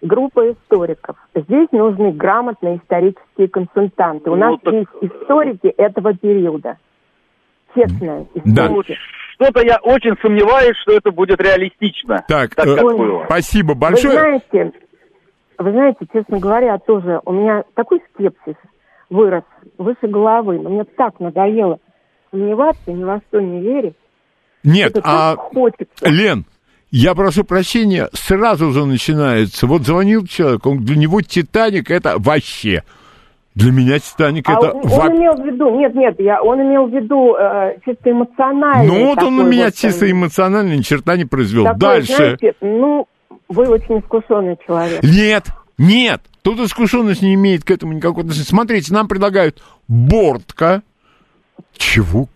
группа 0.02 0.52
историков. 0.52 1.16
Здесь 1.34 1.68
нужны 1.72 2.12
грамотные 2.12 2.78
исторические 2.78 3.48
консультанты. 3.48 4.30
У 4.30 4.36
Ну, 4.36 4.40
нас 4.52 4.60
так- 4.62 4.74
есть 4.74 4.90
историки 5.02 5.68
этого 5.68 6.14
периода. 6.14 6.78
Честные 7.76 8.28
Да. 8.46 8.70
что-то 9.36 9.66
я 9.66 9.78
очень 9.82 10.16
сомневаюсь, 10.22 10.78
что 10.84 10.94
это 10.94 11.12
будет 11.12 11.42
реалистично, 11.42 12.24
Так, 12.28 12.56
так 12.56 12.68
э, 12.68 12.76
как 12.76 12.84
Ой. 12.86 12.98
было. 12.98 13.24
спасибо 13.26 13.70
Вы 13.74 13.76
большое. 13.76 14.14
знаете, 14.14 14.72
вы 15.58 15.72
знаете, 15.72 16.06
честно 16.14 16.40
говоря, 16.40 16.78
тоже 16.80 17.20
у 17.26 17.32
меня 17.32 17.64
такой 17.76 18.02
скепсис 18.14 18.56
вырос 19.10 19.44
выше 19.78 20.08
головы. 20.08 20.60
Но 20.60 20.70
мне 20.70 20.84
так 20.84 21.20
надоело 21.20 21.80
сомневаться, 22.32 22.92
ни 22.92 23.04
во 23.04 23.20
что 23.28 23.40
не 23.40 23.62
верить. 23.62 23.96
Нет, 24.64 24.98
Это 24.98 25.02
а, 25.04 25.36
хочется. 25.36 26.10
Лен, 26.10 26.46
я 26.90 27.14
прошу 27.16 27.44
прощения, 27.44 28.08
сразу 28.14 28.72
же 28.72 28.86
начинается. 28.86 29.68
Вот 29.68 29.82
звонил 29.84 30.26
человек, 30.26 30.66
он, 30.66 30.80
для 30.86 30.96
него 30.96 31.22
Титаник 31.22 31.92
это 31.92 32.16
вообще. 32.18 32.84
Для 33.56 33.72
меня 33.72 34.00
Титаник 34.00 34.50
А 34.50 34.54
это... 34.54 34.72
он, 34.72 34.92
он 34.92 35.18
имел 35.18 35.36
в 35.36 35.46
виду, 35.46 35.70
нет, 35.78 35.94
нет, 35.94 36.16
я, 36.20 36.42
он 36.42 36.60
имел 36.62 36.88
в 36.88 36.92
виду 36.92 37.36
э, 37.36 37.78
чисто 37.86 38.10
эмоциональный. 38.10 38.88
Ну 38.88 39.06
вот 39.08 39.20
он 39.20 39.36
на 39.36 39.44
такой 39.44 39.52
меня 39.52 39.66
вот, 39.66 39.76
чисто 39.76 40.10
эмоционально 40.10 40.74
ни 40.74 40.82
черта 40.82 41.18
не 41.18 41.26
произвел. 41.26 41.64
такой, 41.66 41.80
Дальше. 41.80 42.16
знаете, 42.16 42.56
ну, 42.62 43.08
вы 43.50 43.68
очень 43.68 44.00
искушенный 44.00 44.58
человек. 44.66 45.04
Нет, 45.04 45.46
нет, 45.78 46.22
тут 46.42 46.60
искушенность 46.62 47.22
не 47.22 47.36
имеет 47.36 47.64
к 47.64 47.70
этому 47.70 47.94
никакого 47.94 48.22
отношения. 48.22 48.48
Смотрите, 48.48 48.92
нам 48.92 49.08
предлагают 49.08 49.62
Бортка. 49.88 50.82
Чего? 51.74 52.28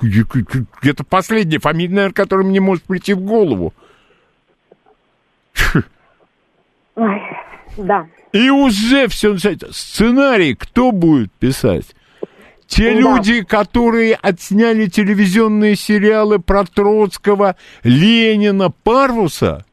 Это 0.84 1.03
последняя 1.03 1.59
фамилия, 1.59 1.93
наверное, 1.95 2.13
которая 2.13 2.45
мне 2.45 2.61
может 2.61 2.84
прийти 2.84 3.13
в 3.13 3.22
голову. 3.22 3.74
Ой, 6.95 7.22
да. 7.78 8.05
И 8.34 8.49
уже 8.49 9.07
все 9.07 9.34
начинается. 9.34 9.73
Сценарий 9.73 10.53
кто 10.55 10.91
будет 10.91 11.32
писать? 11.34 11.95
Те 12.67 12.93
Да. 12.93 12.99
люди, 12.99 13.43
которые 13.45 14.15
отсняли 14.21 14.88
телевизионные 14.88 15.75
сериалы 15.75 16.39
про 16.39 16.65
Троцкого, 16.65 17.55
Ленина, 17.84 18.69
Парвуса, 18.84 19.63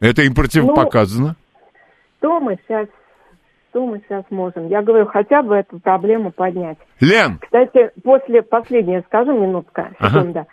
это 0.00 0.22
им 0.22 0.34
противопоказано. 0.34 1.34
Что 2.18 2.38
мы 2.40 2.56
сейчас, 2.66 2.86
что 3.70 3.84
мы 3.86 4.00
сейчас 4.06 4.24
можем? 4.30 4.68
Я 4.68 4.82
говорю, 4.82 5.06
хотя 5.06 5.42
бы 5.42 5.56
эту 5.56 5.80
проблему 5.80 6.30
поднять. 6.30 6.78
Лен, 7.00 7.38
Кстати, 7.42 7.90
после, 8.04 8.42
последнее 8.42 9.02
скажу, 9.08 9.32
минутка, 9.32 9.90
Ага. 9.98 10.20
секунда. 10.20 10.46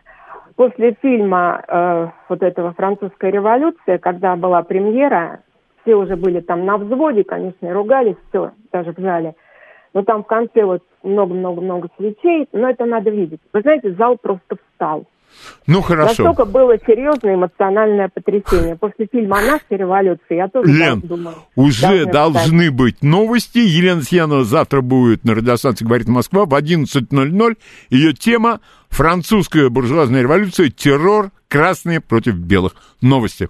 После 0.56 0.98
фильма 1.02 1.64
э, 1.68 2.08
вот 2.28 2.42
этого 2.44 2.74
«Французская 2.74 3.32
революция», 3.32 4.00
когда 4.00 4.36
была 4.36 4.64
премьера, 4.64 5.42
все 5.82 5.96
уже 5.96 6.16
были 6.16 6.40
там 6.40 6.66
на 6.66 6.78
взводе, 6.78 7.24
конечно, 7.24 7.66
и 7.66 7.72
ругались, 7.72 8.16
все, 8.30 8.52
даже 8.72 8.92
в 8.94 9.00
зале. 9.00 9.36
Но 9.94 10.04
там 10.04 10.24
в 10.24 10.28
конце 10.28 10.64
вот 10.64 10.84
много-много-много 11.04 11.90
свечей, 11.98 12.48
но 12.54 12.70
это 12.70 12.86
надо 12.86 13.10
видеть. 13.10 13.42
Вы 13.52 13.62
знаете, 13.62 13.94
зал 13.94 14.18
просто 14.22 14.56
встал. 14.56 15.06
ну 15.68 15.82
хорошо. 15.82 16.24
Настолько 16.24 16.46
было 16.46 16.78
серьезное 16.78 17.36
эмоциональное 17.36 18.10
потрясение. 18.14 18.78
После 18.78 19.08
фильма 19.12 19.40
о 19.40 19.42
нашей 19.42 19.78
революции 19.78 20.36
я 20.36 20.48
тоже 20.48 20.72
Лен, 20.72 21.02
так 21.02 21.10
думаю. 21.10 21.36
Уже 21.56 22.06
должны 22.06 22.12
должны 22.12 22.72
быть 22.72 23.04
новости. 23.04 23.58
Елена 23.58 24.02
Сиянова 24.02 24.44
завтра 24.44 24.82
будет 24.82 25.26
на 25.26 25.36
радиостанции 25.36 25.84
«Говорит 25.84 26.08
Москва» 26.08 26.46
в 26.46 26.54
11.00. 26.54 27.58
Ее 27.90 28.14
тема 28.14 28.62
«Французская 28.90 29.70
буржуазная 29.70 30.22
революция. 30.22 30.70
Террор. 30.70 31.32
Красные 31.50 32.00
против 32.00 32.36
белых». 32.36 32.74
Новости. 33.02 33.50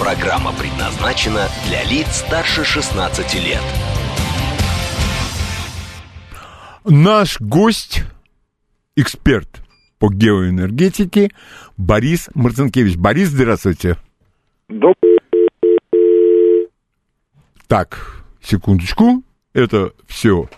Программа 0.00 0.54
предназначена 0.54 1.46
для 1.68 1.84
лиц 1.84 2.06
старше 2.26 2.64
16 2.64 3.34
лет. 3.34 3.60
Наш 6.86 7.38
гость, 7.38 8.04
эксперт 8.96 9.60
по 9.98 10.10
геоэнергетике 10.10 11.30
Борис 11.76 12.30
Марцинкевич. 12.32 12.96
Борис, 12.96 13.28
здравствуйте. 13.28 13.98
Так, 17.66 18.24
секундочку. 18.42 19.22
Это 19.52 19.92
все 20.06 20.48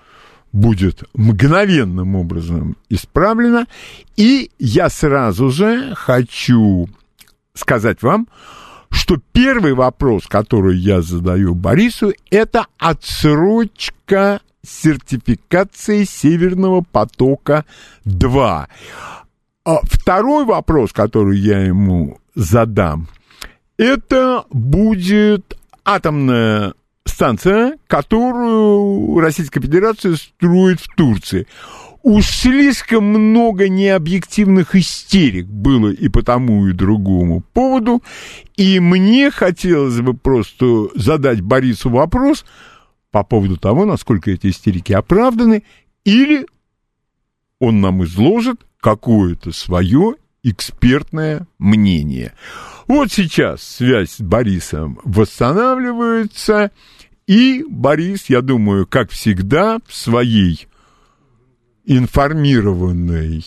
будет 0.53 1.03
мгновенным 1.15 2.15
образом 2.15 2.77
исправлено. 2.89 3.67
И 4.17 4.53
я 4.61 4.89
сразу 4.89 5.51
же 5.51 5.97
хочу 5.97 6.89
сказать 7.55 8.03
вам, 8.03 8.29
что 8.93 9.17
первый 9.33 9.73
вопрос, 9.75 10.27
который 10.29 10.77
я 10.77 11.01
задаю 11.01 11.55
Борису, 11.55 12.13
это 12.31 12.67
отсрочка 12.79 14.41
сертификации 14.65 16.05
Северного 16.05 16.85
потока-2. 16.93 18.67
А 19.65 19.79
второй 19.83 20.45
вопрос, 20.45 20.93
который 20.93 21.39
я 21.39 21.61
ему 21.61 22.19
задам, 22.35 23.09
это 23.77 24.45
будет 24.51 25.57
атомная 25.85 26.75
станция, 27.05 27.79
которую 27.87 29.19
Российская 29.21 29.61
Федерация 29.61 30.17
строит 30.17 30.81
в 30.81 30.95
Турции. 30.95 31.47
Уж 32.03 32.27
слишком 32.27 33.05
много 33.05 33.69
необъективных 33.69 34.75
истерик 34.75 35.47
было 35.47 35.89
и 35.89 36.09
по 36.09 36.23
тому, 36.23 36.67
и 36.67 36.73
другому 36.73 37.45
поводу. 37.53 38.03
И 38.57 38.81
мне 38.81 39.31
хотелось 39.31 40.01
бы 40.01 40.15
просто 40.15 40.89
задать 40.97 41.41
Борису 41.41 41.91
вопрос 41.91 42.45
по 43.13 43.23
поводу 43.23 43.57
того, 43.57 43.85
насколько 43.85 44.33
эти 44.33 44.49
истерики 44.49 44.93
оправданы, 44.93 45.63
или 46.05 46.47
он 47.61 47.81
нам 47.81 48.03
изложит 48.03 48.67
какое-то 48.81 49.53
свое 49.53 50.17
экспертное 50.43 51.47
мнение. 51.61 52.33
Вот 52.89 53.13
сейчас 53.13 53.63
связь 53.63 54.15
с 54.15 54.21
Борисом 54.21 54.99
восстанавливается, 55.05 56.73
и 57.29 57.65
Борис, 57.69 58.29
я 58.29 58.41
думаю, 58.41 58.89
как 58.89 59.11
всегда, 59.13 59.79
в 59.87 59.95
своей 59.95 60.67
информированной 61.85 63.45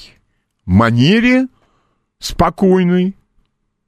манере, 0.66 1.48
спокойной, 2.20 3.16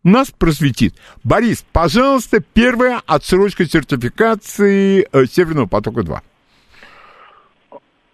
нас 0.03 0.31
просветит. 0.31 0.93
Борис, 1.23 1.65
пожалуйста, 1.73 2.39
первая 2.41 3.01
отсрочка 3.05 3.65
сертификации 3.65 5.05
э, 5.11 5.25
Северного 5.25 5.67
потока-2. 5.67 6.17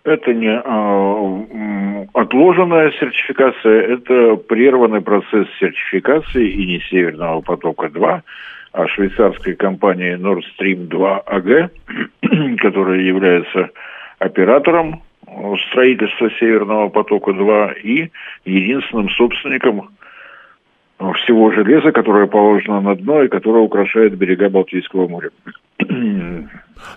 Это 0.05 0.33
не 0.33 0.47
э, 0.47 2.07
отложенная 2.13 2.91
сертификация, 2.99 3.81
это 3.93 4.35
прерванный 4.35 5.01
процесс 5.01 5.47
сертификации 5.59 6.49
и 6.49 6.65
не 6.65 6.79
Северного 6.89 7.41
потока-2, 7.41 8.21
а 8.73 8.87
швейцарской 8.87 9.55
компании 9.55 10.17
Nord 10.17 10.41
Stream 10.57 10.87
2 10.87 11.23
AG, 11.27 12.57
которая 12.57 13.01
является 13.01 13.69
оператором 14.19 15.03
строительства 15.69 16.29
Северного 16.39 16.89
потока-2 16.89 17.81
и 17.81 18.11
единственным 18.45 19.09
собственником 19.09 19.89
всего 20.97 21.51
железа, 21.51 21.91
которое 21.91 22.27
положено 22.27 22.81
на 22.81 22.95
дно 22.95 23.23
и 23.23 23.27
которое 23.27 23.63
украшает 23.63 24.15
берега 24.17 24.49
Балтийского 24.49 25.07
моря. 25.07 25.29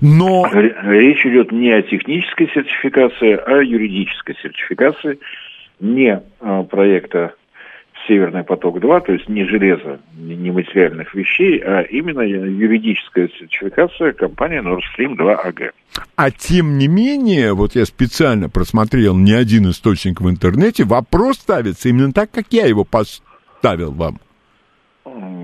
Но... 0.01 0.47
Речь 0.53 1.25
идет 1.27 1.53
не 1.53 1.73
о 1.73 1.83
технической 1.83 2.49
сертификации, 2.53 3.33
а 3.33 3.59
о 3.59 3.63
юридической 3.63 4.37
сертификации 4.43 5.19
не 5.81 6.21
а, 6.41 6.63
проекта 6.65 7.35
Северный 8.07 8.45
поток-2, 8.45 9.01
то 9.07 9.13
есть 9.13 9.29
не 9.29 9.45
железа, 9.45 10.01
не 10.17 10.51
материальных 10.51 11.15
вещей, 11.15 11.59
а 11.59 11.83
именно 11.83 12.21
юридическая 12.21 13.29
сертификация 13.29 14.13
компании 14.13 14.61
Nord 14.61 14.81
Stream 14.97 15.17
2 15.17 15.45
AG. 15.47 15.71
А 16.17 16.31
тем 16.31 16.79
не 16.79 16.89
менее, 16.89 17.55
вот 17.55 17.75
я 17.75 17.85
специально 17.85 18.49
просмотрел 18.49 19.17
не 19.17 19.33
один 19.33 19.71
источник 19.71 20.21
в 20.21 20.31
интернете, 20.31 20.85
вопрос 20.85 21.37
ставится 21.37 21.89
именно 21.89 22.13
так, 22.13 22.31
как 22.31 22.47
я 22.51 22.67
его 22.67 22.85
поставил 22.85 23.93
вам. 23.93 24.19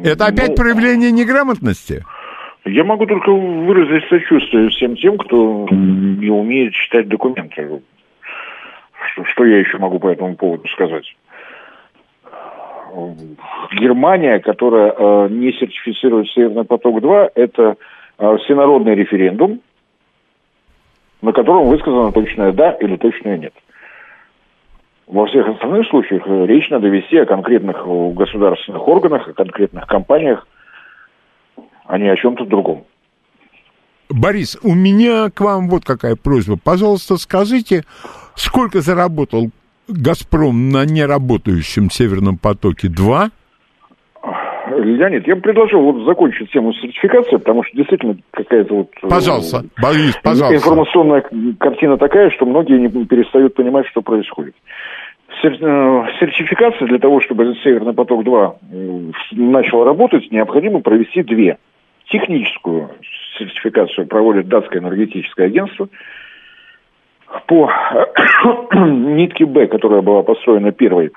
Это 0.05 0.27
опять 0.27 0.51
ну, 0.51 0.57
проявление 0.57 1.13
неграмотности? 1.13 2.05
Я 2.65 2.85
могу 2.85 3.07
только 3.07 3.31
выразить 3.31 4.09
сочувствие 4.09 4.69
всем 4.71 4.97
тем, 4.97 5.19
кто 5.19 5.67
не 5.71 6.31
умеет 6.31 6.75
читать 6.75 7.09
документы. 7.09 7.83
Что, 9.13 9.25
что 9.25 9.45
я 9.45 9.59
еще 9.59 9.79
могу 9.79 9.99
по 9.99 10.09
этому 10.09 10.37
поводу 10.37 10.69
сказать? 10.69 11.05
Германия, 13.73 14.39
которая 14.41 14.95
э, 14.97 15.29
не 15.31 15.53
сертифицирует 15.53 16.29
Северный 16.29 16.65
поток-2, 16.65 17.33
это 17.35 17.77
э, 18.19 18.37
всенародный 18.45 18.95
референдум, 18.95 19.61
на 21.23 21.33
котором 21.33 21.69
высказано 21.69 22.13
точное 22.13 22.53
«да» 22.53 22.73
или 22.73 22.97
точное 22.97 23.39
«нет». 23.39 23.55
Во 25.07 25.27
всех 25.27 25.49
остальных 25.49 25.87
случаях 25.89 26.23
э, 26.27 26.47
речь 26.47 26.69
надо 26.71 26.89
вести 26.89 27.17
о 27.17 27.27
конкретных 27.27 27.87
государственных 28.15 28.87
органах, 28.87 29.29
о 29.29 29.33
конкретных 29.33 29.87
компаниях, 29.87 30.47
а 31.87 31.99
не 31.99 32.09
о 32.09 32.17
чем-то 32.17 32.45
другом. 32.45 32.85
Борис, 34.11 34.59
у 34.63 34.75
меня 34.75 35.31
к 35.31 35.41
вам 35.41 35.69
вот 35.71 35.85
какая 35.85 36.17
просьба. 36.17 36.59
Пожалуйста, 36.63 37.17
скажите, 37.17 37.85
сколько 38.35 38.83
заработал 38.83 39.51
«Газпром» 39.89 40.71
на 40.71 40.85
неработающем 40.85 41.91
«Северном 41.91 42.39
потоке-2»? 42.39 43.31
Леонид, 44.79 45.27
я 45.27 45.35
бы 45.35 45.43
предложил 45.43 45.81
вот 45.81 46.05
закончить 46.05 46.51
тему 46.51 46.73
сертификации, 46.73 47.37
потому 47.37 47.63
что 47.65 47.77
действительно 47.77 48.17
какая-то 48.31 48.75
вот... 48.75 48.91
Э, 49.03 49.09
пожалуйста, 49.09 49.65
Борис, 49.81 50.17
пожалуйста. 50.23 50.57
Информационная 50.57 51.25
картина 51.59 51.99
такая, 51.99 52.31
что 52.31 52.47
многие 52.47 52.79
не 52.79 52.89
перестают 53.05 53.55
понимать, 53.55 53.87
что 53.89 54.03
происходит. 54.03 54.55
Э, 55.45 55.49
сертификация 56.21 56.87
для 56.87 56.99
того, 56.99 57.21
чтобы 57.21 57.55
«Северный 57.63 57.93
поток-2» 57.93 59.13
начал 59.33 59.85
работать, 59.85 60.31
необходимо 60.31 60.81
провести 60.81 61.23
две. 61.23 61.59
Техническую 62.07 62.91
сертификацию 63.39 64.07
проводит 64.07 64.49
датское 64.49 64.81
энергетическое 64.81 65.47
агентство– 65.47 65.89
по 67.47 67.71
нитке 68.75 69.45
Б, 69.45 69.67
которая 69.67 70.03
была 70.03 70.23
построена 70.23 70.73
первой 70.73 71.13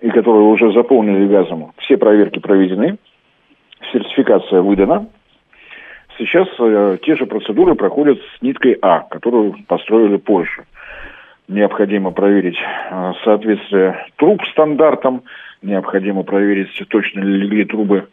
и 0.00 0.10
которую 0.10 0.46
уже 0.46 0.72
заполнили 0.72 1.26
газом, 1.26 1.72
все 1.78 1.96
проверки 1.96 2.38
проведены, 2.38 2.98
сертификация 3.92 4.62
выдана. 4.62 5.06
Сейчас 6.18 6.48
э, 6.58 6.98
те 7.02 7.16
же 7.16 7.26
процедуры 7.26 7.74
проходят 7.74 8.18
с 8.18 8.42
ниткой 8.42 8.78
А, 8.82 9.00
которую 9.00 9.56
построили 9.66 10.16
позже. 10.16 10.64
Необходимо 11.48 12.10
проверить 12.12 12.58
э, 12.58 13.12
соответствие 13.24 14.06
труб 14.16 14.42
стандартам, 14.52 15.22
необходимо 15.62 16.22
проверить, 16.22 16.68
точно 16.88 17.20
ли 17.20 17.38
легли 17.38 17.64
трубы 17.64 18.08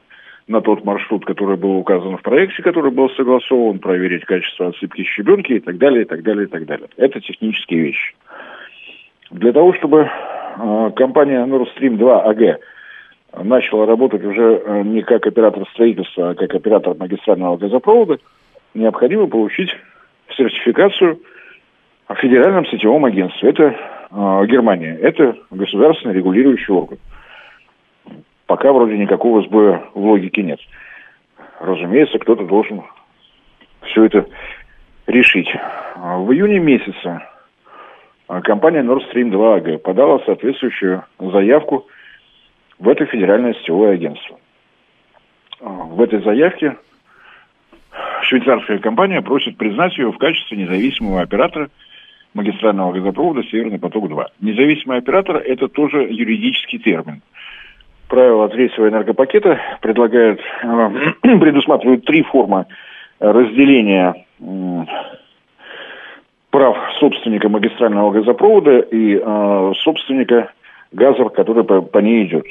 на 0.48 0.62
тот 0.62 0.84
маршрут, 0.86 1.26
который 1.26 1.58
был 1.58 1.78
указан 1.78 2.18
в 2.18 2.22
проекте, 2.22 2.64
который 2.64 2.92
был 2.92 3.10
согласован, 3.12 3.80
проверить 3.80 4.26
качество 4.26 4.68
отсыпки 4.68 5.04
щебенки 5.04 5.54
и 5.54 5.60
так 5.60 5.78
далее, 5.78 6.04
и 6.04 6.06
так 6.06 6.24
далее, 6.24 6.46
и 6.46 6.50
так 6.50 6.66
далее. 6.66 6.88
Это 6.96 7.20
технические 7.20 7.82
вещи. 7.82 8.16
Для 9.30 9.52
того, 9.52 9.74
чтобы 9.74 10.10
э, 10.10 10.92
компания 10.96 11.46
Nord 11.46 11.68
Stream 11.76 11.98
2 11.98 12.34
AG 12.34 12.58
начала 13.44 13.86
работать 13.86 14.24
уже 14.24 14.62
э, 14.66 14.84
не 14.84 15.02
как 15.02 15.28
оператор 15.28 15.68
строительства, 15.74 16.30
а 16.30 16.36
как 16.36 16.56
оператор 16.56 16.96
магистрального 16.96 17.58
газопровода, 17.58 18.20
необходимо 18.74 19.28
получить 19.28 19.76
сертификацию 20.38 21.20
в 22.08 22.16
федеральном 22.16 22.66
сетевом 22.68 23.04
агентстве. 23.04 23.50
Это 23.50 23.64
э, 23.64 24.46
Германия. 24.48 24.98
Это 25.02 25.36
государственный 25.52 26.16
регулирующий 26.16 26.74
орган 26.74 27.00
пока 28.48 28.72
вроде 28.72 28.98
никакого 28.98 29.44
сбоя 29.44 29.84
в 29.94 30.00
логике 30.00 30.42
нет. 30.42 30.60
Разумеется, 31.60 32.18
кто-то 32.18 32.46
должен 32.46 32.82
все 33.84 34.06
это 34.06 34.26
решить. 35.06 35.50
В 35.96 36.32
июне 36.32 36.60
месяце 36.60 37.22
компания 38.44 38.82
Nord 38.82 39.02
Stream 39.12 39.30
2 39.30 39.60
AG 39.60 39.78
подала 39.80 40.20
соответствующую 40.26 41.04
заявку 41.20 41.88
в 42.80 42.90
это 42.90 43.06
федеральное 43.06 43.54
сетевое 43.54 43.94
агентство. 43.94 44.40
В 45.60 46.02
этой 46.02 46.22
заявке 46.22 46.78
швейцарская 48.22 48.80
компания 48.80 49.22
просит 49.22 49.58
признать 49.58 49.98
ее 49.98 50.12
в 50.12 50.18
качестве 50.18 50.58
независимого 50.58 51.22
оператора 51.22 51.70
магистрального 52.34 52.92
газопровода 52.92 53.42
«Северный 53.44 53.80
поток-2». 53.80 54.26
Независимый 54.42 55.00
оператор– 55.00 55.38
это 55.46 55.68
тоже 55.68 56.04
юридический 56.04 56.78
термин– 56.78 57.22
правила 58.08 58.50
третьего 58.50 58.88
энергопакета 58.90 59.60
предлагают, 59.82 60.40
э, 60.64 60.90
предусматривают 61.40 62.06
три 62.06 62.24
формы 62.24 62.66
разделения 63.20 64.26
прав 66.50 66.78
собственника 67.00 67.50
магистрального 67.50 68.12
газопровода 68.12 68.80
и 68.80 69.16
э, 69.16 69.74
собственника 69.84 70.52
газа, 70.92 71.26
который 71.30 71.64
по, 71.64 71.98
ней 72.00 72.26
идет. 72.26 72.46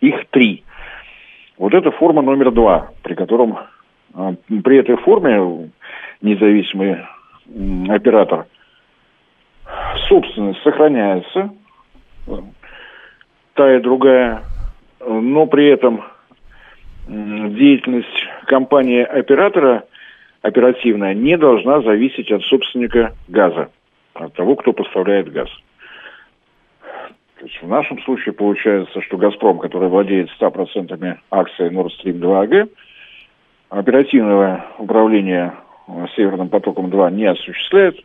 Их 0.00 0.26
три. 0.30 0.64
Вот 1.58 1.74
это 1.74 1.90
форма 1.92 2.22
номер 2.22 2.50
два, 2.50 2.90
при 3.02 3.14
котором 3.14 3.58
э, 4.14 4.34
при 4.64 4.78
этой 4.78 4.96
форме 4.96 5.70
независимый 6.20 6.98
оператор 7.88 8.46
собственность 10.08 10.62
сохраняется, 10.62 11.50
та 13.54 13.76
и 13.76 13.80
другая 13.80 14.42
но 15.06 15.46
при 15.46 15.68
этом 15.68 16.04
деятельность 17.06 18.26
компании-оператора 18.46 19.84
оперативная 20.40 21.14
не 21.14 21.36
должна 21.36 21.80
зависеть 21.82 22.30
от 22.30 22.42
собственника 22.42 23.14
газа, 23.28 23.70
от 24.14 24.34
того, 24.34 24.56
кто 24.56 24.72
поставляет 24.72 25.32
газ. 25.32 25.48
То 27.38 27.46
есть 27.46 27.60
в 27.60 27.68
нашем 27.68 28.00
случае 28.02 28.34
получается, 28.34 29.00
что 29.00 29.16
«Газпром», 29.16 29.58
который 29.58 29.88
владеет 29.88 30.28
100% 30.40 31.16
акций 31.30 31.70
Nord 31.70 31.90
Stream 31.98 32.18
2 32.20 32.44
AG, 32.44 32.68
оперативного 33.68 34.64
управления 34.78 35.54
Северным 36.14 36.48
потоком-2 36.48 37.12
не 37.12 37.26
осуществляет. 37.26 37.96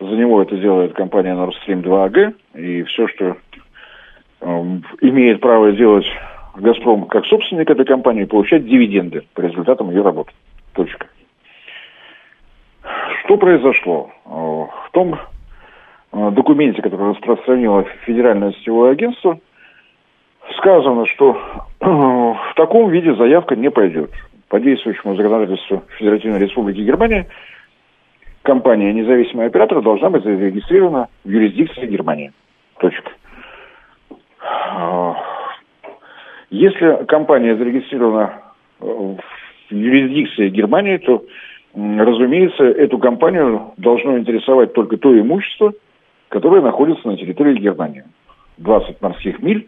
За 0.00 0.06
него 0.06 0.40
это 0.42 0.56
делает 0.56 0.94
компания 0.94 1.34
Nord 1.34 1.52
Stream 1.66 1.82
2 1.82 2.08
AG, 2.08 2.34
и 2.54 2.82
все, 2.84 3.06
что 3.08 3.36
имеет 5.00 5.40
право 5.40 5.72
делать 5.72 6.06
«Газпром» 6.56 7.06
как 7.06 7.26
собственник 7.26 7.70
этой 7.70 7.84
компании, 7.84 8.24
получать 8.24 8.66
дивиденды 8.66 9.24
по 9.34 9.40
результатам 9.40 9.90
ее 9.90 10.02
работы. 10.02 10.32
Точка. 10.74 11.06
Что 13.24 13.36
произошло? 13.36 14.10
Э, 14.26 14.28
в 14.28 14.90
том 14.92 15.14
э, 15.14 16.30
документе, 16.32 16.82
который 16.82 17.10
распространило 17.10 17.84
Федеральное 18.04 18.52
сетевое 18.52 18.92
агентство, 18.92 19.38
сказано, 20.58 21.06
что 21.06 21.38
в 21.80 22.52
таком 22.54 22.90
виде 22.90 23.14
заявка 23.14 23.56
не 23.56 23.70
пойдет. 23.70 24.10
По 24.48 24.60
действующему 24.60 25.16
законодательству 25.16 25.82
Федеративной 25.98 26.38
Республики 26.38 26.80
Германия 26.80 27.26
компания 28.42 28.92
независимый 28.92 29.46
оператор 29.46 29.80
должна 29.82 30.10
быть 30.10 30.22
зарегистрирована 30.22 31.08
в 31.24 31.28
юрисдикции 31.28 31.86
Германии. 31.86 32.32
Точка. 32.78 33.10
Э, 34.44 35.14
если 36.50 37.04
компания 37.06 37.56
зарегистрирована 37.56 38.42
в 38.80 39.18
юрисдикции 39.70 40.50
Германии, 40.50 40.98
то 40.98 41.24
разумеется, 41.74 42.64
эту 42.64 42.98
компанию 42.98 43.72
должно 43.76 44.18
интересовать 44.18 44.72
только 44.72 44.96
то 44.96 45.18
имущество, 45.18 45.72
которое 46.28 46.62
находится 46.62 47.06
на 47.08 47.16
территории 47.16 47.58
Германии. 47.58 48.04
20 48.58 49.00
морских 49.02 49.42
миль, 49.42 49.66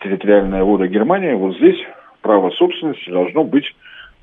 территориальная 0.00 0.62
вода 0.62 0.86
Германии, 0.86 1.32
вот 1.32 1.56
здесь 1.56 1.78
право 2.22 2.50
собственности 2.50 3.10
должно 3.10 3.44
быть 3.44 3.74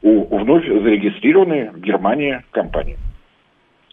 у 0.01 0.37
вновь 0.37 0.65
зарегистрированной 0.65 1.71
в 1.71 1.79
Германии 1.79 2.41
компании. 2.51 2.97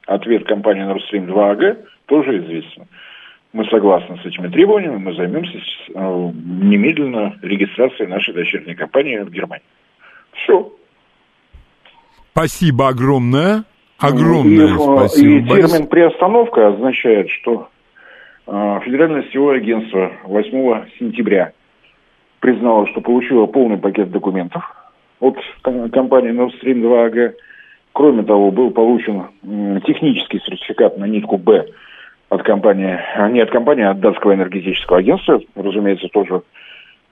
Ответ 0.07 0.45
компании 0.47 0.85
Nord 0.85 1.01
Stream 1.11 1.27
2 1.27 1.55
AG 1.55 1.85
тоже 2.07 2.39
известен. 2.39 2.85
Мы 3.53 3.65
согласны 3.67 4.19
с 4.23 4.27
этими 4.27 4.49
требованиями, 4.49 4.99
мы 4.99 5.15
займемся 5.15 5.57
э, 5.57 5.61
немедленно 5.95 7.35
регистрацией 7.43 8.09
нашей 8.09 8.35
дочерней 8.35 8.75
компании 8.75 9.19
в 9.19 9.31
Германии. 9.31 9.65
Все. 10.33 10.71
Спасибо 12.33 12.89
огромное. 12.89 13.65
Огромное 13.99 14.75
и, 14.75 14.79
спасибо. 14.79 15.57
И 15.57 15.61
термин 15.61 15.87
приостановка 15.89 16.69
означает, 16.69 17.31
что 17.31 17.69
э, 18.47 18.81
Федеральное 18.85 19.23
сетевое 19.25 19.57
агентство 19.57 20.13
8 20.25 20.91
сентября 20.99 21.53
признало, 22.41 22.87
что 22.89 23.01
получило 23.01 23.47
полный 23.47 23.79
пакет 23.79 24.11
документов 24.11 24.63
от 25.21 25.37
компании 25.63 26.33
Nord 26.33 26.53
Stream 26.63 26.83
2 26.83 27.09
AG. 27.09 27.35
Кроме 27.93 28.23
того, 28.23 28.51
был 28.51 28.71
получен 28.71 29.25
э, 29.43 29.81
технический 29.87 30.39
сертификат 30.39 30.99
на 30.99 31.07
нитку 31.07 31.39
Б 31.39 31.67
от 32.29 32.43
компании, 32.43 32.99
не 33.31 33.41
от 33.41 33.51
компании, 33.51 33.85
а 33.85 33.91
от 33.91 34.01
датского 34.01 34.35
энергетического 34.35 34.99
агентства. 34.99 35.41
Разумеется, 35.55 36.09
тоже 36.09 36.43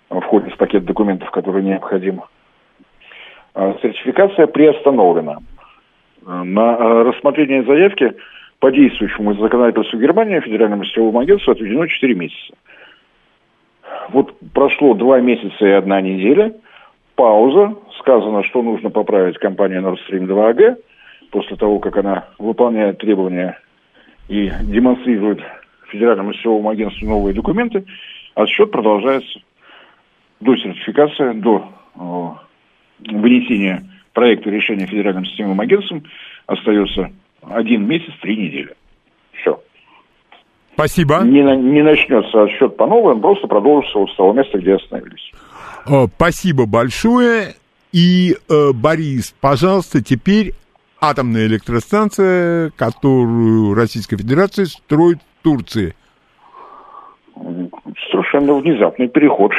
входит 0.08 0.52
в 0.52 0.56
пакет 0.56 0.84
документов, 0.84 1.30
который 1.30 1.62
необходим 1.62 2.22
а, 3.54 3.74
сертификация 3.80 4.46
приостановлена. 4.46 5.38
А, 6.26 6.44
на 6.44 6.76
а, 6.76 7.04
рассмотрение 7.04 7.62
заявки 7.64 8.14
по 8.58 8.70
действующему 8.70 9.34
законодательству 9.34 9.98
Германии 9.98 10.40
Федеральному 10.40 10.84
сетевому 10.84 11.20
агентству 11.20 11.52
отведено 11.52 11.86
4 11.86 12.14
месяца. 12.14 12.54
Вот 14.10 14.34
прошло 14.52 14.94
2 14.94 15.20
месяца 15.20 15.66
и 15.66 15.70
одна 15.70 16.00
неделя, 16.00 16.52
пауза, 17.14 17.74
сказано, 17.98 18.42
что 18.44 18.62
нужно 18.62 18.90
поправить 18.90 19.38
компанию 19.38 19.82
Nord 19.82 19.98
Stream 20.06 20.26
2 20.26 20.52
AG, 20.52 20.76
после 21.30 21.56
того, 21.56 21.78
как 21.78 21.96
она 21.96 22.26
выполняет 22.38 22.98
требования 22.98 23.58
и 24.28 24.50
демонстрирует 24.62 25.40
Федеральному 25.88 26.34
сетевому 26.34 26.70
агентству 26.70 27.06
новые 27.06 27.34
документы, 27.34 27.84
отсчет 28.34 28.70
продолжается 28.70 29.40
до 30.40 30.56
сертификации, 30.56 31.32
до 31.32 31.68
вынесения 32.98 33.84
проекта 34.12 34.50
решения 34.50 34.86
федеральным 34.86 35.24
системным 35.24 35.60
агентством 35.60 36.04
остается 36.46 37.10
один 37.42 37.86
месяц, 37.86 38.12
три 38.20 38.36
недели. 38.36 38.74
Все. 39.32 39.60
Спасибо. 40.74 41.20
Не, 41.24 41.42
не 41.56 41.82
начнется 41.82 42.42
отсчет 42.42 42.76
по 42.76 42.86
новым, 42.86 43.20
просто 43.20 43.46
продолжится 43.46 43.98
вот 43.98 44.10
с 44.10 44.16
того 44.16 44.32
места, 44.32 44.58
где 44.58 44.74
остановились. 44.74 45.32
О, 45.86 46.08
спасибо 46.08 46.66
большое. 46.66 47.54
И, 47.92 48.36
э, 48.48 48.72
Борис, 48.74 49.34
пожалуйста, 49.40 50.02
теперь 50.02 50.52
атомная 51.00 51.46
электростанция, 51.46 52.70
которую 52.76 53.74
Российская 53.74 54.16
Федерация 54.16 54.66
строит 54.66 55.18
в 55.18 55.42
Турции– 55.42 55.94
совершенно 58.10 58.54
внезапный 58.54 59.08
переход. 59.08 59.52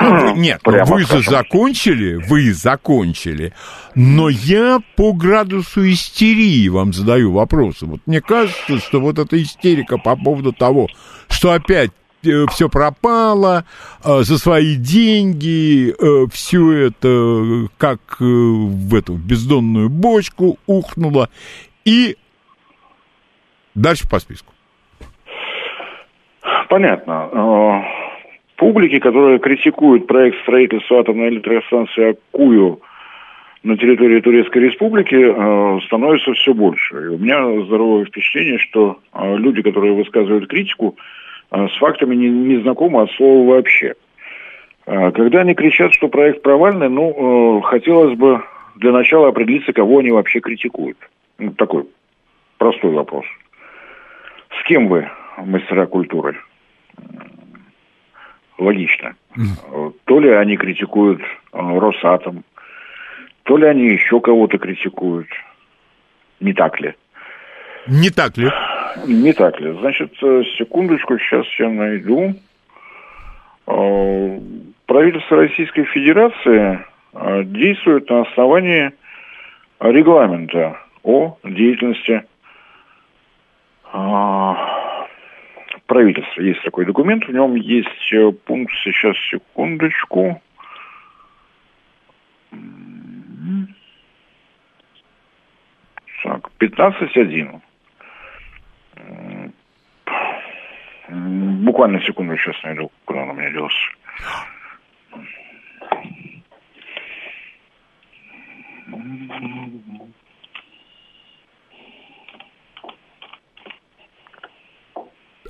Нет, 0.36 0.60
ну 0.64 0.84
вы 0.84 1.02
же 1.02 1.22
закончили, 1.22 2.14
вы 2.14 2.52
закончили. 2.52 3.52
Но 3.94 4.28
я 4.28 4.78
по 4.96 5.12
градусу 5.12 5.88
истерии 5.88 6.68
вам 6.68 6.92
задаю 6.92 7.32
вопросы. 7.32 7.86
Вот 7.86 8.00
мне 8.06 8.20
кажется, 8.20 8.78
что 8.78 9.00
вот 9.00 9.18
эта 9.18 9.40
истерика 9.40 9.98
по 9.98 10.16
поводу 10.16 10.52
того, 10.52 10.88
что 11.28 11.52
опять 11.52 11.90
все 12.50 12.68
пропало, 12.68 13.64
э, 14.04 14.22
за 14.22 14.38
свои 14.38 14.76
деньги, 14.76 15.90
э, 15.90 16.26
все 16.32 16.72
это 16.72 17.68
как 17.78 18.00
в 18.20 18.94
эту 18.94 19.14
бездонную 19.14 19.88
бочку 19.88 20.58
ухнуло, 20.66 21.28
и 21.84 22.16
дальше 23.74 24.08
по 24.08 24.18
списку. 24.18 24.52
Понятно. 26.72 27.28
Э, 27.32 27.82
публики, 28.56 28.98
которая 28.98 29.38
критикует 29.38 30.06
проект 30.06 30.40
строительства 30.40 31.00
атомной 31.00 31.28
электростанции 31.28 32.16
Акую 32.32 32.80
на 33.62 33.76
территории 33.76 34.20
Турецкой 34.20 34.62
Республики, 34.62 35.14
э, 35.14 35.80
становится 35.86 36.32
все 36.32 36.54
больше. 36.54 36.94
И 36.94 37.08
у 37.08 37.18
меня 37.18 37.66
здоровое 37.66 38.06
впечатление, 38.06 38.58
что 38.58 38.98
э, 39.12 39.36
люди, 39.36 39.60
которые 39.60 39.92
высказывают 39.92 40.48
критику, 40.48 40.96
с 41.52 41.78
фактами 41.78 42.14
не, 42.14 42.28
не 42.28 42.62
знакомы 42.62 43.02
от 43.02 43.10
слова 43.12 43.54
вообще. 43.54 43.94
Когда 44.84 45.40
они 45.40 45.54
кричат, 45.54 45.92
что 45.92 46.08
проект 46.08 46.42
провальный, 46.42 46.88
ну, 46.88 47.60
хотелось 47.60 48.18
бы 48.18 48.42
для 48.76 48.90
начала 48.90 49.28
определиться, 49.28 49.72
кого 49.72 49.98
они 49.98 50.10
вообще 50.10 50.40
критикуют. 50.40 50.98
Ну, 51.38 51.52
такой 51.52 51.86
простой 52.58 52.90
вопрос. 52.90 53.24
С 54.60 54.66
кем 54.66 54.88
вы, 54.88 55.08
мастера 55.38 55.86
культуры? 55.86 56.36
логично. 58.62 59.14
То 60.04 60.20
ли 60.20 60.30
они 60.30 60.56
критикуют 60.56 61.20
э, 61.20 61.24
Росатом, 61.52 62.44
то 63.44 63.56
ли 63.56 63.66
они 63.66 63.88
еще 63.88 64.20
кого-то 64.20 64.58
критикуют. 64.58 65.28
Не 66.40 66.52
так 66.52 66.80
ли? 66.80 66.94
Не 67.86 68.10
так 68.10 68.36
ли? 68.36 68.48
Не 69.06 69.32
так 69.32 69.60
ли. 69.60 69.72
Значит, 69.80 70.12
э, 70.22 70.42
секундочку, 70.58 71.18
сейчас 71.18 71.46
я 71.58 71.68
найду. 71.68 72.34
Э, 73.66 74.40
правительство 74.86 75.36
Российской 75.36 75.84
Федерации 75.84 76.84
действует 77.44 78.08
на 78.08 78.22
основании 78.22 78.90
регламента 79.80 80.78
о 81.02 81.36
деятельности 81.44 82.24
правительства. 85.92 86.40
Есть 86.40 86.62
такой 86.62 86.86
документ, 86.86 87.26
в 87.26 87.32
нем 87.32 87.54
есть 87.54 88.12
э, 88.12 88.32
пункт, 88.46 88.72
сейчас, 88.82 89.14
секундочку. 89.30 90.40
Так, 96.22 96.50
15.1. 96.58 97.60
Буквально 101.12 102.00
секунду 102.00 102.36
сейчас 102.38 102.62
найду, 102.62 102.90
куда 103.04 103.20
он 103.20 103.30
у 103.30 103.32
меня 103.34 103.50
делся. 103.50 103.76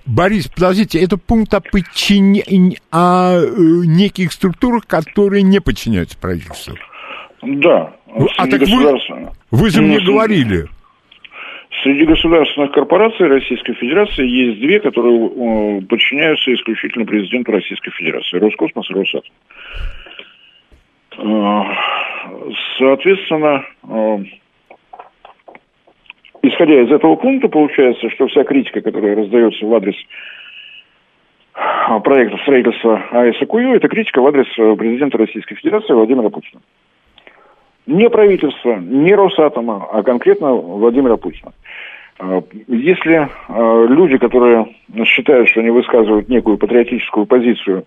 Борис, 0.04 0.48
подождите, 0.48 1.02
это 1.02 1.16
пункт 1.16 1.54
о, 1.54 1.60
подчинении, 1.60 2.78
о 2.90 3.38
э, 3.38 3.46
неких 3.86 4.32
структурах, 4.32 4.86
которые 4.86 5.42
не 5.42 5.60
подчиняются 5.60 6.18
правительству. 6.18 6.74
Да. 7.40 7.94
А 8.36 8.46
так 8.46 8.60
вы, 8.60 9.00
вы 9.50 9.70
же 9.70 9.80
мне 9.80 10.00
говорили. 10.00 10.68
Среди 11.82 12.04
государственных 12.04 12.70
корпораций 12.70 13.26
Российской 13.26 13.74
Федерации 13.74 14.24
есть 14.24 14.60
две, 14.60 14.78
которые 14.78 15.26
э, 15.26 15.80
подчиняются 15.82 16.54
исключительно 16.54 17.04
президенту 17.04 17.50
Российской 17.50 17.90
Федерации. 17.90 18.38
Роскосмос 18.38 18.88
и 18.88 18.94
Росатом. 18.94 19.32
Э, 21.18 21.62
соответственно, 22.78 23.64
э, 23.82 24.18
исходя 26.42 26.82
из 26.82 26.92
этого 26.92 27.16
пункта, 27.16 27.48
получается, 27.48 28.08
что 28.10 28.28
вся 28.28 28.44
критика, 28.44 28.80
которая 28.80 29.16
раздается 29.16 29.66
в 29.66 29.74
адрес 29.74 29.96
проекта 32.04 32.38
строительства 32.38 33.02
АЭС 33.10 33.36
это 33.42 33.88
критика 33.88 34.22
в 34.22 34.26
адрес 34.26 34.46
президента 34.78 35.18
Российской 35.18 35.56
Федерации 35.56 35.92
Владимира 35.92 36.30
Путина. 36.30 36.60
Не 37.86 38.08
правительство, 38.08 38.76
не 38.76 39.14
Росатома, 39.14 39.88
а 39.92 40.02
конкретно 40.02 40.52
Владимира 40.52 41.16
Путина. 41.16 41.52
А, 42.18 42.42
если 42.68 43.28
а, 43.48 43.86
люди, 43.86 44.18
которые 44.18 44.74
считают, 45.04 45.48
что 45.48 45.60
они 45.60 45.70
высказывают 45.70 46.28
некую 46.28 46.58
патриотическую 46.58 47.26
позицию, 47.26 47.84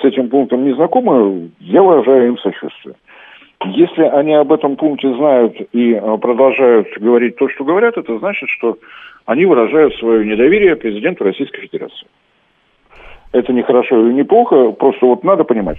с 0.00 0.04
этим 0.04 0.28
пунктом 0.28 0.64
не 0.64 0.74
знакомы, 0.74 1.50
я 1.58 1.82
выражаю 1.82 2.28
им 2.28 2.38
сочувствие. 2.38 2.94
Если 3.64 4.02
они 4.02 4.32
об 4.34 4.52
этом 4.52 4.76
пункте 4.76 5.12
знают 5.14 5.56
и 5.72 5.94
а, 5.94 6.16
продолжают 6.18 6.88
говорить 6.98 7.36
то, 7.36 7.48
что 7.48 7.64
говорят, 7.64 7.96
это 7.96 8.18
значит, 8.18 8.48
что 8.50 8.78
они 9.24 9.46
выражают 9.46 9.94
свое 9.96 10.26
недоверие 10.26 10.76
президенту 10.76 11.24
Российской 11.24 11.62
Федерации. 11.62 12.06
Это 13.32 13.52
не 13.52 13.62
хорошо 13.62 14.00
или 14.00 14.12
не 14.12 14.24
плохо, 14.24 14.72
просто 14.72 15.06
вот 15.06 15.24
надо 15.24 15.44
понимать. 15.44 15.78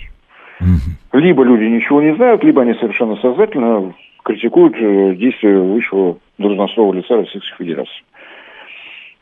Либо 1.14 1.44
люди 1.44 1.64
ничего 1.64 2.02
не 2.02 2.16
знают, 2.16 2.44
либо 2.44 2.62
они 2.62 2.74
совершенно 2.76 3.16
сознательно 3.18 3.94
критикуют 4.24 4.76
э, 4.78 5.16
действия 5.16 5.58
высшего 5.58 6.18
должностного 6.38 6.94
лица 6.94 7.18
Российской 7.18 7.56
Федерации. 7.58 8.04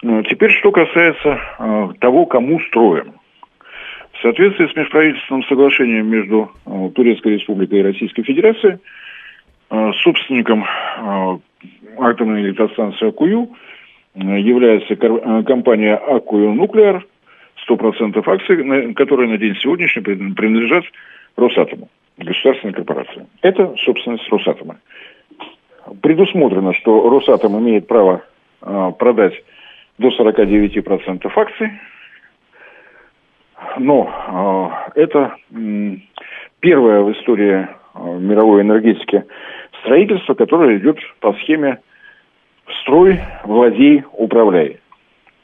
Ну, 0.01 0.23
теперь, 0.23 0.51
что 0.51 0.71
касается 0.71 1.39
э, 1.59 1.87
того, 1.99 2.25
кому 2.25 2.59
строим. 2.61 3.13
В 4.13 4.21
соответствии 4.21 4.67
с 4.67 4.75
межправительственным 4.75 5.43
соглашением 5.45 6.07
между 6.07 6.51
э, 6.65 6.89
Турецкой 6.95 7.35
Республикой 7.35 7.79
и 7.79 7.83
Российской 7.83 8.23
Федерацией, 8.23 8.77
собственником 10.01 10.65
атомной 11.99 12.41
электростанции 12.41 13.07
Акую 13.07 13.49
является 14.15 14.95
компания 14.95 15.93
Акую 15.93 16.53
Нуклеар, 16.53 17.05
100% 17.69 18.23
акций, 18.25 18.93
которые 18.95 19.29
на 19.29 19.37
день 19.37 19.55
сегодняшний 19.57 20.01
принадлежат 20.01 20.85
Росатому, 21.39 21.89
государственной 22.17 22.73
корпорации. 22.73 23.25
Это 23.41 23.73
собственность 23.83 24.27
Росатома. 24.29 24.77
Предусмотрено, 26.01 26.73
что 26.73 27.09
Росатом 27.09 27.57
имеет 27.59 27.87
право 27.87 28.23
э, 28.61 28.91
продать 28.99 29.33
до 29.97 30.09
49% 30.09 31.31
акций, 31.35 31.71
но 33.77 34.83
э, 34.95 35.01
это 35.01 35.35
первое 36.59 37.01
в 37.01 37.11
истории 37.13 37.67
э, 37.67 38.17
мировой 38.19 38.61
энергетики 38.61 39.23
строительство, 39.81 40.33
которое 40.33 40.77
идет 40.77 40.97
по 41.21 41.33
схеме 41.33 41.79
«строй, 42.81 43.19
владей, 43.45 44.03
управляй». 44.13 44.79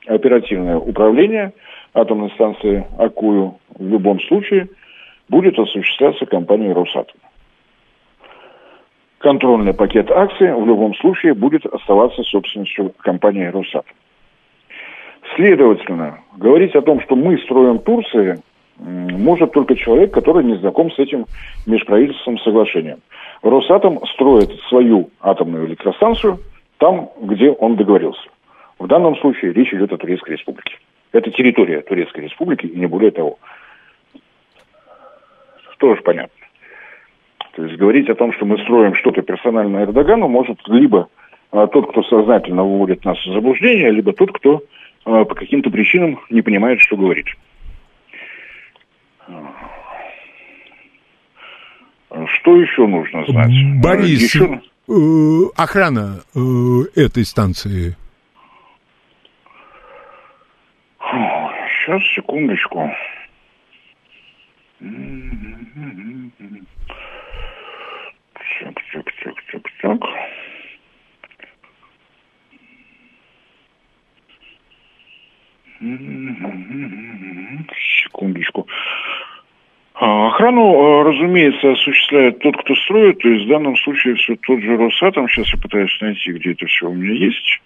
Оперативное 0.06 0.78
управление 0.78 1.54
атомной 1.96 2.30
станции 2.32 2.86
Акую 3.00 3.58
в 3.78 3.88
любом 3.88 4.20
случае– 4.22 4.68
будет 5.30 5.58
осуществляться 5.58 6.26
компанией 6.26 6.74
Росатом. 6.74 7.20
Контрольный 9.20 9.74
пакет 9.74 10.12
акций 10.12 10.54
в 10.54 10.68
любом 10.68 10.94
случае 10.96 11.34
будет 11.34 11.66
оставаться 11.66 12.22
собственностью 12.24 12.94
компании 13.00 13.46
Росатом. 13.46 13.96
Следовательно, 15.36 16.20
говорить 16.38 16.76
о 16.76 16.82
том, 16.82 17.02
что 17.02 17.16
мы 17.16 17.38
строим 17.40 17.80
Турции, 17.80 18.40
может 18.78 19.54
только 19.54 19.76
человек, 19.76 20.14
который 20.14 20.44
не 20.44 20.56
знаком 20.58 20.92
с 20.92 21.00
этим 21.00 21.26
межправительственным 21.66 22.40
соглашением. 22.40 23.00
Росатом 23.42 24.06
строит 24.14 24.52
свою 24.70 25.10
атомную 25.22 25.68
электростанцию 25.68 26.40
там, 26.78 27.10
где 27.22 27.52
он 27.52 27.78
договорился. 27.78 28.28
В 28.78 28.88
данном 28.88 29.16
случае 29.18 29.54
речь 29.54 29.74
идет 29.74 29.94
о 29.94 29.98
Турецкой 29.98 30.32
республике. 30.32 30.78
Это 31.14 31.32
территория 31.32 31.82
Турецкой 31.82 32.26
республики 32.26 32.66
и 32.66 32.78
не 32.78 32.88
более 32.88 33.12
того 33.12 33.40
тоже 35.78 36.02
понятно. 36.02 36.46
То 37.56 37.64
есть 37.64 37.78
говорить 37.78 38.10
о 38.10 38.16
том, 38.16 38.34
что 38.34 38.46
мы 38.46 38.58
строим 38.60 38.96
что-то 38.96 39.22
персональное 39.22 39.86
Эрдогану, 39.86 40.28
может 40.28 40.60
либо 40.68 41.08
а, 41.52 41.68
тот, 41.68 41.90
кто 41.92 42.04
сознательно 42.04 42.64
выводит 42.64 43.06
нас 43.06 43.18
в 43.18 43.34
заблуждение, 43.34 43.92
либо 43.92 44.12
тот, 44.12 44.32
кто 44.34 44.62
а, 45.06 45.24
по 45.24 45.36
каким-то 45.36 45.70
причинам 45.70 46.20
не 46.30 46.42
понимает, 46.42 46.82
что 46.82 46.98
говорит. 46.98 47.28
Что 52.28 52.56
еще 52.56 52.88
нужно 52.88 53.26
знать? 53.26 53.52
Борис, 53.82 54.36
еще... 54.36 54.62
э, 54.88 54.94
охрана 55.58 56.22
э, 56.36 56.40
этой 56.96 57.26
станции. 57.26 57.96
Сейчас, 61.00 62.02
секундочку. 62.16 62.90
Так, 68.62 68.76
так, 68.94 69.06
так, 69.24 69.36
так, 69.52 69.64
так. 69.82 70.00
Секундочку. 78.04 78.68
А, 79.96 80.28
охрану, 80.28 80.62
а, 80.62 81.04
разумеется, 81.04 81.72
осуществляет 81.72 82.40
тот, 82.40 82.56
кто 82.58 82.76
строит, 82.76 83.20
то 83.20 83.30
есть 83.30 83.46
в 83.46 83.50
данном 83.50 83.76
случае 83.78 84.16
все 84.16 84.36
тот 84.36 84.62
же 84.62 84.78
Росатом. 84.78 85.28
Сейчас 85.30 85.52
я 85.54 85.60
пытаюсь 85.60 85.98
найти, 86.02 86.32
где 86.32 86.52
это 86.52 86.68
все 86.68 86.88
у 86.88 86.94
меня 86.94 87.14
есть. 87.14 87.62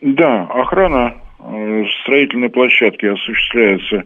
Да, 0.00 0.42
охрана 0.44 1.14
э, 1.40 1.84
строительной 2.02 2.50
площадки 2.50 3.06
осуществляется 3.06 4.04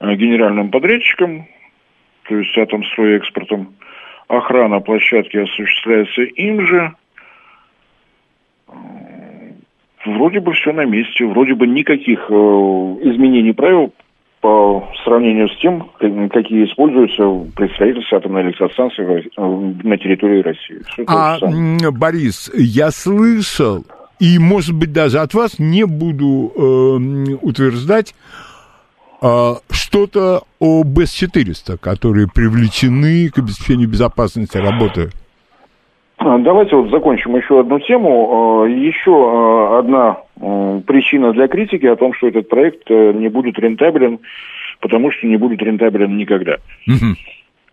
э, 0.00 0.14
генеральным 0.14 0.70
подрядчиком, 0.70 1.46
то 2.28 2.36
есть 2.36 2.56
Атомстройэкспортом. 2.56 3.74
Охрана 4.28 4.80
площадки 4.80 5.36
осуществляется 5.36 6.22
им 6.22 6.66
же. 6.66 6.92
Э, 8.68 8.72
вроде 10.06 10.40
бы 10.40 10.52
все 10.54 10.72
на 10.72 10.84
месте, 10.84 11.26
вроде 11.26 11.54
бы 11.54 11.66
никаких 11.66 12.30
изменений 12.30 13.52
правил 13.52 13.92
по 14.40 14.88
сравнению 15.04 15.50
с 15.50 15.56
тем, 15.58 15.90
какие 16.30 16.64
используются 16.64 17.24
при 17.54 17.68
строительстве 17.74 18.16
атомной 18.16 18.42
электростанции 18.44 19.30
на 19.36 19.98
территории 19.98 20.40
России. 20.40 20.80
а, 21.06 21.38
Борис, 21.92 22.50
я 22.54 22.90
слышал, 22.90 23.84
и, 24.20 24.38
может 24.38 24.76
быть, 24.76 24.92
даже 24.92 25.18
от 25.18 25.34
вас 25.34 25.58
не 25.58 25.84
буду 25.84 26.52
э, 26.54 27.34
утверждать 27.42 28.14
э, 29.22 29.54
что-то 29.70 30.42
о 30.60 30.84
БЭС-400, 30.84 31.78
которые 31.78 32.28
привлечены 32.32 33.30
к 33.30 33.38
обеспечению 33.38 33.88
безопасности 33.88 34.58
работы. 34.58 35.10
А, 36.18 36.36
давайте 36.38 36.76
вот 36.76 36.90
закончим 36.90 37.34
еще 37.36 37.60
одну 37.60 37.80
тему. 37.80 38.66
Э, 38.66 38.70
еще 38.70 39.10
э, 39.10 39.78
одна 39.78 40.18
э, 40.38 40.80
причина 40.86 41.32
для 41.32 41.48
критики 41.48 41.86
о 41.86 41.96
том, 41.96 42.12
что 42.12 42.28
этот 42.28 42.48
проект 42.50 42.90
не 42.90 43.28
будет 43.28 43.58
рентабелен, 43.58 44.18
потому 44.80 45.10
что 45.12 45.26
не 45.26 45.38
будет 45.38 45.62
рентабелен 45.62 46.18
никогда. 46.18 46.56
Угу. 46.86 47.16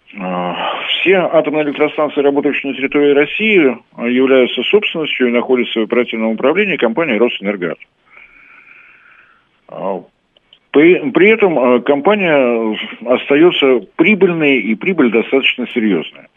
Все 0.09 1.15
атомные 1.15 1.65
электростанции, 1.65 2.21
работающие 2.21 2.71
на 2.71 2.77
территории 2.77 3.13
России, 3.13 3.77
являются 4.09 4.63
собственностью 4.63 5.27
и 5.27 5.31
находятся 5.31 5.81
в 5.81 5.83
оперативном 5.83 6.31
управлении 6.31 6.77
компании 6.77 7.17
«Росэнергат». 7.17 7.77
А, 9.69 10.01
при, 10.71 11.29
этом 11.29 11.59
а, 11.59 11.79
компания 11.81 12.77
остается 13.05 13.81
прибыльной, 13.95 14.59
и 14.59 14.75
прибыль 14.75 15.11
достаточно 15.11 15.67
серьезная. 15.67 16.27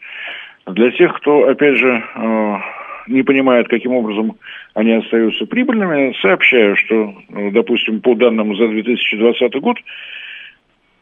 Для 0.67 0.91
тех, 0.91 1.15
кто, 1.15 1.47
опять 1.47 1.77
же, 1.77 2.03
а, 2.15 2.59
не 3.07 3.23
понимает, 3.23 3.67
каким 3.67 3.93
образом 3.93 4.35
они 4.73 4.93
остаются 4.93 5.45
прибыльными, 5.45 6.15
сообщаю, 6.21 6.75
что, 6.75 7.15
допустим, 7.51 8.01
по 8.01 8.15
данным 8.15 8.55
за 8.55 8.67
2020 8.67 9.55
год, 9.59 9.77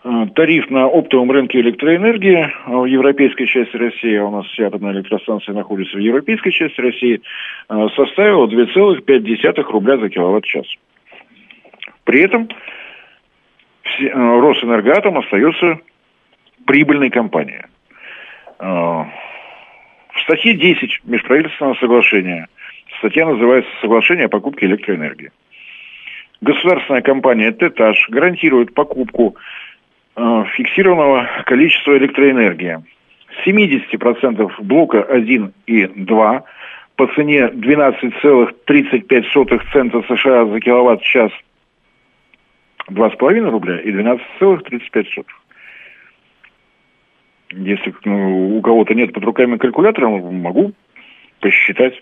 тариф 0.04 0.70
на 0.70 0.88
оптовом 0.88 1.30
рынке 1.32 1.60
электроэнергии 1.60 2.38
э, 2.38 2.52
в 2.68 2.86
европейской 2.86 3.46
части 3.46 3.76
России, 3.76 4.16
а 4.16 4.26
у 4.26 4.32
нас 4.32 4.46
атомная 4.58 4.94
электростанция 4.94 5.54
находится 5.54 5.98
в 5.98 6.00
европейской 6.00 6.52
части 6.52 6.80
России, 6.80 7.22
э, 7.70 7.88
составил 7.96 8.48
2,5 8.48 9.62
рубля 9.72 9.98
за 9.98 10.10
киловатт-час. 10.10 10.66
При 12.06 12.22
этом 12.22 12.48
Росэнергоатом 14.00 15.18
остается 15.18 15.80
прибыльной 16.66 17.10
компанией. 17.10 17.66
Э, 18.60 18.66
в 18.66 20.22
статье 20.24 20.54
10 20.54 21.02
межправительственного 21.04 21.76
соглашения, 21.76 22.48
статья 23.00 23.26
называется 23.26 23.70
«Соглашение 23.82 24.28
о 24.28 24.30
покупке 24.30 24.66
электроэнергии». 24.66 25.32
Государственная 26.40 27.02
компания 27.02 27.52
«Тетаж» 27.52 28.08
гарантирует 28.10 28.74
покупку 28.74 29.36
э, 29.36 29.40
фиксированного 30.56 31.44
количества 31.46 31.98
электроэнергии. 31.98 32.84
70% 33.46 34.64
блока 34.64 35.04
1 35.04 35.54
и 35.68 35.86
2 35.88 36.44
по 36.96 37.08
цене 37.16 37.48
12,35 37.48 39.62
цента 39.72 40.02
США 40.02 40.46
за 40.46 40.60
киловатт-час 40.60 41.32
2,5 42.90 43.50
рубля 43.50 43.80
и 43.80 43.92
12,35. 43.92 45.26
Если 47.52 47.96
ну, 48.06 48.58
у 48.58 48.62
кого-то 48.62 48.94
нет 48.94 49.12
под 49.14 49.24
руками 49.24 49.58
калькулятора, 49.58 50.10
могу 50.10 50.74
посчитать. 51.40 51.94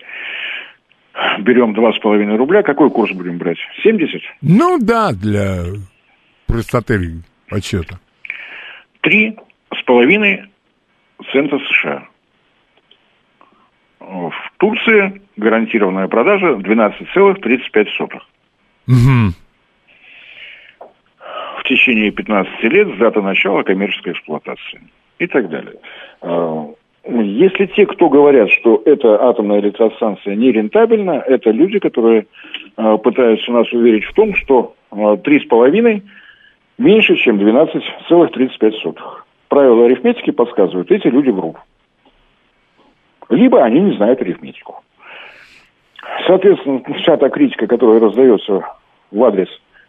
Берем 1.40 1.72
2,5 1.72 2.36
рубля. 2.36 2.62
Какой 2.62 2.90
курс 2.90 3.12
будем 3.12 3.38
брать? 3.38 3.58
70? 3.82 4.20
Ну 4.42 4.78
да, 4.80 5.12
для 5.12 5.64
простоты 6.46 7.22
подсчета. 9.02 9.42
3,5 9.86 10.44
цента 11.32 11.58
США. 11.58 12.08
В 14.00 14.32
Турции 14.58 15.20
гарантированная 15.36 16.08
продажа 16.08 16.54
12,35. 16.54 18.20
Угу. 18.88 19.34
В 21.58 21.62
течение 21.64 22.10
15 22.10 22.62
лет 22.64 22.88
с 22.94 22.98
даты 22.98 23.20
начала 23.20 23.62
коммерческой 23.62 24.12
эксплуатации 24.12 24.80
и 25.18 25.26
так 25.26 25.50
далее. 25.50 25.74
А, 26.22 26.70
если 27.04 27.66
те, 27.66 27.86
кто 27.86 28.08
говорят, 28.08 28.50
что 28.50 28.80
эта 28.86 29.22
атомная 29.28 29.60
электростанция 29.60 30.36
не 30.36 30.52
рентабельна, 30.52 31.22
это 31.26 31.50
люди, 31.50 31.78
которые 31.78 32.26
а, 32.76 32.96
пытаются 32.96 33.50
нас 33.52 33.70
уверить 33.72 34.04
в 34.04 34.14
том, 34.14 34.34
что 34.34 34.74
3,5 34.90 35.96
а, 35.96 36.00
меньше, 36.78 37.16
чем 37.16 37.38
12,35. 37.38 38.96
Правила 39.48 39.86
арифметики 39.86 40.30
подсказывают, 40.30 40.90
эти 40.90 41.08
люди 41.08 41.30
врут. 41.30 41.56
Либо 43.28 43.62
они 43.62 43.80
не 43.80 43.96
знают 43.96 44.20
арифметику. 44.20 44.82
Соответственно, 46.26 46.82
вся 46.98 47.16
та 47.16 47.28
критика, 47.28 47.66
которая 47.66 48.00
раздается 48.00 48.62
в 49.10 49.24
адрес 49.24 49.48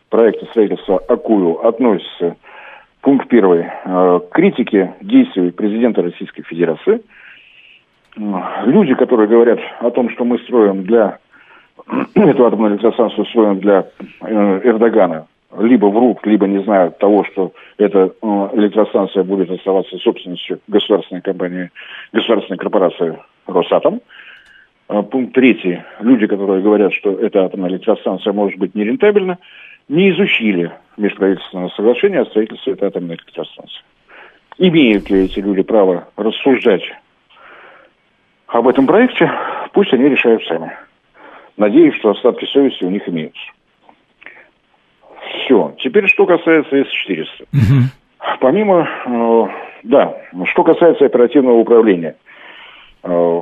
проекта 0.09 0.45
строительства 0.47 0.97
Акую, 1.07 1.65
относится 1.65 2.35
Пункт 3.01 3.29
первый. 3.29 3.65
Э, 3.85 4.19
критики 4.31 4.93
действий 5.01 5.51
президента 5.51 6.01
Российской 6.01 6.43
Федерации. 6.43 7.01
Люди, 8.17 8.93
которые 8.95 9.29
говорят 9.29 9.59
о 9.79 9.89
том, 9.91 10.09
что 10.09 10.25
мы 10.25 10.37
строим 10.39 10.83
для 10.83 11.19
эту 12.15 12.45
атомную 12.45 12.73
электростанцию 12.73 13.25
строим 13.27 13.59
для 13.59 13.87
э, 14.21 14.61
Эрдогана, 14.65 15.27
либо 15.57 15.87
врут, 15.87 16.25
либо 16.25 16.47
не 16.47 16.63
знают 16.63 16.97
того, 16.99 17.23
что 17.23 17.53
эта 17.77 18.13
электростанция 18.53 19.23
будет 19.23 19.49
оставаться 19.49 19.97
собственностью 19.97 20.59
государственной 20.67 21.21
компании, 21.21 21.71
государственной 22.13 22.57
корпорации 22.57 23.17
Росатом. 23.47 24.01
Пункт 24.87 25.33
третий. 25.33 25.81
Люди, 25.99 26.27
которые 26.27 26.61
говорят, 26.61 26.93
что 26.93 27.11
эта 27.11 27.45
атомная 27.45 27.69
электростанция 27.69 28.33
может 28.33 28.59
быть 28.59 28.75
нерентабельна, 28.75 29.37
не 29.87 30.11
изучили 30.11 30.71
межправительственного 30.97 31.69
соглашения 31.69 32.21
о 32.21 32.25
строительстве 32.25 32.73
этой 32.73 32.87
атомной 32.87 33.15
электростанции. 33.15 33.81
Имеют 34.57 35.09
ли 35.09 35.25
эти 35.25 35.39
люди 35.39 35.63
право 35.63 36.07
рассуждать 36.15 36.83
об 38.47 38.67
этом 38.67 38.87
проекте, 38.87 39.31
пусть 39.73 39.93
они 39.93 40.09
решают 40.09 40.43
сами. 40.45 40.71
Надеюсь, 41.55 41.95
что 41.95 42.09
остатки 42.11 42.45
совести 42.45 42.83
у 42.83 42.89
них 42.89 43.07
имеются. 43.07 43.41
Все. 45.29 45.75
Теперь, 45.79 46.07
что 46.07 46.25
касается 46.25 46.75
С-400. 46.75 47.45
Угу. 47.53 48.37
Помимо, 48.39 48.87
э, 49.05 49.47
да, 49.83 50.17
что 50.45 50.63
касается 50.63 51.05
оперативного 51.05 51.57
управления. 51.57 52.15
Э, 53.03 53.41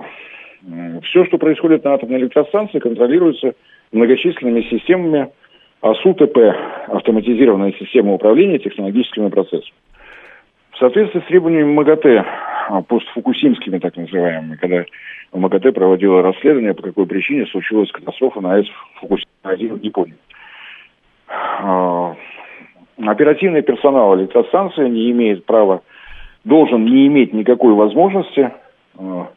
все, 1.03 1.25
что 1.25 1.37
происходит 1.37 1.83
на 1.83 1.93
атомной 1.93 2.19
электростанции, 2.19 2.79
контролируется 2.79 3.53
многочисленными 3.91 4.61
системами 4.63 5.29
АСУ-ТП– 5.81 6.37
автоматизированная 6.87 7.73
система 7.79 8.13
управления 8.13 8.59
технологическими 8.59 9.29
процессами. 9.29 9.73
В 10.71 10.77
соответствии 10.77 11.21
с 11.21 11.25
требованиями 11.25 11.73
МАГАТЭ, 11.73 12.25
а, 12.69 12.81
постфукусимскими 12.81 13.79
так 13.79 13.95
называемыми, 13.95 14.55
когда 14.57 14.85
МАГАТЭ 15.33 15.71
проводила 15.71 16.21
расследование, 16.21 16.73
по 16.73 16.83
какой 16.83 17.05
причине 17.05 17.45
случилась 17.47 17.91
катастрофа 17.91 18.41
на 18.41 18.55
АЭС 18.55 18.67
Фукусима-1 19.01 19.79
в 19.79 19.83
Японии. 19.83 20.15
А, 21.27 22.15
оперативный 23.05 23.61
персонал 23.61 24.15
электростанции 24.17 24.87
не 24.87 25.11
имеет 25.11 25.45
права, 25.45 25.81
должен 26.43 26.85
не 26.85 27.07
иметь 27.07 27.33
никакой 27.33 27.73
возможности 27.73 28.51
а, 28.97 29.27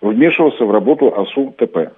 вмешиваться 0.00 0.64
в 0.64 0.70
работу 0.70 1.08
АСУ-ТП. 1.08 1.92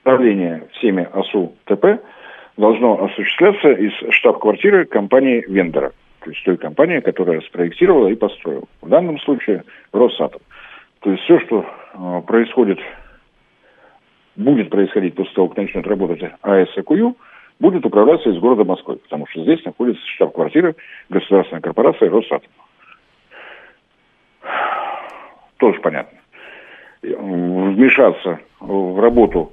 Управление 0.00 0.64
всеми 0.72 1.08
АСУ-ТП– 1.12 2.00
должно 2.56 3.04
осуществляться 3.04 3.72
из 3.72 3.92
штаб-квартиры 4.14 4.84
компании 4.84 5.44
вендора, 5.48 5.92
то 6.20 6.30
есть 6.30 6.44
той 6.44 6.56
компании, 6.56 7.00
которая 7.00 7.40
спроектировала 7.42 8.08
и 8.08 8.14
построила. 8.14 8.64
В 8.80 8.88
данном 8.88 9.18
случае 9.20 9.64
Росатом. 9.92 10.40
То 11.00 11.10
есть 11.10 11.22
все, 11.24 11.40
что 11.40 11.64
э, 11.94 12.22
происходит, 12.26 12.78
будет 14.36 14.70
происходить 14.70 15.14
после 15.14 15.34
того, 15.34 15.48
как 15.48 15.58
начнет 15.58 15.86
работать 15.86 16.22
АЭС 16.42 16.68
АКУ, 16.76 17.16
будет 17.60 17.84
управляться 17.86 18.30
из 18.30 18.38
города 18.38 18.64
Москвы, 18.64 18.96
потому 18.96 19.26
что 19.26 19.42
здесь 19.42 19.64
находится 19.64 20.02
штаб-квартира 20.14 20.74
государственной 21.08 21.62
корпорации 21.62 22.06
Росатом. 22.06 22.50
Тоже 25.58 25.80
понятно. 25.80 26.18
Вмешаться 27.02 28.40
в 28.60 29.00
работу 29.00 29.52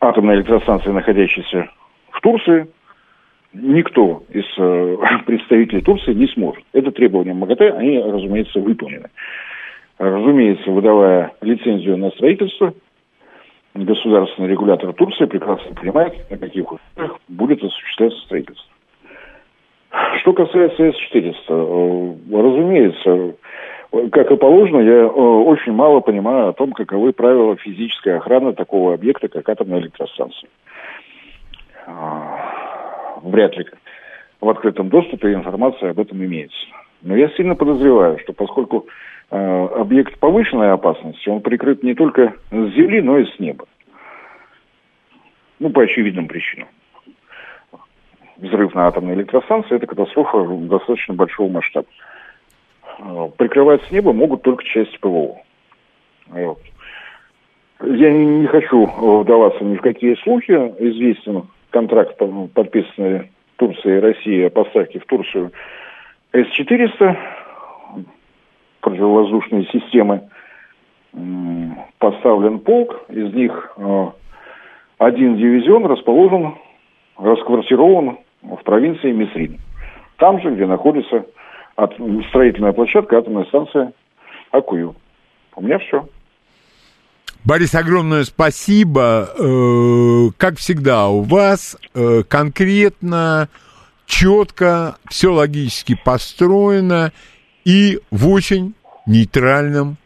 атомной 0.00 0.36
электростанции, 0.36 0.90
находящейся 0.90 1.70
в 2.10 2.20
Турции, 2.20 2.66
никто 3.52 4.24
из 4.30 4.44
э, 4.58 4.96
представителей 5.26 5.82
Турции 5.82 6.12
не 6.12 6.26
сможет. 6.28 6.64
Это 6.72 6.90
требования 6.90 7.34
МАГАТЭ, 7.34 7.72
они, 7.72 7.98
разумеется, 7.98 8.60
выполнены. 8.60 9.10
Разумеется, 9.98 10.70
выдавая 10.70 11.32
лицензию 11.40 11.96
на 11.96 12.10
строительство, 12.10 12.74
государственный 13.74 14.48
регулятор 14.48 14.92
Турции 14.92 15.24
прекрасно 15.24 15.74
понимает, 15.74 16.30
на 16.30 16.36
каких 16.36 16.72
условиях 16.72 17.18
будет 17.28 17.62
осуществляться 17.62 18.18
строительство. 18.20 18.72
Что 20.20 20.32
касается 20.32 20.92
С-400, 20.92 21.34
э, 21.48 22.14
разумеется, 22.30 23.36
как 24.10 24.30
и 24.30 24.36
положено, 24.36 24.80
я 24.80 25.02
э, 25.02 25.06
очень 25.06 25.72
мало 25.72 26.00
понимаю 26.00 26.48
о 26.48 26.52
том, 26.52 26.72
каковы 26.72 27.12
правила 27.12 27.56
физической 27.56 28.16
охраны 28.16 28.54
такого 28.54 28.94
объекта, 28.94 29.28
как 29.28 29.48
атомная 29.48 29.80
электростанция. 29.80 30.48
А, 31.86 33.20
вряд 33.22 33.56
ли 33.56 33.66
в 34.40 34.48
открытом 34.48 34.88
доступе 34.88 35.34
информация 35.34 35.90
об 35.90 36.00
этом 36.00 36.24
имеется. 36.24 36.66
Но 37.02 37.16
я 37.16 37.28
сильно 37.30 37.54
подозреваю, 37.54 38.18
что 38.20 38.32
поскольку 38.32 38.86
э, 39.30 39.36
объект 39.36 40.18
повышенной 40.18 40.70
опасности, 40.72 41.28
он 41.28 41.40
прикрыт 41.40 41.82
не 41.82 41.94
только 41.94 42.34
с 42.50 42.74
земли, 42.74 43.00
но 43.00 43.18
и 43.18 43.26
с 43.26 43.38
неба. 43.38 43.66
Ну, 45.58 45.70
по 45.70 45.82
очевидным 45.82 46.28
причинам. 46.28 46.68
Взрыв 48.36 48.74
на 48.74 48.86
атомной 48.86 49.14
электростанции– 49.14 49.74
это 49.76 49.86
катастрофа 49.86 50.44
достаточно 50.44 51.14
большого 51.14 51.50
масштаба. 51.50 51.86
Э, 52.98 53.28
прикрывать 53.36 53.82
с 53.84 53.90
неба 53.90 54.12
могут 54.12 54.42
только 54.42 54.62
части 54.64 54.96
ПВО. 54.98 55.38
Вот. 56.28 56.58
Я 57.84 58.12
не 58.12 58.46
хочу 58.46 58.86
вдаваться 58.86 59.64
ни 59.64 59.76
в 59.76 59.80
какие 59.80 60.14
слухи. 60.22 60.52
Известен 60.52 61.48
контракт, 61.70 62.16
подписанный 62.54 63.32
Турцией 63.56 63.96
и 63.96 64.00
Россией 64.00 64.46
о 64.46 64.50
поставке 64.50 65.00
в 65.00 65.06
Турцию 65.06 65.50
С-400, 66.32 67.16
противовоздушные 68.80 69.66
системы. 69.66 70.28
Поставлен 71.98 72.60
полк, 72.60 73.04
из 73.10 73.34
них 73.34 73.72
э, 73.76 74.06
один 74.96 75.36
дивизион 75.36 75.84
расположен, 75.84 76.54
расквартирован 77.18 78.18
в 78.40 78.56
провинции 78.64 79.12
Мисрин. 79.12 79.60
Там 80.16 80.40
же, 80.40 80.54
где 80.54 80.66
находится 80.66 81.26
строительная 82.28 82.72
площадка, 82.72 83.18
атомная 83.18 83.44
станция 83.44 83.92
Акую. 84.50 84.94
У 85.54 85.62
меня 85.62 85.78
все. 85.78 86.08
Борис, 87.44 87.74
огромное 87.74 88.22
спасибо. 88.24 89.28
Э, 89.38 90.30
как 90.36 90.58
всегда, 90.58 91.08
у 91.08 91.22
вас 91.22 91.76
э, 91.94 92.22
конкретно, 92.28 93.48
четко, 94.12 94.96
все 95.08 95.32
логически 95.32 95.98
построено 96.04 97.12
и 97.64 97.98
в 98.10 98.28
очень 98.28 98.74
нейтральном 99.06 99.96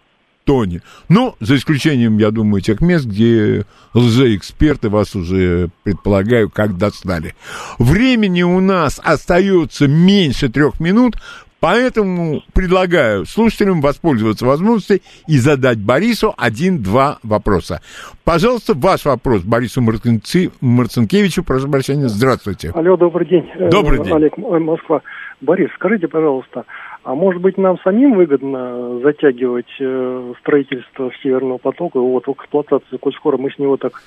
тоне. 0.45 0.81
Ну, 1.09 1.35
за 1.41 1.57
исключением, 1.57 2.17
я 2.19 2.31
думаю, 2.31 2.63
тех 2.63 2.81
мест, 2.81 3.05
где 3.05 3.67
лжеэксперты 3.95 4.91
вас 4.91 5.17
уже, 5.17 5.71
предполагаю, 5.83 6.49
как 6.49 6.79
достали. 6.79 7.35
Времени 7.81 8.43
у 8.43 8.61
нас 8.61 9.01
остается 9.03 9.89
меньше 9.89 10.49
трех 10.49 10.79
минут, 10.79 11.17
Поэтому 11.61 12.43
предлагаю 12.53 13.25
слушателям 13.25 13.81
воспользоваться 13.81 14.45
возможностью 14.45 15.01
и 15.27 15.39
задать 15.39 15.79
Борису 15.79 16.35
один-два 16.37 17.19
вопроса. 17.23 17.81
Пожалуйста, 18.25 18.75
ваш 18.75 19.05
вопрос 19.07 19.43
Борису 19.43 19.81
Марцинци, 19.81 20.51
Марцинкевичу, 20.61 21.43
прошу 21.45 21.71
прощения, 21.71 22.09
здравствуйте. 22.09 22.73
Алло, 22.75 22.97
добрый 22.97 23.27
день. 23.27 23.49
Добрый 23.71 24.05
день. 24.05 24.15
Олег, 24.15 24.37
Москва. 24.37 25.01
Борис, 25.41 25.71
скажите, 25.75 26.09
пожалуйста, 26.09 26.65
а 27.03 27.15
может 27.15 27.43
быть 27.43 27.59
нам 27.59 27.79
самим 27.81 28.15
выгодно 28.15 29.01
затягивать 29.01 29.71
э, 29.79 30.33
строительство 30.41 31.11
Северного 31.23 31.59
потока, 31.59 32.01
вот 32.01 32.27
в 32.27 32.33
эксплуатацию, 32.33 32.99
коль 32.99 33.15
скоро 33.15 33.37
мы 33.37 33.51
с 33.51 33.59
него 33.59 33.77
так 33.77 34.03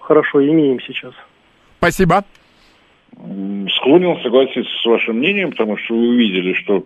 хорошо 0.00 0.42
имеем 0.42 0.80
сейчас? 0.80 1.12
Спасибо. 1.78 2.24
Склонен 3.16 4.20
согласиться 4.22 4.70
с 4.82 4.84
вашим 4.84 5.16
мнением, 5.16 5.50
потому 5.50 5.76
что 5.76 5.94
вы 5.94 6.08
увидели, 6.08 6.52
что 6.54 6.84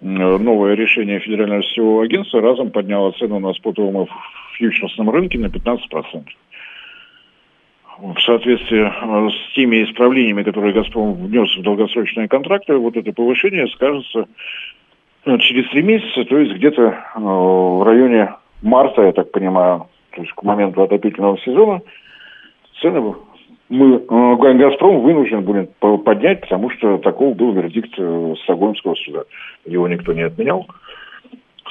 новое 0.00 0.74
решение 0.74 1.20
Федерального 1.20 1.62
сетевого 1.62 2.04
агентства 2.04 2.40
разом 2.40 2.70
подняло 2.70 3.12
цену 3.12 3.38
на 3.38 3.52
спотовом 3.52 4.08
фьючерсном 4.56 5.10
рынке 5.10 5.38
на 5.38 5.46
15%. 5.46 6.24
В 8.00 8.18
соответствии 8.20 8.80
э, 8.80 9.30
с 9.30 9.54
теми 9.54 9.84
исправлениями, 9.84 10.42
которые 10.42 10.72
«Газпром» 10.72 11.14
внес 11.14 11.54
в 11.54 11.62
долгосрочные 11.62 12.28
контракты, 12.28 12.74
вот 12.76 12.96
это 12.96 13.12
повышение 13.12 13.68
скажется 13.68 14.26
э, 15.26 15.38
через 15.38 15.68
три 15.68 15.82
месяца, 15.82 16.24
то 16.24 16.38
есть 16.38 16.54
где-то 16.54 16.82
э, 16.82 17.20
в 17.20 17.82
районе 17.84 18.34
марта, 18.62 19.02
я 19.02 19.12
так 19.12 19.30
понимаю, 19.32 19.86
то 20.12 20.22
есть 20.22 20.32
к 20.32 20.42
моменту 20.42 20.82
отопительного 20.82 21.38
сезона, 21.40 21.82
цены 22.80 23.14
мы, 23.70 23.96
э, 23.96 24.56
«Газпром» 24.58 25.00
вынужден 25.00 25.42
будет 25.42 25.74
поднять, 25.76 26.40
потому 26.42 26.70
что 26.70 26.98
такого 26.98 27.34
был 27.34 27.52
вердикт 27.52 27.94
э, 27.96 28.34
Стокгольмского 28.42 28.94
суда. 28.96 29.22
Его 29.64 29.86
никто 29.88 30.12
не 30.12 30.22
отменял. 30.22 30.66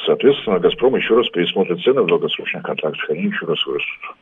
Соответственно, 0.05 0.59
«Газпром» 0.59 0.95
еще 0.95 1.15
раз 1.15 1.27
пересмотрит 1.27 1.81
цены 1.81 2.01
в 2.01 2.07
долгосрочных 2.07 2.63
контрактах, 2.63 3.09
они 3.09 3.23
еще 3.23 3.45
раз 3.45 3.63
вырастут. 3.65 4.15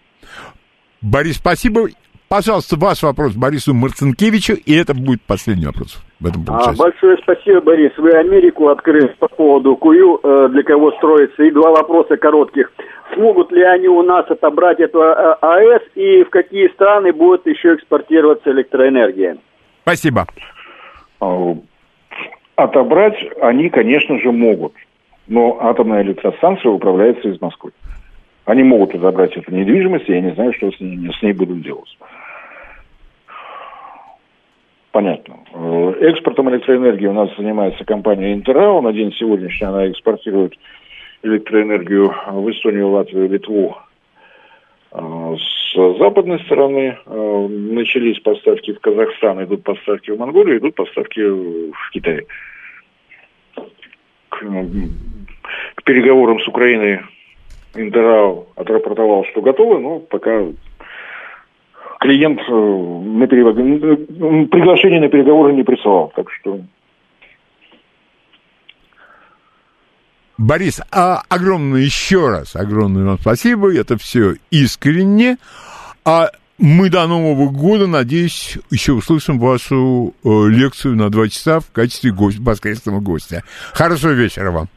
Борис, 1.01 1.37
спасибо. 1.37 1.89
Пожалуйста, 2.29 2.75
ваш 2.77 3.03
вопрос 3.03 3.35
Борису 3.35 3.73
Марцинкевичу, 3.73 4.53
и 4.53 4.75
это 4.75 4.93
будет 4.93 5.21
последний 5.21 5.65
вопрос 5.65 6.03
в 6.19 6.27
этом 6.27 6.43
а, 6.49 6.73
Большое 6.73 7.17
спасибо, 7.23 7.61
Борис. 7.61 7.91
Вы 7.97 8.11
Америку 8.11 8.67
открыли 8.67 9.07
по 9.19 9.29
поводу 9.29 9.77
КУЮ, 9.77 10.19
э, 10.21 10.49
для 10.49 10.63
кого 10.63 10.91
строится. 10.93 11.43
И 11.43 11.51
два 11.51 11.71
вопроса 11.71 12.17
коротких. 12.17 12.71
Смогут 13.13 13.51
ли 13.53 13.63
они 13.63 13.87
у 13.87 14.01
нас 14.01 14.29
отобрать 14.29 14.81
эту 14.81 14.99
э, 14.99 15.35
АЭС 15.39 15.83
и 15.95 16.23
в 16.23 16.29
какие 16.29 16.67
страны 16.73 17.13
будет 17.13 17.47
еще 17.47 17.75
экспортироваться 17.75 18.51
электроэнергия? 18.51 19.37
Спасибо. 19.83 20.25
А, 21.21 21.55
отобрать 22.57 23.17
они, 23.41 23.69
конечно 23.69 24.19
же, 24.19 24.33
могут. 24.33 24.73
Но 25.27 25.57
атомная 25.61 26.03
электростанция 26.03 26.71
управляется 26.71 27.29
из 27.29 27.39
Москвы. 27.39 27.71
Они 28.47 28.63
могут 28.63 28.95
отобрать 28.95 29.35
эту 29.35 29.53
недвижимость, 29.53 30.07
и 30.07 30.13
я 30.13 30.21
не 30.21 30.31
знаю, 30.31 30.53
что 30.53 30.71
с 30.71 30.79
ней, 30.79 31.11
с 31.11 31.21
ней 31.21 31.33
будут 31.33 31.61
делать. 31.63 31.97
Понятно. 34.93 35.39
Э, 35.53 35.93
экспортом 35.99 36.49
электроэнергии 36.49 37.07
у 37.07 37.13
нас 37.13 37.29
занимается 37.37 37.83
компания 37.83 38.33
Интеррау. 38.33 38.81
На 38.81 38.93
день 38.93 39.11
сегодняшний 39.11 39.67
она 39.67 39.91
экспортирует 39.91 40.53
электроэнергию 41.23 42.15
в 42.31 42.49
Эстонию, 42.49 42.87
Латвию, 42.91 43.27
Литву. 43.27 43.77
Э, 44.93 45.35
с 45.35 45.97
западной 45.99 46.39
стороны 46.45 46.97
э, 47.05 47.47
начались 47.49 48.21
поставки 48.21 48.71
в 48.71 48.79
Казахстан, 48.79 49.43
идут 49.43 49.63
поставки 49.63 50.11
в 50.11 50.17
Монголию, 50.17 50.59
идут 50.59 50.75
поставки 50.75 51.19
в 51.19 51.89
Китай. 51.91 52.25
К, 54.29 54.39
к 55.75 55.83
переговорам 55.83 56.39
с 56.39 56.47
Украиной 56.47 57.01
Интерау 57.77 58.47
отрапортовал, 58.55 59.25
что 59.31 59.41
готовы, 59.41 59.79
но 59.79 59.99
пока 59.99 60.41
клиент 61.99 62.39
э, 62.39 62.51
на 62.51 63.27
перевод... 63.27 63.55
приглашение 64.49 64.99
на 64.99 65.09
переговоры 65.09 65.53
не 65.53 65.63
присылал. 65.63 66.11
Так 66.15 66.31
что 66.31 66.59
Борис, 70.37 70.81
а 70.91 71.23
огромное 71.29 71.81
еще 71.81 72.29
раз, 72.29 72.55
огромное 72.55 73.05
вам 73.05 73.17
спасибо, 73.19 73.75
это 73.75 73.97
все 73.97 74.35
искренне. 74.51 75.37
А 76.05 76.29
мы 76.59 76.89
до 76.89 77.07
Нового 77.07 77.49
года, 77.49 77.87
надеюсь, 77.87 78.57
еще 78.69 78.93
услышим 78.93 79.39
вашу 79.39 80.13
э, 80.23 80.29
лекцию 80.49 80.95
на 80.95 81.09
два 81.09 81.27
часа 81.27 81.59
в 81.59 81.71
качестве 81.71 82.11
гость, 82.11 82.39
воскресного 82.39 82.99
гостя. 82.99 83.43
Хорошего 83.73 84.11
вечера 84.11 84.51
вам. 84.51 84.67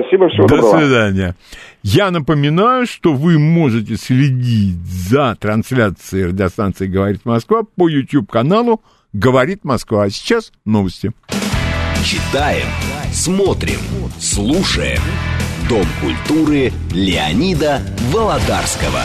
Спасибо, 0.00 0.28
всего 0.28 0.46
До 0.46 0.56
доброго. 0.56 0.78
свидания. 0.78 1.36
Я 1.82 2.10
напоминаю, 2.10 2.86
что 2.86 3.14
вы 3.14 3.38
можете 3.38 3.96
следить 3.96 4.76
за 4.84 5.34
трансляцией 5.36 6.26
радиостанции 6.26 6.86
«Говорит 6.86 7.24
Москва» 7.24 7.62
по 7.62 7.88
YouTube-каналу 7.88 8.82
«Говорит 9.12 9.64
Москва». 9.64 10.04
А 10.04 10.10
сейчас 10.10 10.52
новости. 10.64 11.12
Читаем, 12.04 12.66
смотрим, 13.10 13.80
слушаем. 14.18 15.00
Дом 15.68 15.86
культуры 16.00 16.72
Леонида 16.92 17.80
Володарского. 18.12 19.02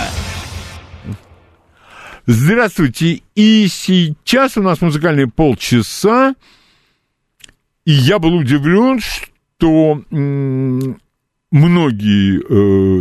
Здравствуйте. 2.25 3.21
И 3.35 3.67
сейчас 3.69 4.57
у 4.57 4.61
нас 4.61 4.81
музыкальные 4.81 5.27
полчаса. 5.27 6.35
И 7.85 7.91
я 7.91 8.19
был 8.19 8.35
удивлен, 8.35 8.99
что 8.99 9.30
м- 10.11 10.97
многие 11.51 12.41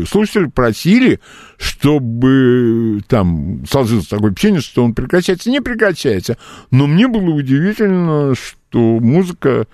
э, 0.03 0.05
слушатели 0.07 0.47
просили, 0.47 1.21
чтобы 1.57 3.01
там 3.09 3.65
сложилось 3.67 4.09
такое 4.09 4.33
впечатление, 4.33 4.61
что 4.61 4.85
он 4.85 4.95
прекращается. 4.95 5.51
Не 5.51 5.61
прекращается. 5.61 6.37
Но 6.71 6.87
мне 6.87 7.07
было 7.07 7.31
удивительно, 7.31 8.35
что 8.35 8.99
музыка 9.01 9.67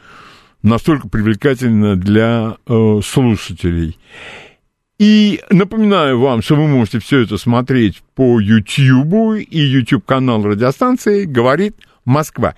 настолько 0.62 1.08
привлекательна 1.08 1.96
для 1.96 2.56
э, 2.66 3.00
слушателей. 3.04 3.98
И 4.98 5.42
напоминаю 5.50 6.18
вам, 6.20 6.40
что 6.40 6.56
вы 6.56 6.66
можете 6.68 7.00
все 7.00 7.20
это 7.20 7.36
смотреть 7.36 8.02
по 8.14 8.40
YouTube, 8.40 9.36
и 9.38 9.58
YouTube-канал 9.58 10.42
радиостанции 10.42 11.24
«Говорит 11.24 11.76
Москва». 12.06 12.54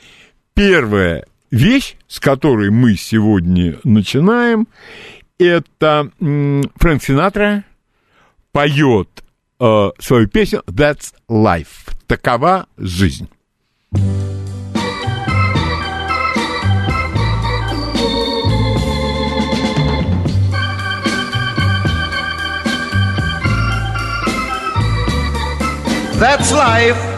Первая 0.55 1.25
вещь, 1.51 1.97
с 2.07 2.21
которой 2.21 2.71
мы 2.71 2.95
сегодня 2.97 3.79
начинаем, 3.85 4.69
это 5.39 6.11
Фрэнк 6.19 7.03
Синатра 7.03 7.65
поет 8.53 9.09
э, 9.61 9.91
свою 9.99 10.29
песню 10.29 10.63
«That's 10.67 11.15
Life». 11.29 11.95
Такова 12.07 12.67
жизнь. 12.77 13.29
That's 26.19 26.51
life. 26.51 27.18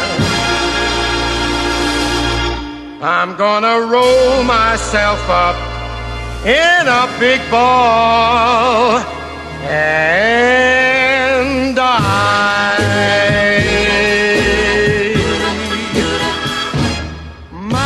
I'm 3.03 3.35
gonna 3.35 3.81
roll 3.81 4.43
myself 4.43 5.27
up 5.27 5.55
in 6.45 6.87
a 6.87 7.07
big 7.19 7.41
ball 7.49 8.99
and 9.67 11.75
die. 11.75 12.77
My, 17.51 17.81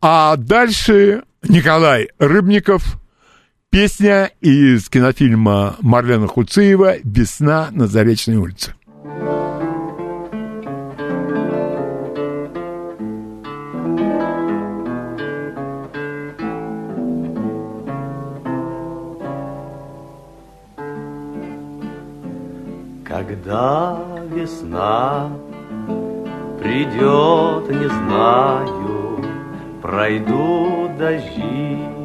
А 0.00 0.36
дальше 0.36 1.22
Николай 1.42 2.08
Рыбников, 2.18 2.98
песня 3.74 4.30
из 4.40 4.88
кинофильма 4.88 5.74
Марлена 5.80 6.28
Хуцеева 6.28 6.98
«Весна 7.02 7.70
на 7.72 7.88
Заречной 7.88 8.36
улице». 8.36 8.72
Когда 23.04 23.98
весна 24.32 25.36
придет, 26.60 27.70
не 27.70 27.88
знаю, 27.88 29.24
пройдут 29.82 30.96
дожди, 30.96 32.03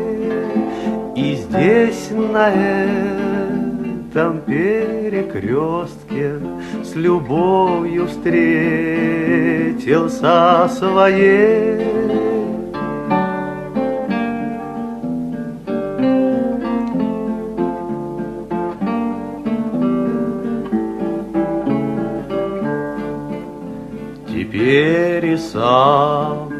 И 1.15 1.35
здесь 1.35 2.11
на 2.11 2.49
этом 2.49 3.30
перекрестке 4.41 6.39
с 6.83 6.95
любовью 6.95 8.07
встретился 8.07 9.07
своей. 10.69 11.79
Теперь 24.27 25.25
и 25.25 25.37
сам 25.37 26.51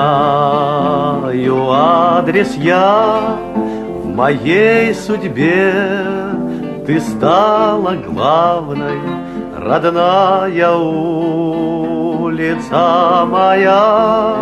адрес 1.71 2.55
я 2.57 3.37
в 4.03 4.07
моей 4.07 4.95
судьбе. 4.95 5.75
Ты 6.87 6.99
стала 7.01 7.95
главной, 7.97 8.99
родная 9.59 10.71
улица 10.77 11.57
моя, 13.27 14.35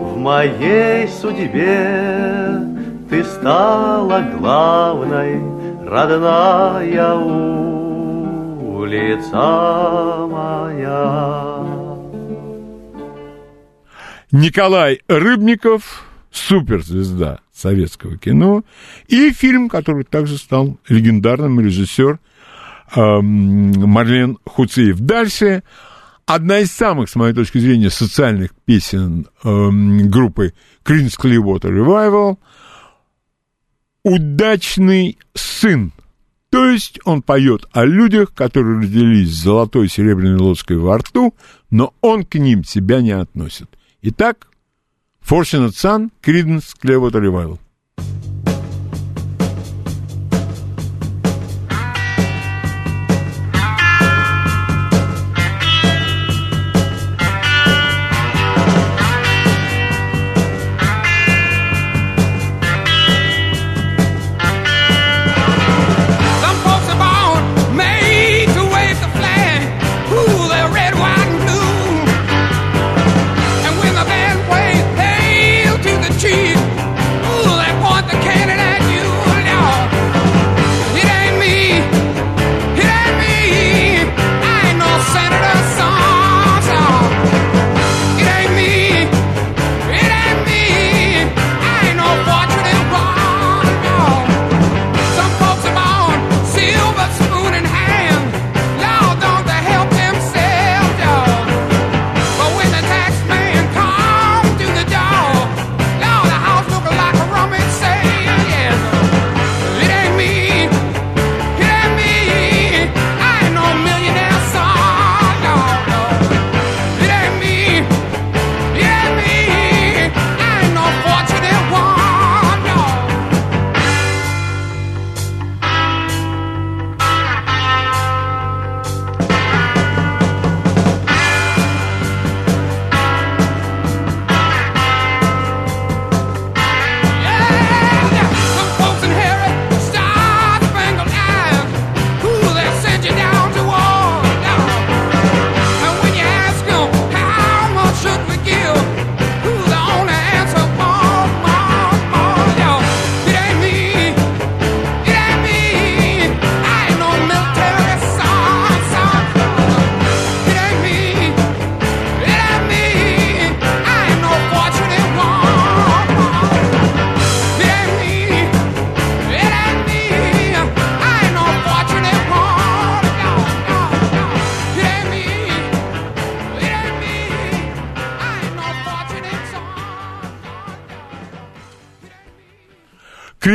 в 0.00 0.16
моей 0.16 1.06
судьбе 1.08 2.60
ты 3.08 3.22
стала 3.22 4.20
главной, 4.38 5.40
родная 5.86 7.14
улица 8.74 9.06
моя. 10.30 11.57
Николай 14.30 15.00
Рыбников, 15.08 16.04
суперзвезда 16.30 17.40
советского 17.54 18.18
кино, 18.18 18.62
и 19.06 19.32
фильм, 19.32 19.70
который 19.70 20.04
также 20.04 20.36
стал 20.36 20.78
легендарным, 20.88 21.60
режиссер 21.60 22.18
эм, 22.94 23.72
Марлен 23.88 24.38
Хуцеев. 24.44 25.00
Дальше 25.00 25.62
одна 26.26 26.58
из 26.58 26.70
самых, 26.72 27.08
с 27.08 27.16
моей 27.16 27.32
точки 27.32 27.58
зрения, 27.58 27.88
социальных 27.88 28.54
песен 28.66 29.26
эм, 29.44 30.10
группы 30.10 30.52
Creedence 30.84 31.18
Clearwater 31.18 31.70
Revival 31.70 32.36
«Удачный 34.04 35.18
сын». 35.34 35.92
То 36.50 36.68
есть 36.68 36.98
он 37.04 37.22
поет 37.22 37.66
о 37.72 37.84
людях, 37.84 38.32
которые 38.34 38.80
родились 38.80 39.30
с 39.30 39.42
золотой 39.42 39.88
серебряной 39.88 40.38
лодкой 40.38 40.78
во 40.78 40.98
рту, 40.98 41.34
но 41.70 41.94
он 42.00 42.24
к 42.24 42.36
ним 42.36 42.64
себя 42.64 43.00
не 43.02 43.12
относит. 43.12 43.77
Итак, 44.02 44.46
Fortunate 45.20 45.72
Son, 45.72 46.10
Creedence 46.22 46.72
Clearwater 46.80 47.20
Revival. 47.20 47.58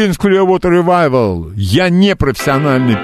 Creedence 0.03 0.19
Clearwater 0.19 0.69
Revival. 0.69 1.53
Я 1.55 1.89
не 1.89 2.15
профессиональный 2.15 2.97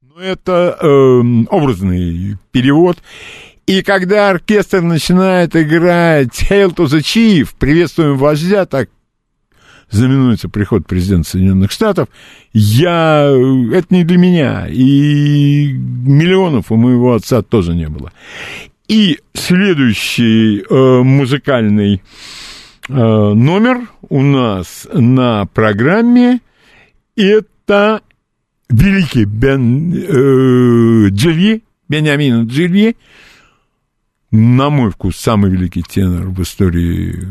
но 0.00 0.22
это 0.22 0.76
эм, 0.80 1.48
образный 1.50 2.36
перевод. 2.50 2.98
И 3.66 3.82
когда 3.82 4.30
оркестр 4.30 4.80
начинает 4.80 5.54
играть 5.54 6.42
Hail 6.50 6.74
to 6.74 6.86
the 6.86 7.00
Chief, 7.00 7.48
приветствуем 7.58 8.16
вождя, 8.16 8.64
так 8.64 8.88
знаменуется 9.90 10.48
приход 10.48 10.86
президента 10.86 11.30
Соединенных 11.30 11.70
Штатов, 11.70 12.08
я... 12.52 13.30
Это 13.72 13.86
не 13.90 14.04
для 14.04 14.18
меня. 14.18 14.66
И 14.68 15.72
миллионов 15.72 16.70
у 16.70 16.76
моего 16.76 17.14
отца 17.14 17.42
тоже 17.42 17.74
не 17.74 17.88
было. 17.88 18.12
И 18.88 19.18
следующий 19.34 20.62
э, 20.68 21.02
музыкальный 21.02 21.96
э, 21.96 21.98
номер 22.88 23.88
у 24.08 24.22
нас 24.22 24.86
на 24.92 25.46
программе 25.46 26.40
это 27.16 28.02
великий 28.70 29.24
Бен 29.24 29.92
э, 29.92 31.08
Джилье, 31.10 31.62
Бениамин 31.88 32.46
Джилье, 32.46 32.94
на 34.30 34.70
мой 34.70 34.90
вкус, 34.90 35.16
самый 35.16 35.50
великий 35.50 35.82
тенор 35.82 36.28
в 36.28 36.42
истории 36.42 37.14
э, 37.14 37.26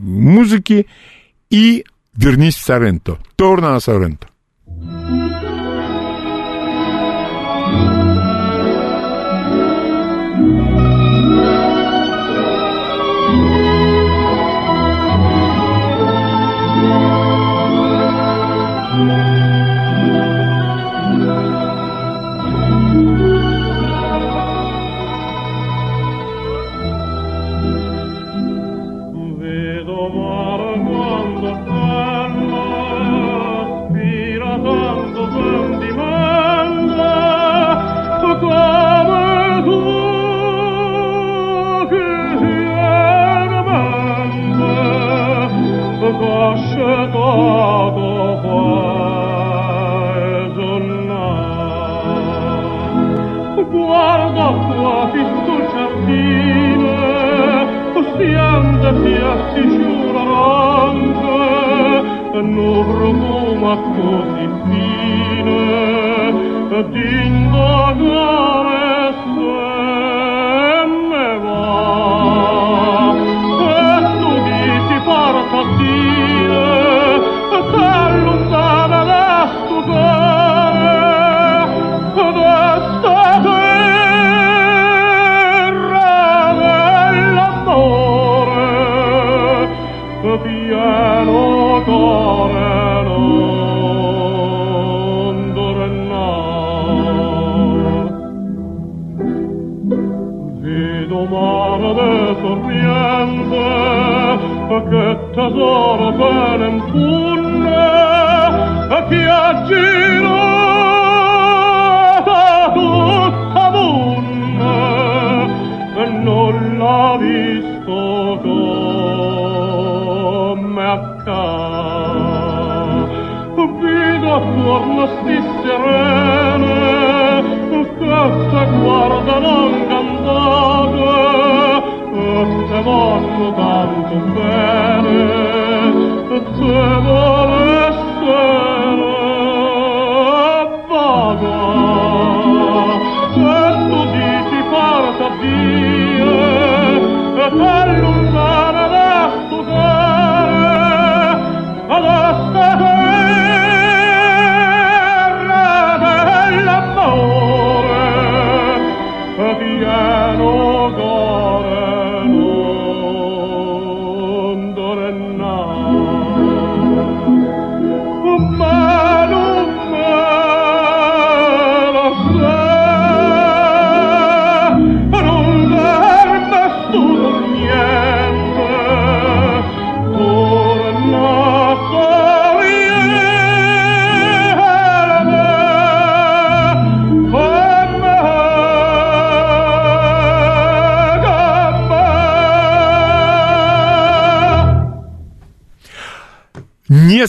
музыки, 0.00 0.86
и 1.50 1.84
«Вернись 2.14 2.56
в 2.56 2.64
Соренто», 2.64 3.18
«Торна 3.36 3.78
Соренто». 3.80 4.28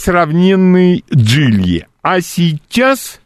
Несравненный 0.10 1.06
Джильи. 1.14 1.86
А 2.02 2.20
сейчас 2.22 3.22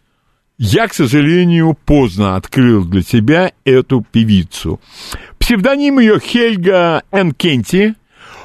я, 0.58 0.90
к 0.90 0.94
сожалению, 0.94 1.78
поздно 1.86 2.36
открыл 2.36 2.84
для 2.84 3.02
себя 3.02 3.54
эту 3.64 4.06
певицу. 4.12 4.82
Псевдоним 5.40 6.00
ее 6.00 6.20
Хельга 6.20 7.04
Энкенти. 7.14 7.96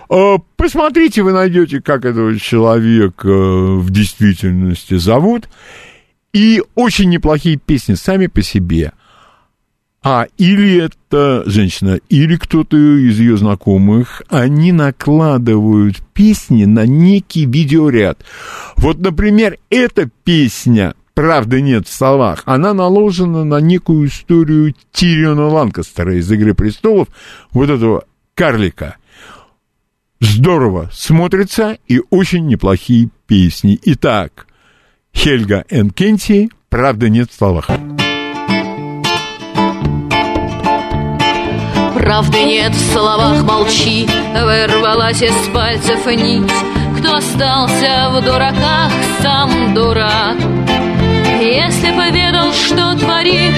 Э, 0.08 0.36
Посмотрите, 0.54 1.24
вы 1.24 1.32
найдете, 1.32 1.80
как 1.80 2.04
этого 2.04 2.38
человека 2.38 3.26
в 3.28 3.90
действительности 3.90 4.98
зовут. 4.98 5.48
И 6.32 6.62
очень 6.76 7.08
неплохие 7.08 7.56
песни 7.56 7.94
сами 7.94 8.28
по 8.28 8.40
себе. 8.42 8.92
А 10.02 10.26
или 10.38 10.76
это 10.76 11.42
женщина, 11.46 11.98
или 12.08 12.36
кто-то 12.36 12.76
из 12.76 13.18
ее 13.18 13.36
знакомых, 13.36 14.22
они 14.28 14.70
накладывают 14.70 15.96
песни 16.14 16.64
на 16.64 16.86
некий 16.86 17.46
видеоряд. 17.46 18.24
Вот, 18.76 18.98
например, 18.98 19.58
эта 19.70 20.08
песня 20.24 20.94
«Правды 21.14 21.60
нет 21.60 21.88
в 21.88 21.92
словах», 21.92 22.42
она 22.46 22.74
наложена 22.74 23.42
на 23.42 23.60
некую 23.60 24.06
историю 24.06 24.72
Тириона 24.92 25.48
Ланкастера 25.48 26.16
из 26.16 26.30
«Игры 26.30 26.54
престолов», 26.54 27.08
вот 27.50 27.68
этого 27.68 28.04
карлика. 28.34 28.96
Здорово 30.20 30.90
смотрится 30.92 31.76
и 31.88 32.00
очень 32.10 32.46
неплохие 32.46 33.08
песни. 33.26 33.78
Итак, 33.82 34.46
Хельга 35.12 35.64
Энкенти 35.70 36.50
«Правды 36.68 37.10
нет 37.10 37.30
в 37.32 37.34
словах». 37.34 37.68
Правды 42.08 42.42
нет 42.42 42.72
в 42.74 42.92
словах, 42.94 43.42
молчи. 43.42 44.08
Вырвалась 44.32 45.20
из 45.20 45.34
пальцев 45.52 46.06
нить. 46.06 46.50
Кто 46.98 47.16
остался 47.16 48.08
в 48.08 48.24
дураках, 48.24 48.90
сам 49.20 49.74
дурак. 49.74 50.38
Если 51.38 51.90
поведал, 51.90 52.50
что 52.54 52.94
творишь 52.94 53.52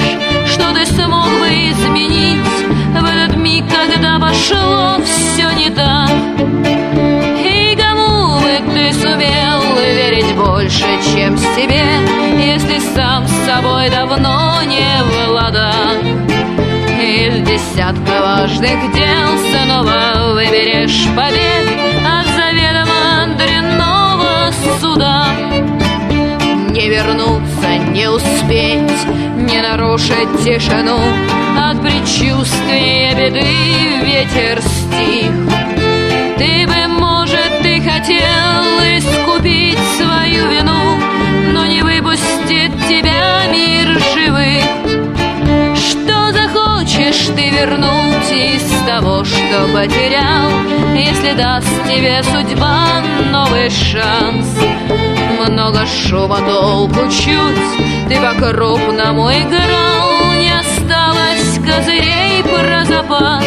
Что 0.48 0.74
ты 0.74 0.84
смог 0.84 1.28
бы 1.38 1.48
изменить 1.70 2.44
В 2.92 3.04
этот 3.04 3.36
миг, 3.36 3.66
когда 3.68 4.18
пошло 4.18 4.96
все 5.04 5.52
не 5.52 5.70
так. 5.70 6.10
И 7.46 7.78
кому 7.80 8.40
бы 8.40 8.74
ты 8.74 8.92
сумел 8.94 9.76
верить 9.78 10.34
больше, 10.34 10.88
чем 11.14 11.38
себе 11.38 11.84
Если 12.36 12.80
сам 12.96 13.28
с 13.28 13.46
собой 13.46 13.88
давно 13.90 14.60
не 14.64 15.04
в 15.04 15.30
ладах 15.30 16.19
десятка 17.40 18.20
важных 18.20 18.92
дел. 18.94 19.28
Снова 19.52 20.34
выберешь 20.34 21.06
побед 21.16 21.68
От 22.06 22.26
заведомо 22.26 23.36
дрянного 23.36 24.52
суда. 24.80 25.26
Не 26.70 26.88
вернуться, 26.88 27.76
не 27.90 28.08
успеть 28.08 29.06
Не 29.36 29.60
нарушить 29.60 30.44
тишину. 30.44 30.98
От 31.58 31.80
предчувствия 31.82 33.14
беды 33.14 33.46
ветер 34.02 34.60
стих. 34.62 35.30
Ты 36.38 36.66
бы, 36.66 36.88
может, 36.88 37.62
ты 37.62 37.80
хотел 37.80 38.80
искупить 38.96 39.78
свою 39.98 40.48
вину 40.48 40.98
Но 41.52 41.66
не 41.66 41.82
выпустит 41.82 42.72
тебя 42.88 43.46
мир 43.50 43.98
живых 44.14 44.79
ты 47.36 47.50
вернуть 47.50 48.30
из 48.30 48.62
того, 48.86 49.24
что 49.24 49.68
потерял, 49.72 50.50
Если 50.94 51.32
даст 51.32 51.68
тебе 51.86 52.22
судьба 52.22 52.86
новый 53.30 53.70
шанс? 53.70 54.46
Много 55.38 55.86
шума, 55.86 56.38
толку 56.38 57.08
чуть, 57.08 58.08
ты 58.08 58.16
по-крупному 58.20 59.30
играл, 59.30 60.32
Не 60.38 60.52
осталось 60.58 61.58
козырей 61.58 62.42
про 62.44 62.84
запас. 62.84 63.44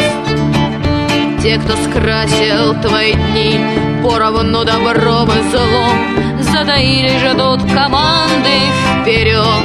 Те, 1.42 1.58
кто 1.58 1.76
скрасил 1.76 2.74
твои 2.80 3.12
дни 3.12 3.60
поровну 4.02 4.64
добром 4.64 5.28
и 5.28 5.50
злом, 5.50 6.40
Затаили, 6.40 7.18
ждут 7.18 7.60
команды 7.72 8.60
вперед. 9.02 9.63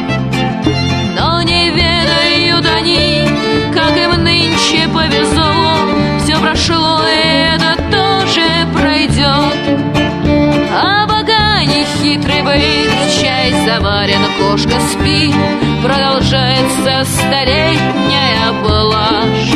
Бык, 12.49 12.91
чай 13.19 13.51
заварен, 13.65 14.23
кошка 14.39 14.79
спит 14.91 15.35
Продолжается 15.83 17.05
столетняя 17.05 18.51
блажь 18.63 19.53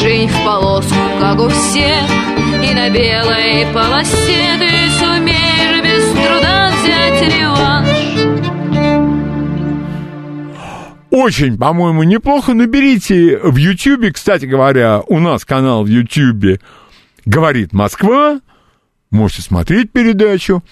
Жизнь 0.00 0.30
в 0.30 0.44
полоску, 0.44 0.94
как 1.20 1.40
у 1.40 1.48
всех 1.48 2.04
И 2.62 2.74
на 2.74 2.88
белой 2.90 3.66
полосе 3.72 4.56
ты 4.58 4.90
сумеешь 4.98 5.82
без 5.82 6.04
труда 6.12 6.70
взять 6.82 7.22
реванш 7.34 7.98
Очень, 11.10 11.58
по-моему, 11.58 12.02
неплохо. 12.04 12.54
Наберите 12.54 13.38
в 13.38 13.56
Ютьюбе, 13.56 14.12
кстати 14.12 14.46
говоря, 14.46 15.02
у 15.06 15.18
нас 15.20 15.44
канал 15.44 15.84
в 15.84 15.88
Ютьюбе 15.88 16.60
«Говорит 17.24 17.72
Москва». 17.72 18.40
Можете 19.10 19.42
смотреть 19.42 19.92
передачу. 19.92 20.64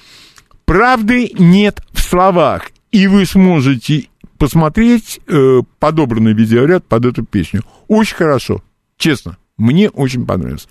Правды 0.73 1.31
нет 1.39 1.83
в 1.93 2.01
словах. 2.01 2.71
И 2.93 3.07
вы 3.07 3.27
сможете 3.27 4.09
посмотреть 4.39 5.21
э, 5.29 5.61
подобранный 5.79 6.33
видеоряд 6.33 6.87
под 6.87 7.05
эту 7.05 7.25
песню. 7.27 7.61
Очень 7.89 8.17
хорошо. 8.17 8.63
Честно. 8.97 9.37
Мне 9.59 9.91
очень 9.91 10.25
понравилось. 10.25 10.67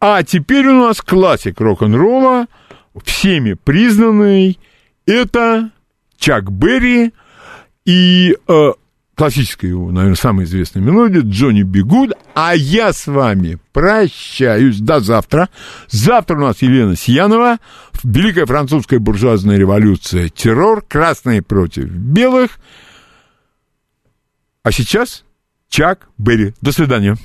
А 0.00 0.22
теперь 0.22 0.66
у 0.68 0.86
нас 0.86 1.02
классик 1.02 1.60
рок-н-ролла, 1.60 2.46
всеми 3.04 3.52
признанный. 3.52 4.58
Это 5.04 5.72
Чак 6.16 6.50
Берри 6.50 7.12
и 7.84 8.38
э, 8.48 8.72
классическая 9.14 9.68
его, 9.68 9.90
наверное, 9.90 10.16
самая 10.16 10.46
известная 10.46 10.82
мелодия 10.82 11.22
Джонни 11.22 11.62
Бигуд. 11.62 12.12
А 12.34 12.54
я 12.54 12.92
с 12.92 13.06
вами 13.06 13.58
прощаюсь 13.72 14.78
до 14.78 15.00
завтра. 15.00 15.48
Завтра 15.88 16.36
у 16.36 16.40
нас 16.40 16.62
Елена 16.62 16.96
Сиянова. 16.96 17.58
Великая 18.02 18.46
французская 18.46 18.98
буржуазная 18.98 19.56
революция. 19.56 20.28
Террор. 20.28 20.82
Красные 20.82 21.42
против 21.42 21.84
белых. 21.86 22.58
А 24.62 24.72
сейчас 24.72 25.24
Чак 25.68 26.06
Берри. 26.18 26.54
До 26.60 26.70
свидания. 26.70 27.16